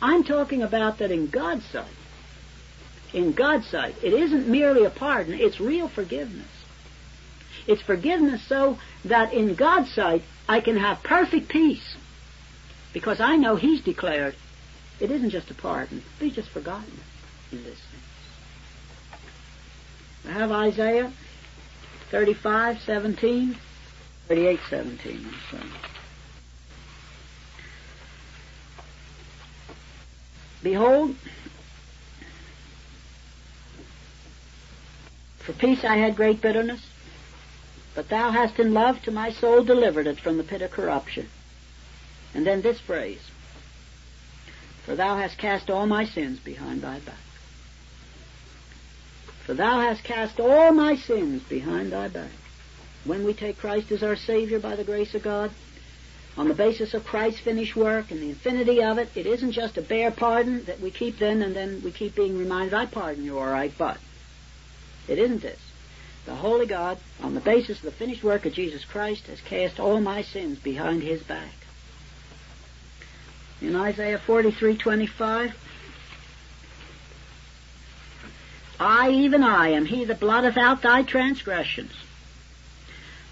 I'm 0.00 0.22
talking 0.22 0.62
about 0.62 0.98
that 0.98 1.10
in 1.10 1.26
God's 1.26 1.64
sight. 1.66 1.86
In 3.12 3.32
God's 3.32 3.66
sight, 3.66 3.96
it 4.02 4.12
isn't 4.12 4.46
merely 4.46 4.84
a 4.84 4.90
pardon, 4.90 5.34
it's 5.34 5.58
real 5.58 5.88
forgiveness. 5.88 6.46
It's 7.66 7.82
forgiveness 7.82 8.42
so 8.42 8.78
that 9.06 9.32
in 9.32 9.56
God's 9.56 9.92
sight 9.92 10.22
I 10.48 10.60
can 10.60 10.76
have 10.76 11.02
perfect 11.02 11.48
peace. 11.48 11.96
Because 12.92 13.20
I 13.20 13.36
know 13.36 13.56
He's 13.56 13.80
declared 13.80 14.36
it 15.00 15.10
isn't 15.10 15.30
just 15.30 15.50
a 15.50 15.54
pardon, 15.54 16.02
He's 16.18 16.34
just 16.34 16.48
forgotten 16.48 17.00
in 17.52 17.62
this 17.64 17.78
thing. 17.78 18.00
I 20.28 20.32
have 20.32 20.50
Isaiah 20.50 21.12
35, 22.10 22.80
17, 22.80 23.56
38, 24.28 24.60
17. 24.68 25.34
So. 25.50 25.58
Behold, 30.62 31.14
for 35.38 35.52
peace 35.52 35.84
I 35.84 35.96
had 35.96 36.16
great 36.16 36.40
bitterness, 36.40 36.80
but 37.94 38.08
thou 38.08 38.30
hast 38.30 38.58
in 38.58 38.74
love 38.74 39.00
to 39.02 39.10
my 39.10 39.30
soul 39.30 39.62
delivered 39.62 40.06
it 40.06 40.18
from 40.18 40.38
the 40.38 40.44
pit 40.44 40.62
of 40.62 40.70
corruption. 40.70 41.28
And 42.34 42.46
then 42.46 42.62
this 42.62 42.80
phrase, 42.80 43.20
for 44.86 44.94
thou 44.94 45.16
hast 45.16 45.36
cast 45.36 45.68
all 45.68 45.84
my 45.84 46.04
sins 46.04 46.38
behind 46.38 46.80
thy 46.80 47.00
back. 47.00 47.18
For 49.44 49.52
thou 49.52 49.80
hast 49.80 50.04
cast 50.04 50.38
all 50.38 50.72
my 50.72 50.94
sins 50.94 51.42
behind 51.42 51.90
thy 51.90 52.06
back. 52.06 52.30
When 53.04 53.24
we 53.24 53.34
take 53.34 53.58
Christ 53.58 53.90
as 53.90 54.04
our 54.04 54.14
Savior 54.14 54.60
by 54.60 54.76
the 54.76 54.84
grace 54.84 55.14
of 55.16 55.24
God, 55.24 55.50
on 56.36 56.46
the 56.46 56.54
basis 56.54 56.94
of 56.94 57.04
Christ's 57.04 57.40
finished 57.40 57.74
work 57.74 58.12
and 58.12 58.20
the 58.20 58.28
infinity 58.28 58.80
of 58.80 58.98
it, 58.98 59.08
it 59.16 59.26
isn't 59.26 59.52
just 59.52 59.76
a 59.76 59.82
bare 59.82 60.12
pardon 60.12 60.64
that 60.66 60.80
we 60.80 60.92
keep 60.92 61.18
then 61.18 61.42
and 61.42 61.56
then 61.56 61.82
we 61.82 61.90
keep 61.90 62.14
being 62.14 62.38
reminded, 62.38 62.72
I 62.72 62.86
pardon 62.86 63.24
you, 63.24 63.38
all 63.40 63.46
right, 63.46 63.72
but. 63.76 63.98
It 65.08 65.18
isn't 65.18 65.42
this. 65.42 65.60
The 66.26 66.34
Holy 66.36 66.66
God, 66.66 66.98
on 67.22 67.34
the 67.34 67.40
basis 67.40 67.78
of 67.78 67.84
the 67.84 67.90
finished 67.90 68.22
work 68.22 68.46
of 68.46 68.52
Jesus 68.52 68.84
Christ, 68.84 69.26
has 69.26 69.40
cast 69.40 69.80
all 69.80 70.00
my 70.00 70.22
sins 70.22 70.60
behind 70.60 71.02
his 71.02 71.22
back. 71.22 71.65
In 73.60 73.74
Isaiah 73.74 74.18
43:25, 74.18 75.52
I, 78.78 79.10
even 79.10 79.42
I, 79.42 79.68
am 79.68 79.86
he 79.86 80.04
that 80.04 80.20
blotteth 80.20 80.58
out 80.58 80.82
thy 80.82 81.02
transgressions 81.02 81.92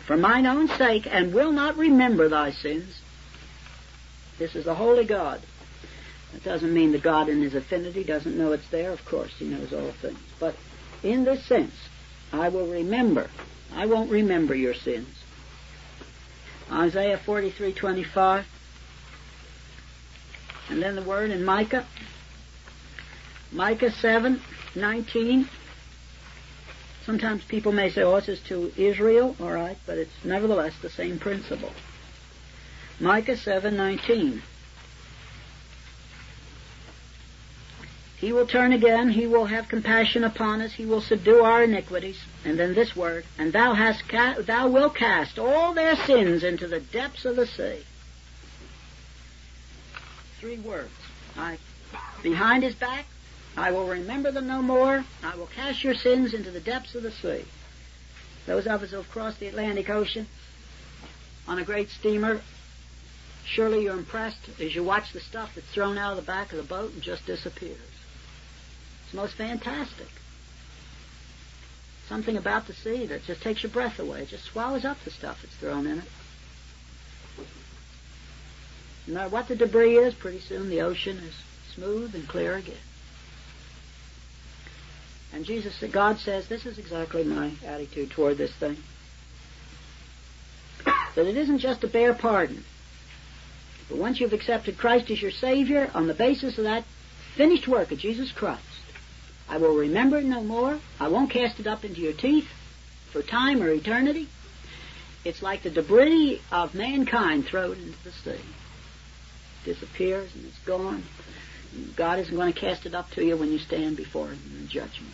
for 0.06 0.16
mine 0.16 0.46
own 0.46 0.68
sake, 0.68 1.06
and 1.10 1.32
will 1.32 1.52
not 1.52 1.76
remember 1.76 2.28
thy 2.28 2.50
sins. 2.50 3.00
This 4.38 4.54
is 4.54 4.64
the 4.64 4.74
holy 4.74 5.04
God. 5.04 5.40
That 6.32 6.44
doesn't 6.44 6.74
mean 6.74 6.92
the 6.92 6.98
God 6.98 7.28
in 7.28 7.40
his 7.40 7.54
affinity 7.54 8.04
doesn't 8.04 8.36
know 8.36 8.52
it's 8.52 8.68
there. 8.68 8.90
Of 8.90 9.04
course, 9.04 9.32
he 9.38 9.46
knows 9.46 9.72
all 9.72 9.92
things. 9.92 10.18
But 10.38 10.56
in 11.02 11.24
this 11.24 11.44
sense, 11.44 11.74
I 12.32 12.48
will 12.48 12.66
remember. 12.66 13.30
I 13.74 13.86
won't 13.86 14.10
remember 14.10 14.54
your 14.54 14.74
sins. 14.74 15.08
Isaiah 16.70 17.18
43:25. 17.18 18.44
And 20.70 20.82
then 20.82 20.96
the 20.96 21.02
word 21.02 21.30
in 21.30 21.44
Micah. 21.44 21.86
Micah 23.52 23.90
7, 23.90 24.40
19. 24.74 25.48
Sometimes 27.04 27.44
people 27.44 27.72
may 27.72 27.90
say, 27.90 28.02
oh, 28.02 28.18
this 28.18 28.28
is 28.28 28.40
to 28.48 28.72
Israel, 28.76 29.36
all 29.40 29.52
right, 29.52 29.76
but 29.86 29.98
it's 29.98 30.24
nevertheless 30.24 30.72
the 30.80 30.88
same 30.88 31.18
principle. 31.18 31.70
Micah 33.00 33.36
7:19. 33.36 34.40
He 38.18 38.32
will 38.32 38.46
turn 38.46 38.72
again. 38.72 39.10
He 39.10 39.26
will 39.26 39.44
have 39.44 39.68
compassion 39.68 40.24
upon 40.24 40.62
us. 40.62 40.72
He 40.72 40.86
will 40.86 41.02
subdue 41.02 41.42
our 41.42 41.64
iniquities. 41.64 42.18
And 42.44 42.58
then 42.58 42.72
this 42.72 42.96
word, 42.96 43.26
and 43.36 43.52
thou 43.52 43.74
hast 43.74 44.08
ca- 44.08 44.36
thou 44.38 44.68
wilt 44.68 44.94
cast 44.94 45.38
all 45.38 45.74
their 45.74 45.96
sins 45.96 46.42
into 46.44 46.66
the 46.68 46.80
depths 46.80 47.24
of 47.24 47.36
the 47.36 47.46
sea. 47.46 47.84
Three 50.44 50.58
words. 50.58 50.92
I, 51.38 51.56
behind 52.22 52.64
his 52.64 52.74
back, 52.74 53.06
I 53.56 53.70
will 53.72 53.88
remember 53.88 54.30
them 54.30 54.46
no 54.46 54.60
more. 54.60 55.02
I 55.22 55.36
will 55.36 55.46
cast 55.46 55.82
your 55.82 55.94
sins 55.94 56.34
into 56.34 56.50
the 56.50 56.60
depths 56.60 56.94
of 56.94 57.02
the 57.02 57.12
sea. 57.12 57.46
Those 58.44 58.66
of 58.66 58.82
us 58.82 58.90
who 58.90 58.98
have 58.98 59.08
crossed 59.08 59.40
the 59.40 59.46
Atlantic 59.46 59.88
Ocean 59.88 60.26
on 61.48 61.58
a 61.58 61.64
great 61.64 61.88
steamer, 61.88 62.42
surely 63.46 63.84
you're 63.84 63.96
impressed 63.96 64.50
as 64.60 64.74
you 64.74 64.84
watch 64.84 65.14
the 65.14 65.20
stuff 65.20 65.54
that's 65.54 65.66
thrown 65.68 65.96
out 65.96 66.10
of 66.10 66.16
the 66.16 66.30
back 66.30 66.52
of 66.52 66.58
the 66.58 66.62
boat 66.62 66.92
and 66.92 67.00
just 67.00 67.24
disappears. 67.24 67.78
It's 69.06 69.14
most 69.14 69.36
fantastic. 69.36 70.08
Something 72.06 72.36
about 72.36 72.66
the 72.66 72.74
sea 72.74 73.06
that 73.06 73.24
just 73.24 73.40
takes 73.40 73.62
your 73.62 73.72
breath 73.72 73.98
away. 73.98 74.24
It 74.24 74.28
just 74.28 74.44
swallows 74.44 74.84
up 74.84 75.02
the 75.04 75.10
stuff 75.10 75.40
that's 75.40 75.56
thrown 75.56 75.86
in 75.86 76.00
it. 76.00 76.08
No 79.06 79.14
matter 79.14 79.28
what 79.28 79.48
the 79.48 79.56
debris 79.56 79.98
is, 79.98 80.14
pretty 80.14 80.40
soon 80.40 80.70
the 80.70 80.80
ocean 80.80 81.18
is 81.18 81.34
smooth 81.74 82.14
and 82.14 82.26
clear 82.26 82.54
again. 82.54 82.76
And 85.32 85.44
Jesus, 85.44 85.82
God 85.90 86.18
says, 86.18 86.48
this 86.48 86.64
is 86.64 86.78
exactly 86.78 87.24
my 87.24 87.50
attitude 87.66 88.10
toward 88.10 88.38
this 88.38 88.52
thing. 88.52 88.76
That 90.84 91.26
it 91.26 91.36
isn't 91.36 91.58
just 91.58 91.84
a 91.84 91.88
bare 91.88 92.14
pardon. 92.14 92.64
But 93.88 93.98
once 93.98 94.20
you've 94.20 94.32
accepted 94.32 94.78
Christ 94.78 95.10
as 95.10 95.20
your 95.20 95.32
Savior, 95.32 95.90
on 95.92 96.06
the 96.06 96.14
basis 96.14 96.56
of 96.56 96.64
that 96.64 96.84
finished 97.34 97.68
work 97.68 97.92
of 97.92 97.98
Jesus 97.98 98.32
Christ, 98.32 98.62
I 99.48 99.58
will 99.58 99.76
remember 99.76 100.18
it 100.18 100.24
no 100.24 100.42
more. 100.42 100.78
I 100.98 101.08
won't 101.08 101.30
cast 101.30 101.60
it 101.60 101.66
up 101.66 101.84
into 101.84 102.00
your 102.00 102.14
teeth 102.14 102.48
for 103.12 103.20
time 103.22 103.62
or 103.62 103.70
eternity. 103.70 104.28
It's 105.24 105.42
like 105.42 105.62
the 105.62 105.70
debris 105.70 106.40
of 106.50 106.74
mankind 106.74 107.46
thrown 107.46 107.76
into 107.76 108.04
the 108.04 108.12
sea. 108.12 108.44
Disappears 109.64 110.34
and 110.34 110.44
it's 110.44 110.58
gone. 110.58 111.02
God 111.96 112.18
isn't 112.20 112.34
going 112.34 112.52
to 112.52 112.58
cast 112.58 112.86
it 112.86 112.94
up 112.94 113.10
to 113.12 113.24
you 113.24 113.36
when 113.36 113.50
you 113.50 113.58
stand 113.58 113.96
before 113.96 114.28
Him 114.28 114.40
in 114.60 114.68
judgment. 114.68 115.12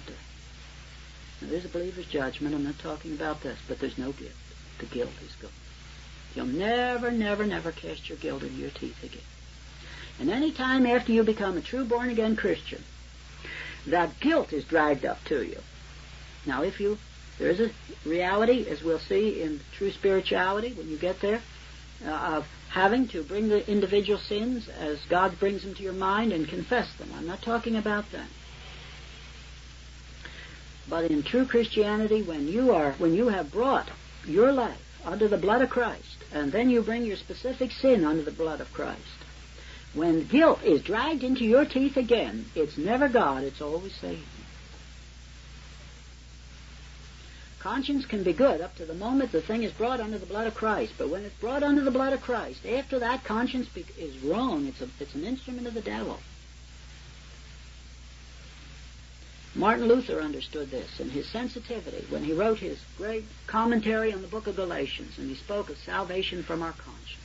Now, 1.41 1.49
there's 1.49 1.65
a 1.65 1.69
believer's 1.69 2.07
judgment. 2.07 2.55
I'm 2.55 2.65
not 2.65 2.79
talking 2.79 3.13
about 3.13 3.43
this, 3.43 3.59
but 3.67 3.79
there's 3.79 3.97
no 3.97 4.13
guilt. 4.13 4.33
The 4.79 4.87
guilt 4.87 5.13
is 5.25 5.35
gone. 5.37 5.51
You'll 6.35 6.47
never, 6.47 7.11
never, 7.11 7.47
never 7.47 7.73
cast 7.73 8.09
your 8.09 8.19
guilt 8.19 8.43
into 8.43 8.57
your 8.57 8.71
teeth 8.71 9.03
again. 9.03 9.23
And 10.21 10.31
any 10.31 10.53
time 10.53 10.87
after 10.87 11.13
you 11.13 11.23
become 11.23 11.57
a 11.57 11.63
true 11.63 11.85
born 11.85 12.11
again 12.11 12.37
Christian, 12.37 12.85
that 13.87 14.21
guilt 14.21 14.53
is 14.53 14.65
dragged 14.65 15.05
up 15.05 15.25
to 15.25 15.43
you. 15.43 15.59
Now, 16.45 16.63
if 16.63 16.79
you, 16.79 16.99
there 17.39 17.51
is 17.51 17.61
a 17.61 17.71
reality, 18.05 18.67
as 18.69 18.83
we'll 18.83 18.99
see 18.99 19.43
in 19.43 19.61
true 19.73 19.91
spirituality 19.91 20.73
when 20.75 20.89
you 20.89 20.99
get 20.99 21.21
there, 21.21 21.41
uh, 22.05 22.11
of 22.11 22.49
having 22.71 23.09
to 23.09 23.23
bring 23.25 23.49
the 23.49 23.69
individual 23.69 24.19
sins 24.19 24.69
as 24.69 24.99
God 25.09 25.39
brings 25.41 25.63
them 25.63 25.75
to 25.75 25.83
your 25.83 25.93
mind 25.93 26.33
and 26.33 26.49
confess 26.49 26.93
them. 26.95 27.11
I'm 27.17 27.27
not 27.27 27.43
talking 27.43 27.77
about 27.77 28.11
that. 28.13 28.29
But 30.89 31.11
in 31.11 31.23
true 31.23 31.47
Christianity, 31.47 32.23
when 32.23 32.47
you 32.49 32.73
are, 32.73 32.93
when 32.93 33.15
you 33.15 33.29
have 33.29 33.51
brought 33.51 33.89
your 34.25 34.53
life 34.53 34.81
under 35.05 35.27
the 35.27 35.37
blood 35.37 35.63
of 35.63 35.71
Christ, 35.71 36.25
and 36.33 36.53
then 36.53 36.71
you 36.71 36.83
bring 36.83 37.05
your 37.05 37.17
specific 37.17 37.73
sin 37.73 38.05
under 38.05 38.23
the 38.23 38.31
blood 38.31 38.61
of 38.61 38.73
Christ, 38.73 39.01
when 39.93 40.27
guilt 40.27 40.63
is 40.63 40.83
dragged 40.83 41.25
into 41.25 41.45
your 41.45 41.65
teeth 41.65 41.97
again, 41.97 42.47
it's 42.55 42.79
never 42.79 43.09
God, 43.09 43.43
it's 43.43 43.61
always 43.61 43.95
Satan. 43.95 44.23
Conscience 47.61 48.07
can 48.07 48.23
be 48.23 48.33
good 48.33 48.63
up 48.63 48.75
to 48.77 48.87
the 48.87 48.95
moment 48.95 49.33
the 49.33 49.43
thing 49.43 49.63
is 49.63 49.73
brought 49.73 50.01
under 50.01 50.17
the 50.17 50.25
blood 50.25 50.47
of 50.47 50.55
Christ, 50.55 50.95
but 50.97 51.11
when 51.11 51.25
it's 51.25 51.37
brought 51.37 51.63
under 51.63 51.85
the 51.85 51.91
blood 51.91 52.15
of 52.15 52.23
Christ, 52.23 52.65
after 52.65 52.99
that 52.99 53.23
conscience 53.23 53.69
is 53.99 54.19
wrong. 54.21 54.67
It's, 54.67 54.81
a, 54.81 54.89
it's 54.99 55.15
an 55.15 55.25
instrument 55.25 55.67
of 55.67 55.75
the 55.75 55.83
devil. 55.83 56.19
Martin 59.55 59.89
Luther 59.89 60.23
understood 60.23 60.71
this 60.71 61.01
in 61.01 61.11
his 61.11 61.29
sensitivity 61.29 62.07
when 62.09 62.25
he 62.25 62.33
wrote 62.33 62.61
his 62.61 62.79
great 62.97 63.25
commentary 63.47 64.11
on 64.11 64.23
the 64.23 64.29
book 64.29 64.47
of 64.47 64.57
Galatians, 64.57 65.19
and 65.19 65.29
he 65.29 65.35
spoke 65.35 65.69
of 65.69 65.77
salvation 65.77 66.43
from 66.43 66.63
our 66.63 66.73
conscience. 66.73 67.21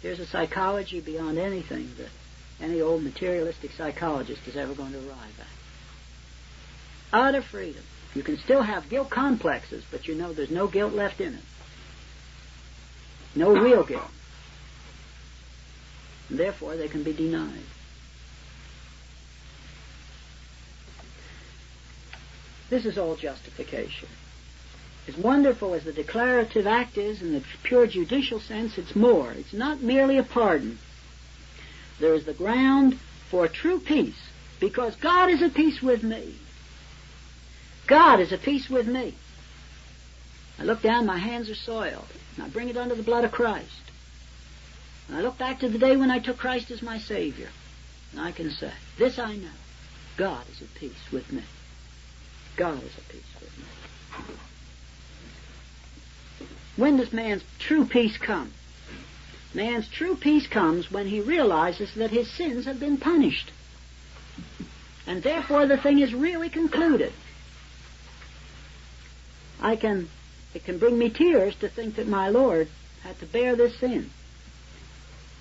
There's 0.00 0.20
a 0.20 0.26
psychology 0.26 1.00
beyond 1.00 1.38
anything 1.38 1.90
that 1.96 2.10
any 2.64 2.80
old 2.80 3.02
materialistic 3.02 3.72
psychologist 3.72 4.46
is 4.46 4.56
ever 4.56 4.74
going 4.74 4.92
to 4.92 4.98
arrive 4.98 5.40
at 5.40 5.61
utter 7.12 7.42
freedom. 7.42 7.82
You 8.14 8.22
can 8.22 8.38
still 8.38 8.62
have 8.62 8.88
guilt 8.88 9.10
complexes, 9.10 9.84
but 9.90 10.06
you 10.06 10.14
know 10.14 10.32
there's 10.32 10.50
no 10.50 10.66
guilt 10.66 10.92
left 10.92 11.20
in 11.20 11.34
it. 11.34 11.42
No 13.34 13.52
real 13.52 13.84
guilt. 13.84 14.10
And 16.28 16.38
therefore, 16.38 16.76
they 16.76 16.88
can 16.88 17.02
be 17.02 17.12
denied. 17.12 17.62
This 22.68 22.86
is 22.86 22.96
all 22.96 23.16
justification. 23.16 24.08
As 25.08 25.16
wonderful 25.16 25.74
as 25.74 25.84
the 25.84 25.92
declarative 25.92 26.66
act 26.66 26.96
is 26.96 27.22
in 27.22 27.32
the 27.32 27.42
pure 27.62 27.86
judicial 27.86 28.40
sense, 28.40 28.78
it's 28.78 28.94
more. 28.94 29.32
It's 29.32 29.52
not 29.52 29.82
merely 29.82 30.16
a 30.16 30.22
pardon. 30.22 30.78
There 31.98 32.14
is 32.14 32.24
the 32.24 32.34
ground 32.34 32.98
for 33.28 33.48
true 33.48 33.80
peace, 33.80 34.20
because 34.60 34.94
God 34.96 35.30
is 35.30 35.42
at 35.42 35.54
peace 35.54 35.82
with 35.82 36.02
me. 36.02 36.34
God 37.86 38.20
is 38.20 38.32
at 38.32 38.42
peace 38.42 38.68
with 38.70 38.86
me. 38.86 39.14
I 40.58 40.64
look 40.64 40.82
down, 40.82 41.06
my 41.06 41.18
hands 41.18 41.50
are 41.50 41.54
soiled, 41.54 42.06
and 42.36 42.44
I 42.44 42.48
bring 42.48 42.68
it 42.68 42.76
under 42.76 42.94
the 42.94 43.02
blood 43.02 43.24
of 43.24 43.32
Christ. 43.32 43.82
And 45.08 45.16
I 45.16 45.20
look 45.20 45.38
back 45.38 45.60
to 45.60 45.68
the 45.68 45.78
day 45.78 45.96
when 45.96 46.10
I 46.10 46.18
took 46.18 46.38
Christ 46.38 46.70
as 46.70 46.82
my 46.82 46.98
Savior, 46.98 47.48
and 48.12 48.20
I 48.20 48.32
can 48.32 48.50
say, 48.50 48.72
this 48.98 49.18
I 49.18 49.36
know, 49.36 49.48
God 50.16 50.44
is 50.52 50.62
at 50.62 50.74
peace 50.74 51.10
with 51.10 51.32
me. 51.32 51.42
God 52.56 52.82
is 52.82 52.96
at 52.96 53.08
peace 53.08 53.22
with 53.40 53.58
me. 53.58 53.64
When 56.76 56.96
does 56.96 57.12
man's 57.12 57.44
true 57.58 57.84
peace 57.84 58.16
come? 58.16 58.52
Man's 59.54 59.88
true 59.88 60.16
peace 60.16 60.46
comes 60.46 60.90
when 60.90 61.06
he 61.06 61.20
realizes 61.20 61.94
that 61.94 62.10
his 62.10 62.30
sins 62.30 62.64
have 62.64 62.80
been 62.80 62.96
punished. 62.96 63.50
And 65.06 65.22
therefore 65.22 65.66
the 65.66 65.76
thing 65.76 65.98
is 65.98 66.14
really 66.14 66.48
concluded. 66.48 67.12
I 69.62 69.76
can, 69.76 70.10
it 70.54 70.64
can 70.64 70.78
bring 70.78 70.98
me 70.98 71.08
tears 71.08 71.54
to 71.56 71.68
think 71.68 71.94
that 71.96 72.08
my 72.08 72.28
Lord 72.28 72.68
had 73.02 73.18
to 73.20 73.26
bear 73.26 73.54
this 73.54 73.78
sin. 73.78 74.10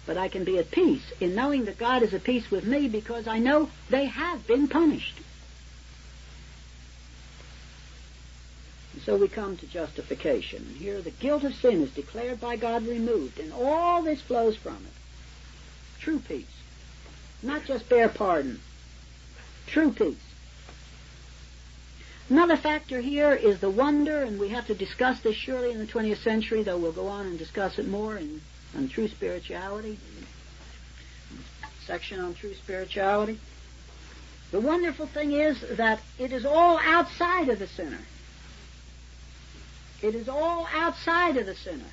But 0.05 0.15
I 0.15 0.29
can 0.29 0.43
be 0.43 0.59
at 0.59 0.71
peace 0.71 1.11
in 1.19 1.35
knowing 1.35 1.65
that 1.65 1.77
God 1.77 2.03
is 2.03 2.13
at 2.13 2.23
peace 2.23 2.49
with 2.51 2.63
me 2.63 2.87
because 2.87 3.27
I 3.27 3.39
know 3.39 3.69
they 3.89 4.05
have 4.05 4.45
been 4.45 4.67
punished. 4.67 5.19
And 8.93 9.01
so 9.01 9.15
we 9.15 9.27
come 9.27 9.57
to 9.57 9.65
justification. 9.65 10.75
Here 10.77 11.01
the 11.01 11.11
guilt 11.11 11.43
of 11.43 11.55
sin 11.55 11.81
is 11.81 11.91
declared 11.91 12.39
by 12.39 12.57
God 12.57 12.85
removed, 12.85 13.39
and 13.39 13.51
all 13.51 14.03
this 14.03 14.21
flows 14.21 14.55
from 14.55 14.75
it. 14.75 15.99
True 15.99 16.19
peace. 16.19 16.45
Not 17.41 17.65
just 17.65 17.89
bare 17.89 18.09
pardon. 18.09 18.59
True 19.67 19.91
peace. 19.91 20.30
Another 22.31 22.55
factor 22.55 23.01
here 23.01 23.33
is 23.33 23.59
the 23.59 23.69
wonder, 23.69 24.23
and 24.23 24.39
we 24.39 24.47
have 24.47 24.65
to 24.67 24.73
discuss 24.73 25.19
this 25.19 25.35
surely 25.35 25.73
in 25.73 25.79
the 25.79 25.85
20th 25.85 26.23
century, 26.23 26.63
though 26.63 26.77
we'll 26.77 26.93
go 26.93 27.07
on 27.07 27.25
and 27.25 27.37
discuss 27.37 27.77
it 27.77 27.85
more 27.85 28.15
in, 28.15 28.39
on 28.73 28.87
true 28.87 29.09
spirituality. 29.09 29.99
Section 31.85 32.21
on 32.21 32.33
true 32.33 32.53
spirituality. 32.53 33.37
The 34.51 34.61
wonderful 34.61 35.07
thing 35.07 35.33
is 35.33 35.59
that 35.71 35.99
it 36.17 36.31
is 36.31 36.45
all 36.45 36.79
outside 36.81 37.49
of 37.49 37.59
the 37.59 37.67
sinner. 37.67 37.99
It 40.01 40.15
is 40.15 40.29
all 40.29 40.69
outside 40.73 41.35
of 41.35 41.45
the 41.45 41.55
sinner. 41.55 41.91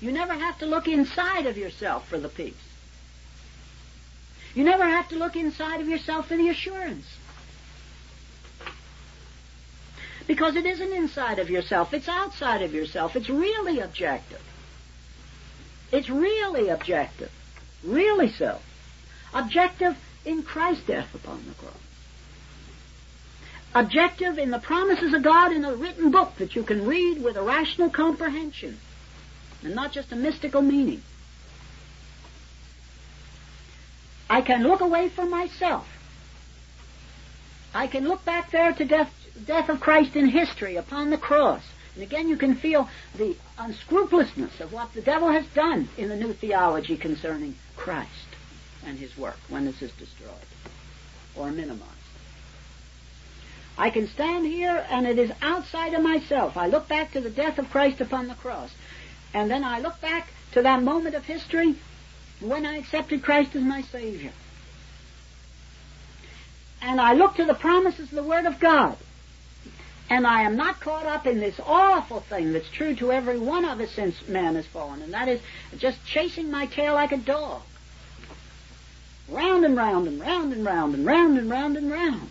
You 0.00 0.10
never 0.10 0.32
have 0.32 0.58
to 0.60 0.66
look 0.66 0.88
inside 0.88 1.44
of 1.44 1.58
yourself 1.58 2.08
for 2.08 2.16
the 2.18 2.30
peace. 2.30 2.54
You 4.54 4.64
never 4.64 4.84
have 4.84 5.10
to 5.10 5.16
look 5.16 5.36
inside 5.36 5.82
of 5.82 5.88
yourself 5.88 6.28
for 6.28 6.36
the 6.38 6.48
assurance. 6.48 7.04
Because 10.26 10.56
it 10.56 10.64
isn't 10.64 10.92
inside 10.92 11.38
of 11.38 11.50
yourself, 11.50 11.92
it's 11.92 12.08
outside 12.08 12.62
of 12.62 12.72
yourself. 12.72 13.14
It's 13.14 13.28
really 13.28 13.80
objective. 13.80 14.40
It's 15.92 16.08
really 16.08 16.68
objective. 16.68 17.30
Really 17.82 18.30
so. 18.30 18.58
Objective 19.34 19.96
in 20.24 20.42
Christ's 20.42 20.86
death 20.86 21.14
upon 21.14 21.44
the 21.46 21.54
cross. 21.54 21.74
Objective 23.74 24.38
in 24.38 24.50
the 24.50 24.58
promises 24.60 25.12
of 25.12 25.22
God 25.22 25.52
in 25.52 25.64
a 25.64 25.74
written 25.74 26.10
book 26.10 26.36
that 26.36 26.54
you 26.54 26.62
can 26.62 26.86
read 26.86 27.22
with 27.22 27.36
a 27.36 27.42
rational 27.42 27.90
comprehension 27.90 28.78
and 29.64 29.74
not 29.74 29.92
just 29.92 30.12
a 30.12 30.16
mystical 30.16 30.62
meaning. 30.62 31.02
I 34.30 34.40
can 34.42 34.62
look 34.62 34.80
away 34.80 35.08
from 35.08 35.30
myself. 35.30 35.86
I 37.74 37.88
can 37.88 38.06
look 38.06 38.24
back 38.24 38.52
there 38.52 38.72
to 38.72 38.84
death, 38.84 39.12
death 39.40 39.68
of 39.68 39.80
Christ 39.80 40.16
in 40.16 40.28
history 40.28 40.76
upon 40.76 41.10
the 41.10 41.18
cross. 41.18 41.62
And 41.94 42.02
again, 42.02 42.28
you 42.28 42.36
can 42.36 42.54
feel 42.54 42.88
the 43.16 43.36
unscrupulousness 43.58 44.60
of 44.60 44.72
what 44.72 44.92
the 44.94 45.00
devil 45.00 45.28
has 45.28 45.46
done 45.54 45.88
in 45.96 46.08
the 46.08 46.16
new 46.16 46.32
theology 46.32 46.96
concerning 46.96 47.54
Christ 47.76 48.10
and 48.86 48.98
his 48.98 49.16
work 49.16 49.38
when 49.48 49.64
this 49.64 49.80
is 49.80 49.92
destroyed 49.92 50.34
or 51.36 51.50
minimized. 51.50 51.90
I 53.76 53.90
can 53.90 54.06
stand 54.08 54.46
here 54.46 54.86
and 54.88 55.06
it 55.06 55.18
is 55.18 55.32
outside 55.42 55.94
of 55.94 56.02
myself. 56.02 56.56
I 56.56 56.68
look 56.68 56.88
back 56.88 57.12
to 57.12 57.20
the 57.20 57.30
death 57.30 57.58
of 57.58 57.70
Christ 57.70 58.00
upon 58.00 58.28
the 58.28 58.34
cross. 58.34 58.70
And 59.32 59.50
then 59.50 59.64
I 59.64 59.80
look 59.80 60.00
back 60.00 60.28
to 60.52 60.62
that 60.62 60.82
moment 60.82 61.16
of 61.16 61.24
history 61.24 61.74
when 62.40 62.64
I 62.66 62.78
accepted 62.78 63.22
Christ 63.22 63.56
as 63.56 63.62
my 63.62 63.82
Savior. 63.82 64.32
And 66.80 67.00
I 67.00 67.14
look 67.14 67.36
to 67.36 67.44
the 67.44 67.54
promises 67.54 68.10
of 68.10 68.16
the 68.16 68.22
Word 68.22 68.46
of 68.46 68.60
God. 68.60 68.96
And 70.10 70.26
I 70.26 70.42
am 70.42 70.56
not 70.56 70.80
caught 70.80 71.06
up 71.06 71.26
in 71.26 71.40
this 71.40 71.58
awful 71.64 72.20
thing 72.20 72.52
that's 72.52 72.68
true 72.68 72.94
to 72.96 73.10
every 73.10 73.38
one 73.38 73.64
of 73.64 73.80
us 73.80 73.90
since 73.90 74.28
man 74.28 74.54
has 74.54 74.66
fallen, 74.66 75.00
and 75.02 75.14
that 75.14 75.28
is 75.28 75.40
just 75.78 76.04
chasing 76.04 76.50
my 76.50 76.66
tail 76.66 76.94
like 76.94 77.12
a 77.12 77.16
dog. 77.16 77.62
Round 79.28 79.64
and 79.64 79.76
round 79.76 80.06
and 80.06 80.20
round 80.20 80.52
and 80.52 80.64
round 80.66 80.94
and 80.94 81.06
round 81.06 81.38
and 81.38 81.50
round 81.50 81.76
and 81.78 81.90
round. 81.90 82.28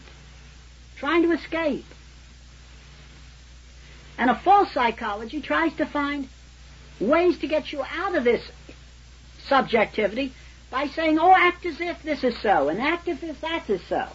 Trying 0.98 1.24
to 1.24 1.32
escape. 1.32 1.86
And 4.18 4.30
a 4.30 4.36
false 4.36 4.72
psychology 4.72 5.42
tries 5.42 5.74
to 5.76 5.86
find 5.88 6.30
ways 7.00 7.40
to 7.40 7.48
get 7.48 7.72
you 7.72 7.84
out 7.84 8.16
of 8.16 8.24
this 8.24 8.44
subjectivity 9.48 10.34
by 10.70 10.88
saying, 10.88 11.18
oh, 11.18 11.34
act 11.36 11.66
as 11.66 11.82
if 11.82 12.04
this 12.04 12.24
is 12.24 12.38
so, 12.38 12.70
and 12.70 12.80
act 12.80 13.08
as 13.08 13.24
if 13.24 13.42
that 13.42 13.68
is 13.70 13.82
so. 13.90 14.08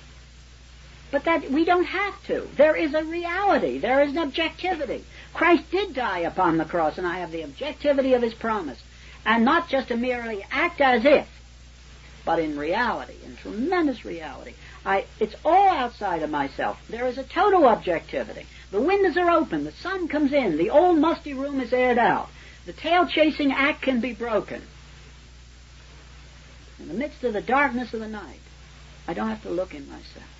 But 1.10 1.24
that 1.24 1.50
we 1.50 1.64
don't 1.64 1.84
have 1.84 2.22
to. 2.26 2.48
There 2.56 2.76
is 2.76 2.92
a 2.94 3.02
reality. 3.02 3.78
There 3.78 4.02
is 4.02 4.10
an 4.10 4.18
objectivity. 4.18 5.04
Christ 5.32 5.70
did 5.70 5.94
die 5.94 6.20
upon 6.20 6.58
the 6.58 6.64
cross, 6.64 6.98
and 6.98 7.06
I 7.06 7.18
have 7.18 7.32
the 7.32 7.44
objectivity 7.44 8.12
of 8.14 8.22
his 8.22 8.34
promise. 8.34 8.82
And 9.24 9.44
not 9.44 9.68
just 9.68 9.88
to 9.88 9.96
merely 9.96 10.44
act 10.50 10.80
as 10.80 11.04
if, 11.04 11.26
but 12.24 12.38
in 12.38 12.58
reality, 12.58 13.14
in 13.24 13.36
tremendous 13.36 14.04
reality. 14.04 14.54
I, 14.84 15.06
it's 15.18 15.34
all 15.44 15.70
outside 15.70 16.22
of 16.22 16.30
myself. 16.30 16.78
There 16.88 17.06
is 17.06 17.16
a 17.16 17.24
total 17.24 17.66
objectivity. 17.66 18.46
The 18.70 18.80
windows 18.80 19.16
are 19.16 19.30
open. 19.30 19.64
The 19.64 19.72
sun 19.72 20.08
comes 20.08 20.32
in. 20.32 20.58
The 20.58 20.70
old 20.70 20.98
musty 20.98 21.32
room 21.32 21.60
is 21.60 21.72
aired 21.72 21.98
out. 21.98 22.28
The 22.66 22.74
tail 22.74 23.06
chasing 23.06 23.50
act 23.50 23.80
can 23.82 24.00
be 24.00 24.12
broken. 24.12 24.62
In 26.78 26.88
the 26.88 26.94
midst 26.94 27.24
of 27.24 27.32
the 27.32 27.40
darkness 27.40 27.94
of 27.94 28.00
the 28.00 28.08
night, 28.08 28.40
I 29.06 29.14
don't 29.14 29.28
have 29.28 29.42
to 29.42 29.50
look 29.50 29.74
in 29.74 29.88
myself 29.88 30.37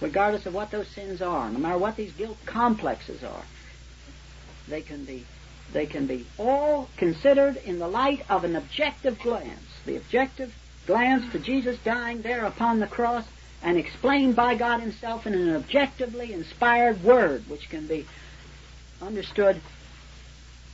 regardless 0.00 0.46
of 0.46 0.54
what 0.54 0.70
those 0.70 0.88
sins 0.88 1.22
are, 1.22 1.50
no 1.50 1.58
matter 1.58 1.78
what 1.78 1.96
these 1.96 2.12
guilt 2.12 2.38
complexes 2.44 3.22
are. 3.22 3.42
They 4.68 4.82
can 4.82 5.04
be, 5.04 5.24
they 5.72 5.86
can 5.86 6.06
be 6.06 6.26
all 6.38 6.88
considered 6.96 7.56
in 7.56 7.78
the 7.78 7.88
light 7.88 8.24
of 8.28 8.44
an 8.44 8.56
objective 8.56 9.18
glance. 9.20 9.80
The 9.84 9.96
objective 9.96 10.54
glance 10.86 11.30
to 11.32 11.38
Jesus 11.38 11.78
dying 11.84 12.22
there 12.22 12.44
upon 12.44 12.80
the 12.80 12.86
cross 12.86 13.24
and 13.62 13.78
explained 13.78 14.36
by 14.36 14.54
God 14.54 14.80
Himself 14.80 15.26
in 15.26 15.34
an 15.34 15.54
objectively 15.56 16.32
inspired 16.32 17.02
word, 17.02 17.48
which 17.48 17.68
can 17.70 17.86
be 17.86 18.06
understood 19.00 19.60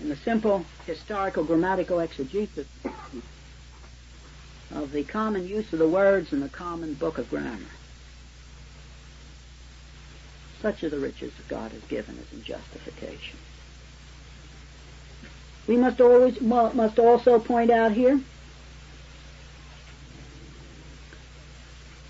in 0.00 0.08
the 0.08 0.16
simple 0.16 0.64
historical 0.86 1.44
grammatical 1.44 2.00
exegesis 2.00 2.66
of 4.74 4.90
the 4.92 5.04
common 5.04 5.46
use 5.46 5.72
of 5.72 5.78
the 5.78 5.88
words 5.88 6.32
in 6.32 6.40
the 6.40 6.48
common 6.48 6.94
book 6.94 7.18
of 7.18 7.30
grammar. 7.30 7.58
Such 10.62 10.84
are 10.84 10.88
the 10.88 10.98
riches 11.00 11.32
that 11.34 11.48
God 11.48 11.72
has 11.72 11.82
given 11.82 12.16
us 12.18 12.32
in 12.32 12.44
justification. 12.44 13.36
We 15.66 15.76
must 15.76 16.00
always 16.00 16.40
must 16.40 17.00
also 17.00 17.40
point 17.40 17.70
out 17.70 17.92
here 17.92 18.20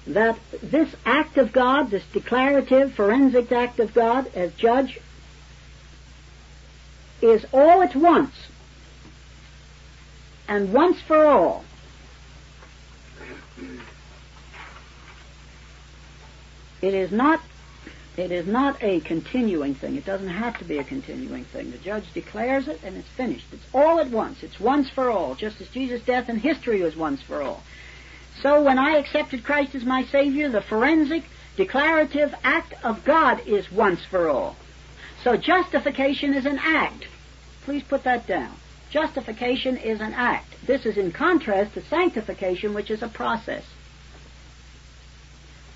that 0.07 0.39
this 0.63 0.95
act 1.07 1.39
of 1.39 1.53
God, 1.53 1.91
this 1.91 2.05
declarative, 2.13 2.93
forensic 2.93 3.51
act 3.53 3.81
of 3.81 3.95
God 3.95 4.31
as 4.35 4.53
judge, 4.53 5.01
is 7.23 7.47
all 7.53 7.83
at 7.83 7.97
once 7.97 8.35
and 10.47 10.73
once 10.75 11.01
for 11.01 11.25
all. 11.25 11.65
It 16.83 16.95
is 16.95 17.13
not 17.13 17.41
it 18.17 18.31
is 18.31 18.47
not 18.47 18.83
a 18.83 19.01
continuing 19.01 19.75
thing. 19.75 19.97
It 19.97 20.05
doesn't 20.05 20.29
have 20.29 20.59
to 20.59 20.65
be 20.65 20.79
a 20.79 20.85
continuing 20.85 21.45
thing. 21.45 21.71
The 21.71 21.79
judge 21.79 22.13
declares 22.13 22.69
it 22.69 22.81
and 22.85 22.97
it's 22.97 23.09
finished. 23.09 23.47
It's 23.53 23.67
all 23.73 24.01
at 24.01 24.11
once. 24.11 24.43
It's 24.43 24.61
once 24.61 24.91
for 24.91 25.11
all, 25.11 25.35
just 25.35 25.61
as 25.63 25.69
Jesus' 25.69 26.03
death 26.03 26.29
in 26.29 26.37
history 26.37 26.83
was 26.83 26.95
once 26.95 27.23
for 27.23 27.43
all. 27.43 27.63
So 28.43 28.63
when 28.63 28.79
I 28.79 28.97
accepted 28.97 29.45
Christ 29.45 29.75
as 29.75 29.85
my 29.85 30.05
Savior, 30.05 30.51
the 30.51 30.61
forensic, 30.61 31.25
declarative 31.57 32.35
act 32.45 32.75
of 32.85 33.05
God 33.05 33.41
is 33.47 33.73
once 33.73 34.05
for 34.05 34.29
all. 34.29 34.57
So 35.23 35.37
justification 35.37 36.35
is 36.35 36.45
an 36.45 36.59
act. 36.59 37.07
Please 37.65 37.83
put 37.83 38.05
that 38.05 38.27
down. 38.27 38.55
Justification 38.91 39.79
is 39.79 40.01
an 40.01 40.13
act. 40.13 40.55
This 40.67 40.85
is 40.85 40.99
in 40.99 41.13
contrast 41.13 41.75
to 41.75 41.83
sanctification, 41.83 42.75
which 42.75 42.91
is 42.91 43.03
a 43.03 43.09
process. 43.09 43.65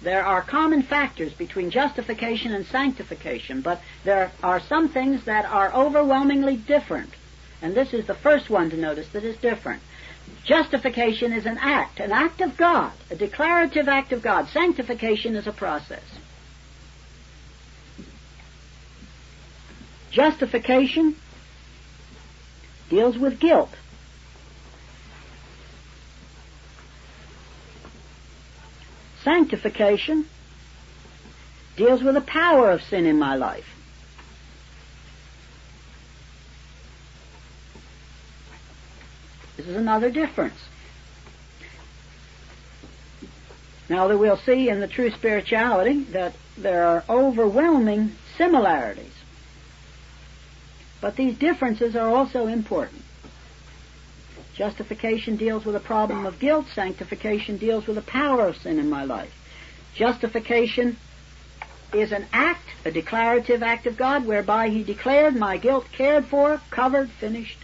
There 0.02 0.24
are 0.24 0.42
common 0.42 0.82
factors 0.82 1.32
between 1.32 1.70
justification 1.70 2.52
and 2.52 2.66
sanctification, 2.66 3.62
but 3.62 3.80
there 4.04 4.30
are 4.42 4.60
some 4.60 4.88
things 4.88 5.24
that 5.24 5.44
are 5.46 5.72
overwhelmingly 5.72 6.56
different. 6.56 7.10
And 7.62 7.74
this 7.74 7.94
is 7.94 8.06
the 8.06 8.14
first 8.14 8.50
one 8.50 8.70
to 8.70 8.76
notice 8.76 9.08
that 9.08 9.24
is 9.24 9.36
different. 9.38 9.82
Justification 10.44 11.32
is 11.32 11.46
an 11.46 11.58
act, 11.58 11.98
an 11.98 12.12
act 12.12 12.40
of 12.40 12.56
God, 12.56 12.92
a 13.10 13.16
declarative 13.16 13.88
act 13.88 14.12
of 14.12 14.22
God. 14.22 14.48
Sanctification 14.48 15.34
is 15.34 15.46
a 15.46 15.52
process. 15.52 16.04
Justification 20.10 21.16
deals 22.88 23.18
with 23.18 23.40
guilt. 23.40 23.70
Sanctification 29.26 30.24
deals 31.76 32.00
with 32.00 32.14
the 32.14 32.20
power 32.20 32.70
of 32.70 32.80
sin 32.80 33.06
in 33.06 33.18
my 33.18 33.34
life. 33.34 33.66
This 39.56 39.66
is 39.66 39.74
another 39.74 40.12
difference. 40.12 40.60
Now 43.88 44.06
that 44.06 44.16
we'll 44.16 44.36
see 44.36 44.68
in 44.68 44.78
the 44.78 44.86
true 44.86 45.10
spirituality 45.10 46.04
that 46.12 46.34
there 46.56 46.86
are 46.86 47.02
overwhelming 47.08 48.12
similarities. 48.38 49.14
But 51.00 51.16
these 51.16 51.36
differences 51.36 51.96
are 51.96 52.14
also 52.14 52.46
important. 52.46 53.02
Justification 54.56 55.36
deals 55.36 55.66
with 55.66 55.76
a 55.76 55.80
problem 55.80 56.24
of 56.24 56.38
guilt. 56.38 56.66
Sanctification 56.74 57.58
deals 57.58 57.86
with 57.86 57.96
the 57.96 58.02
power 58.02 58.48
of 58.48 58.56
sin 58.56 58.78
in 58.78 58.88
my 58.88 59.04
life. 59.04 59.32
Justification 59.94 60.96
is 61.92 62.10
an 62.10 62.26
act, 62.32 62.64
a 62.84 62.90
declarative 62.90 63.62
act 63.62 63.86
of 63.86 63.96
God, 63.96 64.26
whereby 64.26 64.70
He 64.70 64.82
declared 64.82 65.36
my 65.36 65.58
guilt 65.58 65.86
cared 65.92 66.24
for, 66.26 66.60
covered, 66.70 67.10
finished. 67.10 67.58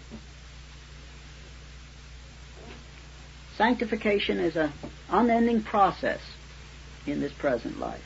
Sanctification 3.56 4.38
is 4.38 4.56
an 4.56 4.72
unending 5.10 5.62
process 5.62 6.20
in 7.06 7.20
this 7.20 7.32
present 7.32 7.78
life. 7.80 8.04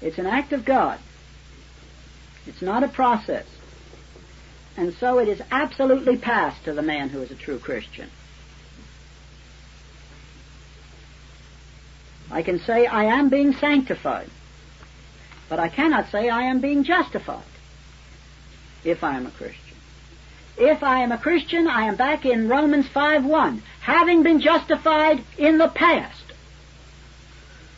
It's 0.00 0.18
an 0.18 0.26
act 0.26 0.52
of 0.52 0.64
God. 0.64 0.98
It's 2.46 2.62
not 2.62 2.84
a 2.84 2.88
process. 2.88 3.46
And 4.76 4.94
so 4.94 5.18
it 5.18 5.28
is 5.28 5.42
absolutely 5.50 6.16
past 6.16 6.64
to 6.64 6.72
the 6.72 6.82
man 6.82 7.08
who 7.08 7.20
is 7.22 7.30
a 7.30 7.34
true 7.34 7.58
Christian. 7.58 8.10
I 12.30 12.42
can 12.42 12.60
say 12.60 12.86
I 12.86 13.04
am 13.04 13.28
being 13.28 13.52
sanctified, 13.54 14.30
but 15.48 15.58
I 15.58 15.68
cannot 15.68 16.10
say 16.10 16.28
I 16.28 16.42
am 16.42 16.60
being 16.60 16.84
justified 16.84 17.42
if 18.84 19.02
I 19.02 19.16
am 19.16 19.26
a 19.26 19.30
Christian. 19.30 19.76
If 20.56 20.82
I 20.82 21.00
am 21.00 21.10
a 21.10 21.18
Christian, 21.18 21.66
I 21.66 21.86
am 21.86 21.96
back 21.96 22.24
in 22.24 22.48
Romans 22.48 22.86
5.1, 22.86 23.60
having 23.80 24.22
been 24.22 24.40
justified 24.40 25.24
in 25.38 25.58
the 25.58 25.68
past. 25.68 26.22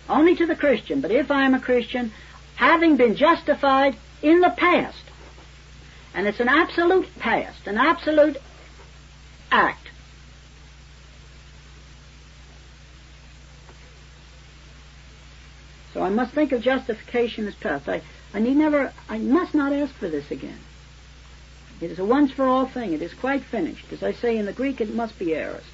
Only 0.09 0.35
to 0.37 0.47
the 0.47 0.57
Christian, 0.57 1.01
but 1.01 1.11
if 1.11 1.31
I 1.31 1.45
am 1.45 1.55
a 1.55 1.61
Christian, 1.61 2.13
having 2.57 2.97
been 2.97 3.17
justified 3.17 3.97
in 4.21 4.41
the 4.41 4.51
past. 4.51 5.02
And 6.15 6.27
it's 6.27 6.41
an 6.41 6.49
absolute 6.49 7.09
past, 7.19 7.67
an 7.67 7.79
absolute 7.79 8.37
act. 9.51 9.89
So 15.95 16.03
I 16.03 16.09
must 16.09 16.33
think 16.33 16.53
of 16.53 16.63
justification 16.63 17.47
as 17.47 17.55
past. 17.55 17.89
I, 17.89 18.03
I 18.33 18.41
need 18.41 18.57
never, 18.57 18.93
I 19.09 19.19
must 19.19 19.55
not 19.55 19.73
ask 19.73 19.95
for 19.95 20.09
this 20.09 20.31
again. 20.31 20.59
It 21.81 21.91
is 21.91 21.99
a 21.99 22.05
once 22.05 22.33
for 22.33 22.45
all 22.45 22.67
thing. 22.67 22.93
It 22.93 23.03
is 23.03 23.13
quite 23.13 23.43
finished. 23.43 23.93
As 23.93 24.03
I 24.03 24.13
say 24.13 24.37
in 24.39 24.47
the 24.47 24.53
Greek, 24.53 24.81
it 24.81 24.95
must 24.95 25.19
be 25.19 25.35
aorist. 25.35 25.67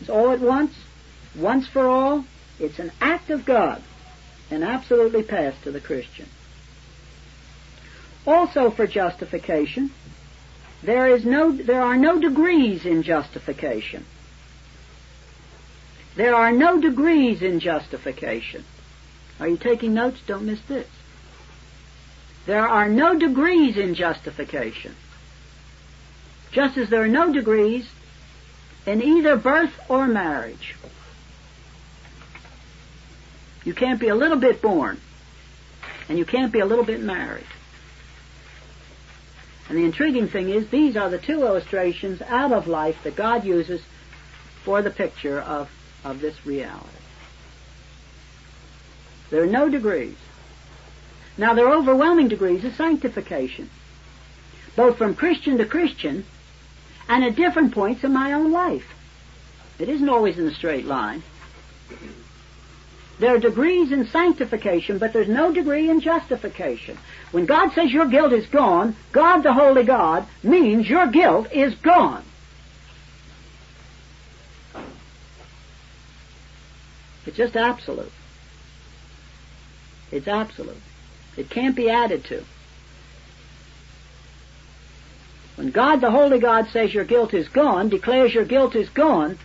It's 0.00 0.08
all 0.08 0.30
at 0.30 0.40
once, 0.40 0.74
once 1.34 1.66
for 1.66 1.88
all. 1.88 2.24
It's 2.58 2.78
an 2.78 2.92
act 3.00 3.30
of 3.30 3.44
God, 3.44 3.82
and 4.50 4.62
absolutely 4.62 5.22
past 5.22 5.62
to 5.64 5.72
the 5.72 5.80
Christian. 5.80 6.28
Also 8.26 8.70
for 8.70 8.86
justification, 8.86 9.90
there 10.82 11.08
is 11.08 11.24
no, 11.24 11.52
there 11.52 11.82
are 11.82 11.96
no 11.96 12.20
degrees 12.20 12.84
in 12.84 13.02
justification. 13.02 14.04
There 16.16 16.34
are 16.34 16.50
no 16.50 16.80
degrees 16.80 17.42
in 17.42 17.60
justification. 17.60 18.64
Are 19.38 19.48
you 19.48 19.56
taking 19.56 19.94
notes? 19.94 20.20
Don't 20.26 20.46
miss 20.46 20.60
this. 20.62 20.88
There 22.46 22.66
are 22.66 22.88
no 22.88 23.18
degrees 23.18 23.76
in 23.76 23.94
justification. 23.94 24.96
Just 26.52 26.78
as 26.78 26.88
there 26.88 27.02
are 27.02 27.08
no 27.08 27.32
degrees 27.32 27.86
in 28.86 29.02
either 29.02 29.36
birth 29.36 29.72
or 29.88 30.06
marriage. 30.06 30.74
You 33.64 33.74
can't 33.74 34.00
be 34.00 34.08
a 34.08 34.14
little 34.14 34.38
bit 34.38 34.62
born, 34.62 35.00
and 36.08 36.16
you 36.16 36.24
can't 36.24 36.52
be 36.52 36.60
a 36.60 36.64
little 36.66 36.84
bit 36.84 37.00
married. 37.00 37.44
And 39.68 39.78
the 39.78 39.84
intriguing 39.84 40.28
thing 40.28 40.48
is, 40.48 40.68
these 40.68 40.96
are 40.96 41.10
the 41.10 41.18
two 41.18 41.42
illustrations 41.42 42.22
out 42.22 42.52
of 42.52 42.68
life 42.68 43.02
that 43.02 43.16
God 43.16 43.44
uses 43.44 43.82
for 44.62 44.82
the 44.82 44.90
picture 44.90 45.40
of, 45.40 45.70
of 46.04 46.20
this 46.20 46.46
reality. 46.46 46.86
There 49.30 49.42
are 49.42 49.46
no 49.46 49.68
degrees. 49.68 50.16
Now, 51.36 51.54
there 51.54 51.66
are 51.66 51.74
overwhelming 51.74 52.28
degrees 52.28 52.64
of 52.64 52.74
sanctification, 52.76 53.68
both 54.76 54.96
from 54.96 55.14
Christian 55.14 55.58
to 55.58 55.66
Christian 55.66 56.24
and 57.08 57.24
at 57.24 57.36
different 57.36 57.74
points 57.74 58.04
in 58.04 58.12
my 58.12 58.32
own 58.32 58.52
life. 58.52 58.94
It 59.78 59.88
isn't 59.88 60.08
always 60.08 60.38
in 60.38 60.46
a 60.46 60.54
straight 60.54 60.86
line. 60.86 61.22
There 63.18 63.34
are 63.34 63.38
degrees 63.38 63.92
in 63.92 64.06
sanctification, 64.08 64.98
but 64.98 65.12
there's 65.12 65.28
no 65.28 65.52
degree 65.52 65.88
in 65.88 66.00
justification. 66.00 66.98
When 67.32 67.46
God 67.46 67.72
says 67.72 67.90
your 67.90 68.06
guilt 68.06 68.32
is 68.32 68.46
gone, 68.46 68.94
God 69.12 69.38
the 69.42 69.54
Holy 69.54 69.84
God 69.84 70.26
means 70.42 70.88
your 70.88 71.06
guilt 71.06 71.50
is 71.50 71.74
gone. 71.76 72.24
It's 77.24 77.36
just 77.36 77.56
absolute. 77.56 78.12
It's 80.12 80.28
absolute. 80.28 80.76
It 81.36 81.50
can't 81.50 81.74
be 81.74 81.90
added 81.90 82.24
to. 82.26 82.44
When 85.56 85.70
God 85.70 86.02
the 86.02 86.10
Holy 86.10 86.38
God 86.38 86.68
says 86.68 86.92
your 86.92 87.04
guilt 87.04 87.32
is 87.32 87.48
gone, 87.48 87.88
declares 87.88 88.34
your 88.34 88.44
guilt 88.44 88.76
is 88.76 88.90
gone, 88.90 89.38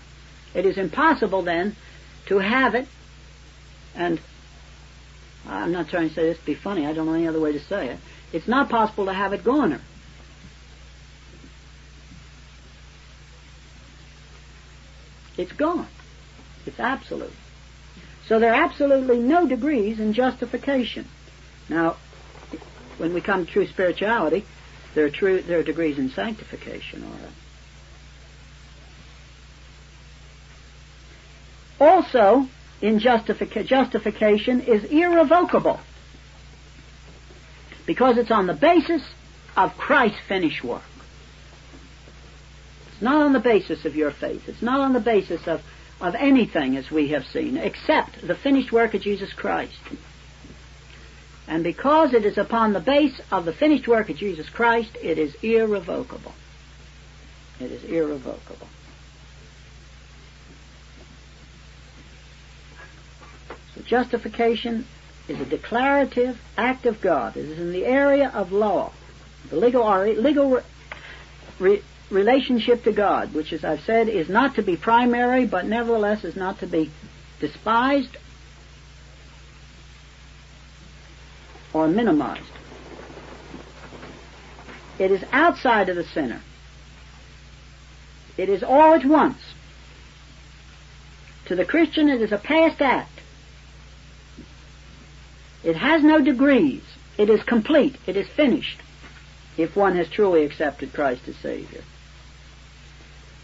it 0.53 0.65
is 0.65 0.77
impossible 0.77 1.41
then 1.41 1.77
to 2.25 2.39
have 2.39 2.75
it 2.75 2.87
and 3.95 4.19
I'm 5.47 5.71
not 5.71 5.89
trying 5.89 6.09
to 6.09 6.15
say 6.15 6.23
this 6.23 6.37
to 6.37 6.45
be 6.45 6.55
funny. 6.55 6.85
I 6.85 6.93
don't 6.93 7.05
know 7.05 7.13
any 7.13 7.27
other 7.27 7.39
way 7.39 7.51
to 7.51 7.59
say 7.59 7.89
it. 7.89 7.99
It's 8.31 8.47
not 8.47 8.69
possible 8.69 9.05
to 9.05 9.13
have 9.13 9.33
it 9.33 9.43
goner. 9.43 9.81
It's 15.37 15.51
gone. 15.53 15.87
It's 16.65 16.79
absolute. 16.79 17.33
So 18.27 18.39
there 18.39 18.53
are 18.53 18.63
absolutely 18.63 19.19
no 19.19 19.47
degrees 19.47 19.99
in 19.99 20.13
justification. 20.13 21.07
Now, 21.69 21.97
when 22.97 23.13
we 23.13 23.21
come 23.21 23.45
to 23.45 23.51
true 23.51 23.67
spirituality, 23.67 24.45
there 24.93 25.05
are 25.05 25.09
true 25.09 25.41
there 25.41 25.59
are 25.59 25.63
degrees 25.63 25.97
in 25.97 26.09
sanctification. 26.09 27.03
All 27.03 27.09
right. 27.09 27.31
Also, 31.79 32.47
in 32.81 32.99
justifica- 32.99 33.65
justification 33.65 34.61
is 34.61 34.83
irrevocable 34.85 35.79
because 37.85 38.17
it's 38.17 38.31
on 38.31 38.47
the 38.47 38.53
basis 38.53 39.03
of 39.55 39.77
Christ's 39.77 40.19
finished 40.27 40.63
work. 40.63 40.83
It's 42.91 43.01
not 43.01 43.21
on 43.21 43.33
the 43.33 43.39
basis 43.39 43.85
of 43.85 43.95
your 43.95 44.11
faith. 44.11 44.47
It's 44.47 44.61
not 44.61 44.79
on 44.79 44.93
the 44.93 44.99
basis 44.99 45.47
of, 45.47 45.61
of 45.99 46.15
anything 46.15 46.77
as 46.77 46.89
we 46.89 47.09
have 47.09 47.25
seen, 47.25 47.57
except 47.57 48.25
the 48.25 48.35
finished 48.35 48.71
work 48.71 48.93
of 48.93 49.01
Jesus 49.01 49.33
Christ. 49.33 49.79
And 51.47 51.63
because 51.63 52.13
it 52.13 52.25
is 52.25 52.37
upon 52.37 52.73
the 52.73 52.79
base 52.79 53.19
of 53.31 53.45
the 53.45 53.53
finished 53.53 53.87
work 53.87 54.09
of 54.09 54.17
Jesus 54.17 54.49
Christ, 54.49 54.95
it 55.01 55.17
is 55.17 55.35
irrevocable. 55.43 56.33
It 57.59 57.71
is 57.71 57.83
irrevocable. 57.83 58.67
Justification 63.85 64.85
is 65.27 65.39
a 65.39 65.45
declarative 65.45 66.39
act 66.57 66.85
of 66.85 67.01
God. 67.01 67.37
It 67.37 67.45
is 67.45 67.59
in 67.59 67.71
the 67.71 67.85
area 67.85 68.29
of 68.33 68.51
law, 68.51 68.91
the 69.49 69.55
legal, 69.55 69.87
legal 70.03 70.61
re, 71.59 71.81
relationship 72.09 72.83
to 72.83 72.91
God, 72.91 73.33
which, 73.33 73.53
as 73.53 73.63
I've 73.63 73.81
said, 73.81 74.09
is 74.09 74.29
not 74.29 74.55
to 74.55 74.61
be 74.61 74.75
primary, 74.75 75.45
but 75.45 75.65
nevertheless 75.65 76.23
is 76.23 76.35
not 76.35 76.59
to 76.59 76.67
be 76.67 76.91
despised 77.39 78.17
or 81.73 81.87
minimized. 81.87 82.43
It 84.99 85.11
is 85.11 85.23
outside 85.31 85.89
of 85.89 85.95
the 85.95 86.03
sinner. 86.03 86.41
It 88.37 88.49
is 88.49 88.63
all 88.63 88.93
at 88.93 89.05
once. 89.05 89.39
To 91.45 91.55
the 91.55 91.65
Christian, 91.65 92.09
it 92.09 92.21
is 92.21 92.31
a 92.31 92.37
past 92.37 92.81
act. 92.81 93.20
It 95.63 95.75
has 95.75 96.03
no 96.03 96.21
degrees. 96.21 96.81
It 97.17 97.29
is 97.29 97.43
complete. 97.43 97.95
It 98.07 98.17
is 98.17 98.27
finished 98.27 98.79
if 99.57 99.75
one 99.75 99.95
has 99.95 100.09
truly 100.09 100.43
accepted 100.43 100.93
Christ 100.93 101.27
as 101.27 101.35
Savior. 101.37 101.83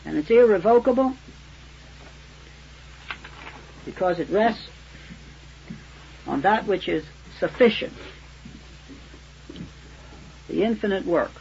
And 0.05 0.18
it's 0.18 0.30
irrevocable 0.30 1.15
because 3.86 4.20
it 4.20 4.30
rests 4.30 4.68
on 6.26 6.41
that 6.41 6.65
which 6.65 6.88
is 6.88 7.05
sufficient. 7.39 7.93
The 10.47 10.63
infinite 10.63 11.05
work 11.05 11.32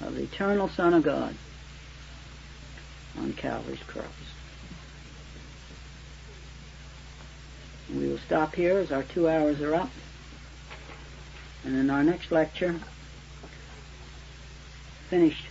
of 0.00 0.14
the 0.14 0.22
eternal 0.22 0.68
Son 0.68 0.94
of 0.94 1.02
God 1.02 1.34
on 3.18 3.32
Calvary's 3.34 3.82
cross. 3.82 4.25
We 7.92 8.08
will 8.08 8.18
stop 8.18 8.54
here 8.54 8.78
as 8.78 8.90
our 8.90 9.02
two 9.02 9.28
hours 9.28 9.60
are 9.60 9.74
up. 9.74 9.90
And 11.64 11.76
in 11.76 11.90
our 11.90 12.02
next 12.02 12.32
lecture, 12.32 12.80
finish 15.08 15.44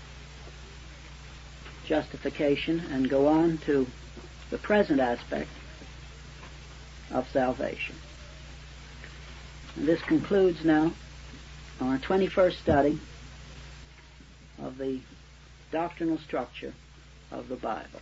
justification 1.86 2.80
and 2.92 3.10
go 3.10 3.28
on 3.28 3.58
to 3.60 3.88
the 4.50 4.58
present 4.58 5.00
aspect 5.00 5.50
of 7.12 7.30
salvation. 7.32 7.96
And 9.76 9.88
this 9.88 10.02
concludes 10.02 10.64
now 10.64 10.94
our 11.82 11.98
21st 11.98 12.54
study 12.62 13.00
of 14.62 14.78
the 14.78 15.00
doctrinal 15.72 16.18
structure 16.18 16.74
of 17.32 17.50
the 17.50 17.56
Bible. 17.56 18.00